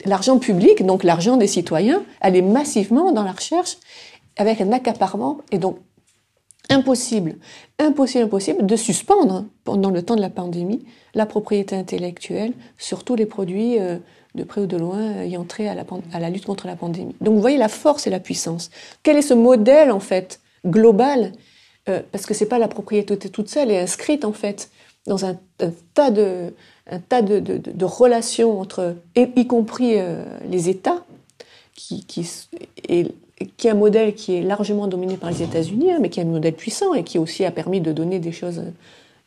l'argent 0.06 0.38
public, 0.38 0.86
donc 0.86 1.04
l'argent 1.04 1.36
des 1.36 1.46
citoyens, 1.46 2.02
allait 2.22 2.40
massivement 2.40 3.12
dans 3.12 3.22
la 3.22 3.32
recherche 3.32 3.76
avec 4.38 4.62
un 4.62 4.72
accaparement 4.72 5.38
et 5.52 5.58
donc 5.58 5.76
impossible, 6.70 7.36
impossible, 7.78 8.24
impossible 8.24 8.66
de 8.66 8.76
suspendre 8.76 9.46
pendant 9.64 9.90
le 9.90 10.02
temps 10.02 10.16
de 10.16 10.20
la 10.20 10.30
pandémie 10.30 10.84
la 11.14 11.26
propriété 11.26 11.74
intellectuelle 11.74 12.52
sur 12.76 13.04
tous 13.04 13.16
les 13.16 13.26
produits 13.26 13.78
euh, 13.78 13.98
de 14.34 14.44
près 14.44 14.60
ou 14.60 14.66
de 14.66 14.76
loin 14.76 15.20
ayant 15.20 15.44
trait 15.44 15.68
à 15.68 15.74
la, 16.20 16.30
lutte 16.30 16.44
contre 16.44 16.66
la 16.66 16.76
pandémie. 16.76 17.14
Donc 17.20 17.34
vous 17.34 17.40
voyez 17.40 17.56
la 17.56 17.68
force 17.68 18.06
et 18.06 18.10
la 18.10 18.20
puissance. 18.20 18.70
Quel 19.02 19.16
est 19.16 19.22
ce 19.22 19.34
modèle 19.34 19.90
en 19.90 20.00
fait 20.00 20.40
global 20.66 21.32
euh, 21.88 22.02
Parce 22.12 22.26
que 22.26 22.34
c'est 22.34 22.46
pas 22.46 22.58
la 22.58 22.68
propriété 22.68 23.16
toute 23.16 23.48
seule, 23.48 23.70
est 23.70 23.80
inscrite 23.80 24.24
en 24.24 24.32
fait 24.32 24.70
dans 25.06 25.24
un, 25.24 25.38
tas 25.94 26.10
de 26.10 26.52
relations 27.84 28.60
entre, 28.60 28.96
y, 29.16 29.46
compris 29.46 29.94
euh, 29.96 30.22
les 30.48 30.68
États, 30.68 31.04
qui, 31.74 32.28
qui 33.56 33.68
est 33.68 33.70
un 33.70 33.74
modèle 33.74 34.14
qui 34.14 34.34
est 34.34 34.42
largement 34.42 34.86
dominé 34.86 35.16
par 35.16 35.30
les 35.30 35.42
États-Unis, 35.42 35.92
hein, 35.92 35.98
mais 36.00 36.10
qui 36.10 36.20
est 36.20 36.24
un 36.24 36.26
modèle 36.26 36.54
puissant 36.54 36.94
et 36.94 37.04
qui 37.04 37.18
aussi 37.18 37.44
a 37.44 37.50
permis 37.50 37.80
de 37.80 37.92
donner 37.92 38.18
des 38.18 38.32
choses 38.32 38.58
euh, 38.58 38.70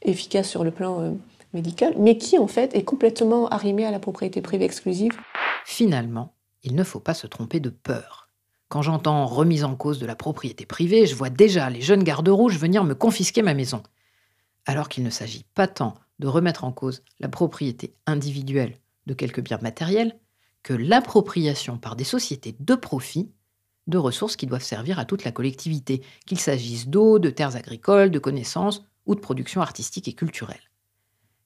efficaces 0.01 0.49
sur 0.49 0.63
le 0.63 0.71
plan 0.71 1.01
euh, 1.01 1.11
médical, 1.53 1.93
mais 1.97 2.17
qui 2.17 2.37
en 2.37 2.47
fait 2.47 2.75
est 2.75 2.83
complètement 2.83 3.47
arrimé 3.47 3.85
à 3.85 3.91
la 3.91 3.99
propriété 3.99 4.41
privée 4.41 4.65
exclusive. 4.65 5.11
Finalement, 5.65 6.33
il 6.63 6.75
ne 6.75 6.83
faut 6.83 6.99
pas 6.99 7.13
se 7.13 7.27
tromper 7.27 7.59
de 7.59 7.69
peur. 7.69 8.29
Quand 8.69 8.81
j'entends 8.81 9.25
remise 9.25 9.63
en 9.63 9.75
cause 9.75 9.99
de 9.99 10.05
la 10.05 10.15
propriété 10.15 10.65
privée, 10.65 11.05
je 11.05 11.15
vois 11.15 11.29
déjà 11.29 11.69
les 11.69 11.81
jeunes 11.81 12.03
gardes 12.03 12.29
rouges 12.29 12.57
venir 12.57 12.83
me 12.83 12.95
confisquer 12.95 13.41
ma 13.41 13.53
maison. 13.53 13.83
Alors 14.65 14.89
qu'il 14.89 15.03
ne 15.03 15.09
s'agit 15.09 15.45
pas 15.55 15.67
tant 15.67 15.95
de 16.19 16.27
remettre 16.27 16.63
en 16.63 16.71
cause 16.71 17.03
la 17.19 17.27
propriété 17.27 17.95
individuelle 18.05 18.77
de 19.07 19.13
quelques 19.13 19.41
biens 19.41 19.59
matériels 19.61 20.17
que 20.63 20.73
l'appropriation 20.73 21.77
par 21.77 21.95
des 21.95 22.03
sociétés 22.03 22.55
de 22.59 22.75
profit 22.75 23.31
de 23.91 23.99
ressources 23.99 24.35
qui 24.35 24.47
doivent 24.47 24.63
servir 24.63 24.97
à 24.97 25.05
toute 25.05 25.23
la 25.23 25.31
collectivité, 25.31 26.01
qu'il 26.25 26.39
s'agisse 26.39 26.87
d'eau, 26.87 27.19
de 27.19 27.29
terres 27.29 27.55
agricoles, 27.55 28.09
de 28.09 28.17
connaissances 28.17 28.83
ou 29.05 29.13
de 29.13 29.19
production 29.19 29.61
artistique 29.61 30.07
et 30.07 30.13
culturelle. 30.13 30.71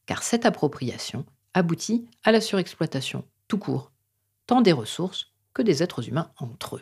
Car 0.06 0.24
cette 0.24 0.46
appropriation 0.46 1.26
aboutit 1.54 2.06
à 2.24 2.32
la 2.32 2.40
surexploitation 2.40 3.26
tout 3.48 3.58
court, 3.58 3.92
tant 4.48 4.62
des 4.62 4.72
ressources 4.72 5.34
que 5.54 5.62
des 5.62 5.84
êtres 5.84 6.08
humains 6.08 6.32
entre 6.38 6.78
eux. 6.78 6.82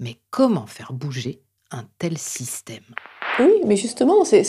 Mais 0.00 0.18
comment 0.30 0.66
faire 0.66 0.92
bouger 0.92 1.42
un 1.70 1.84
tel 1.98 2.18
système? 2.18 2.84
Oui, 3.38 3.52
mais 3.64 3.76
justement, 3.76 4.24
c'est 4.24 4.42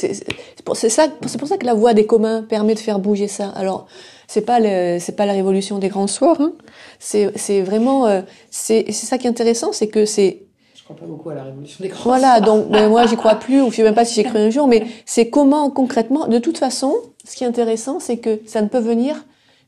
pour, 0.66 0.76
ça, 0.76 1.08
que 1.08 1.66
la 1.66 1.74
voie 1.74 1.94
des 1.94 2.06
communs 2.06 2.44
permet 2.44 2.76
de 2.76 2.80
faire 2.80 3.00
bouger 3.00 3.28
ça. 3.28 3.50
Alors, 3.50 3.88
c'est 4.28 4.41
pas 4.41 4.60
pas 4.60 5.26
la 5.26 5.34
révolution 5.34 5.80
des 5.80 5.88
grands 5.88 6.08
soirs. 6.08 6.41
Hein. 6.41 6.54
C'est 7.00 7.62
vraiment 7.62 8.08
euh, 8.08 8.22
c'est 8.50 8.91
ça 8.91 9.18
qui 9.18 9.28
est 9.28 9.30
intéressant, 9.30 9.72
c'est 9.72 9.88
que 9.88 10.06
c'est 10.06 10.44
je 10.84 10.88
crois 10.88 10.98
pas 10.98 11.06
beaucoup 11.06 11.30
à 11.30 11.36
la 11.36 11.44
révolution 11.44 11.82
des 11.82 11.88
grands 11.88 12.04
Voilà, 12.04 12.41
donc 12.41 12.68
ben, 12.70 12.89
moi 12.89 13.06
j'y 13.06 13.16
crois 13.16 13.36
plus, 13.36 13.62
ou 13.62 13.72
je 13.72 13.78
sais 13.78 13.84
même 13.84 13.96
pas 13.96 14.04
si 14.04 14.16
j'ai 14.16 14.24
cru 14.24 14.38
un 14.38 14.50
jour, 14.50 14.68
mais 14.68 14.86
c'est 15.06 15.30
comment 15.30 15.70
concrètement. 15.70 16.28
De 16.28 16.39
toute 16.39 16.58
façon, 16.58 16.94
ce 17.24 17.38
qui 17.38 17.46
est 17.46 17.48
intéressant, 17.48 18.02
c'est 18.02 18.18
que 18.18 18.41
ça 18.46 18.62
ne 18.62 18.68
peut 18.68 18.80
venir 18.80 19.26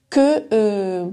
que 0.10 0.44
euh, 0.54 1.06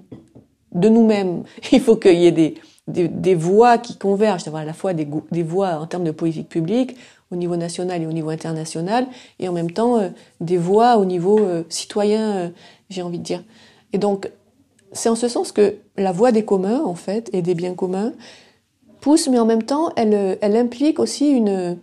de 0.72 0.88
nous-mêmes. 0.88 1.44
Il 1.72 1.80
faut 1.80 1.94
qu'il 1.94 2.18
y 2.18 2.26
ait 2.26 2.32
des, 2.32 2.54
des, 2.88 3.06
des, 3.06 3.36
voies 3.36 3.78
qui 3.78 3.96
convergent, 3.96 4.42
à 4.52 4.64
la 4.64 4.72
fois 4.72 4.92
des, 4.92 5.06
des 5.30 5.42
voies 5.44 5.78
en 5.78 5.86
termes 5.86 6.04
de 6.04 6.10
politique 6.10 6.48
publique, 6.48 6.96
au 7.30 7.36
niveau 7.36 7.54
national 7.54 8.02
et 8.02 8.06
au 8.06 8.12
niveau 8.12 8.30
international, 8.30 9.06
et 9.38 9.48
en 9.48 9.52
même 9.52 9.70
temps 9.70 10.00
euh, 10.00 10.08
des 10.40 10.58
voix 10.58 10.96
au 10.96 11.04
niveau 11.04 11.38
euh, 11.38 11.62
citoyen, 11.68 12.50
j'ai 12.90 13.02
envie 13.02 13.20
de 13.20 13.24
dire. 13.24 13.44
Et 13.92 13.98
donc, 13.98 14.28
c'est 14.93 15.09
en 15.09 15.14
ce 15.14 15.28
sens 15.28 15.53
que 15.53 15.76
la 15.97 16.12
voix 16.12 16.32
des 16.32 16.45
communs, 16.45 16.82
en 16.84 16.95
fait, 16.95 17.30
et 17.32 17.43
des 17.43 17.55
biens 17.55 17.74
communs, 17.74 18.12
pousse, 19.01 19.28
mais 19.28 19.38
en 19.38 19.47
même 19.47 19.62
temps, 19.62 19.90
elle, 19.97 20.57
implique 20.57 20.99
aussi 20.99 21.30
une, 21.30 21.78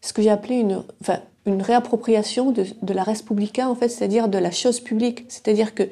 ce 0.00 0.12
que 0.12 0.22
j'ai 0.22 0.30
appelé 0.30 0.56
une, 0.56 0.82
enfin, 1.00 1.20
une 1.46 1.62
réappropriation 1.62 2.52
de, 2.52 2.64
la 2.92 3.02
res 3.02 3.22
publica, 3.24 3.68
en 3.68 3.74
fait, 3.74 3.88
c'est-à-dire 3.88 4.28
de 4.28 4.38
la 4.38 4.50
chose 4.50 4.80
publique. 4.80 5.24
C'est-à-dire 5.28 5.74
que 5.74 5.84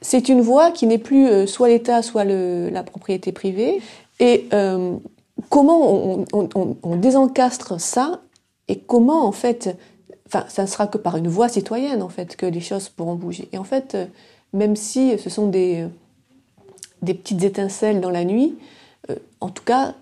c'est 0.00 0.28
une 0.28 0.40
voie 0.40 0.70
qui 0.70 0.86
n'est 0.86 0.98
plus 0.98 1.46
soit 1.46 1.68
l'État, 1.68 2.02
soit 2.02 2.24
la 2.24 2.82
propriété 2.82 3.32
privée. 3.32 3.82
Et 4.20 4.48
comment 5.48 5.92
on, 5.92 6.24
on, 6.32 6.76
on, 6.82 6.96
désencastre 6.96 7.80
ça 7.80 8.20
et 8.68 8.78
comment 8.78 9.26
en 9.26 9.32
fait, 9.32 9.76
enfin, 10.26 10.44
ça 10.48 10.62
ne 10.62 10.66
sera 10.68 10.86
que 10.86 10.98
par 10.98 11.16
une 11.16 11.28
voie 11.28 11.48
citoyenne 11.48 12.02
en 12.02 12.08
fait 12.08 12.36
que 12.36 12.46
les 12.46 12.60
choses 12.60 12.88
pourront 12.88 13.14
bouger. 13.14 13.48
Et 13.52 13.58
en 13.58 13.64
fait, 13.64 13.94
euh, 13.94 14.06
même 14.52 14.76
si 14.76 15.18
ce 15.18 15.30
sont 15.30 15.48
des, 15.48 15.82
euh, 15.82 15.88
des 17.02 17.14
petites 17.14 17.42
étincelles 17.42 18.00
dans 18.00 18.10
la 18.10 18.24
nuit, 18.24 18.58
euh, 19.10 19.16
en 19.40 19.48
tout 19.48 19.64
cas, 19.64 19.94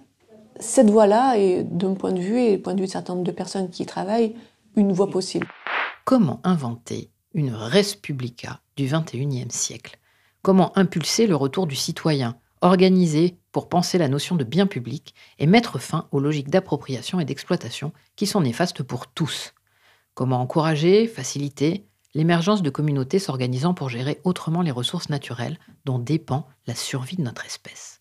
cette 0.60 0.90
voie-là 0.90 1.38
est, 1.38 1.62
d'un 1.62 1.94
point 1.94 2.12
de 2.12 2.20
vue 2.20 2.40
et 2.40 2.56
du 2.56 2.62
point 2.62 2.74
de 2.74 2.80
vue 2.80 2.86
de 2.86 2.90
certain 2.90 3.14
nombre 3.14 3.26
de 3.26 3.32
personnes 3.32 3.70
qui 3.70 3.82
y 3.82 3.86
travaillent, 3.86 4.34
une 4.76 4.92
voie 4.92 5.10
possible. 5.10 5.46
Comment 6.04 6.40
inventer 6.44 7.10
une 7.34 7.52
res 7.52 7.96
publica 8.00 8.60
du 8.76 8.86
XXIe 8.86 9.50
siècle? 9.50 9.98
Comment 10.42 10.76
impulser 10.78 11.26
le 11.26 11.36
retour 11.36 11.66
du 11.66 11.76
citoyen 11.76 12.36
organisé 12.60 13.36
pour 13.52 13.68
penser 13.68 13.98
la 13.98 14.08
notion 14.08 14.34
de 14.34 14.44
bien 14.44 14.66
public 14.66 15.14
et 15.38 15.46
mettre 15.46 15.78
fin 15.78 16.08
aux 16.10 16.20
logiques 16.20 16.50
d'appropriation 16.50 17.20
et 17.20 17.24
d'exploitation 17.24 17.92
qui 18.16 18.26
sont 18.26 18.40
néfastes 18.40 18.82
pour 18.82 19.06
tous? 19.08 19.54
Comment 20.14 20.40
encourager, 20.40 21.06
faciliter 21.06 21.87
l'émergence 22.14 22.62
de 22.62 22.70
communautés 22.70 23.18
s'organisant 23.18 23.74
pour 23.74 23.88
gérer 23.88 24.20
autrement 24.24 24.62
les 24.62 24.70
ressources 24.70 25.08
naturelles 25.08 25.58
dont 25.84 25.98
dépend 25.98 26.46
la 26.66 26.74
survie 26.74 27.16
de 27.16 27.22
notre 27.22 27.46
espèce. 27.46 28.00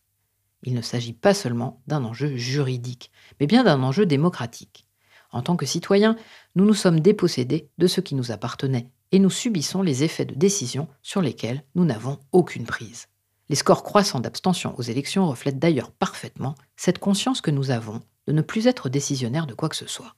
Il 0.63 0.73
ne 0.73 0.81
s'agit 0.81 1.13
pas 1.13 1.33
seulement 1.33 1.81
d'un 1.87 2.03
enjeu 2.03 2.35
juridique, 2.35 3.11
mais 3.39 3.47
bien 3.47 3.63
d'un 3.63 3.83
enjeu 3.83 4.05
démocratique. 4.05 4.85
En 5.31 5.41
tant 5.41 5.55
que 5.55 5.65
citoyens, 5.65 6.15
nous 6.55 6.65
nous 6.65 6.73
sommes 6.73 6.99
dépossédés 6.99 7.69
de 7.77 7.87
ce 7.87 8.01
qui 8.01 8.15
nous 8.15 8.31
appartenait 8.31 8.89
et 9.11 9.19
nous 9.19 9.29
subissons 9.29 9.81
les 9.81 10.03
effets 10.03 10.25
de 10.25 10.35
décisions 10.35 10.87
sur 11.01 11.21
lesquelles 11.21 11.63
nous 11.75 11.85
n'avons 11.85 12.19
aucune 12.31 12.65
prise. 12.65 13.07
Les 13.49 13.55
scores 13.55 13.83
croissants 13.83 14.19
d'abstention 14.19 14.77
aux 14.77 14.81
élections 14.81 15.27
reflètent 15.27 15.59
d'ailleurs 15.59 15.91
parfaitement 15.91 16.55
cette 16.75 16.99
conscience 16.99 17.39
que 17.39 17.51
nous 17.51 17.71
avons 17.71 18.01
de 18.27 18.33
ne 18.33 18.41
plus 18.41 18.67
être 18.67 18.89
décisionnaires 18.89 19.47
de 19.47 19.53
quoi 19.53 19.69
que 19.69 19.75
ce 19.75 19.87
soit. 19.87 20.15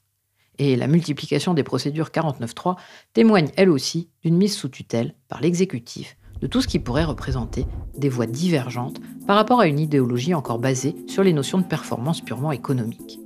Et 0.59 0.75
la 0.75 0.87
multiplication 0.87 1.53
des 1.53 1.63
procédures 1.63 2.09
49.3 2.09 2.75
témoigne 3.13 3.49
elle 3.55 3.69
aussi 3.69 4.09
d'une 4.23 4.37
mise 4.37 4.55
sous 4.55 4.69
tutelle 4.69 5.15
par 5.29 5.41
l'exécutif 5.41 6.17
de 6.41 6.47
tout 6.47 6.61
ce 6.61 6.67
qui 6.67 6.79
pourrait 6.79 7.03
représenter 7.03 7.65
des 7.97 8.09
voies 8.09 8.25
divergentes 8.25 9.01
par 9.27 9.35
rapport 9.35 9.59
à 9.59 9.67
une 9.67 9.79
idéologie 9.79 10.33
encore 10.33 10.59
basée 10.59 10.95
sur 11.07 11.23
les 11.23 11.33
notions 11.33 11.57
de 11.57 11.63
performance 11.63 12.21
purement 12.21 12.51
économique. 12.51 13.19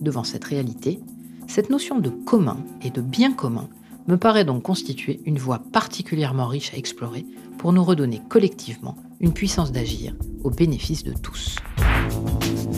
Devant 0.00 0.24
cette 0.24 0.44
réalité, 0.44 1.00
cette 1.46 1.70
notion 1.70 1.98
de 1.98 2.10
commun 2.10 2.58
et 2.82 2.90
de 2.90 3.00
bien 3.00 3.32
commun 3.32 3.68
me 4.06 4.16
paraît 4.16 4.44
donc 4.44 4.62
constituer 4.62 5.20
une 5.26 5.38
voie 5.38 5.60
particulièrement 5.72 6.46
riche 6.46 6.72
à 6.72 6.76
explorer 6.76 7.26
pour 7.58 7.72
nous 7.72 7.84
redonner 7.84 8.22
collectivement 8.28 8.96
une 9.20 9.32
puissance 9.32 9.72
d'agir 9.72 10.14
au 10.44 10.50
bénéfice 10.50 11.04
de 11.04 11.12
tous. 11.12 11.56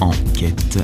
Enquête. 0.00 0.78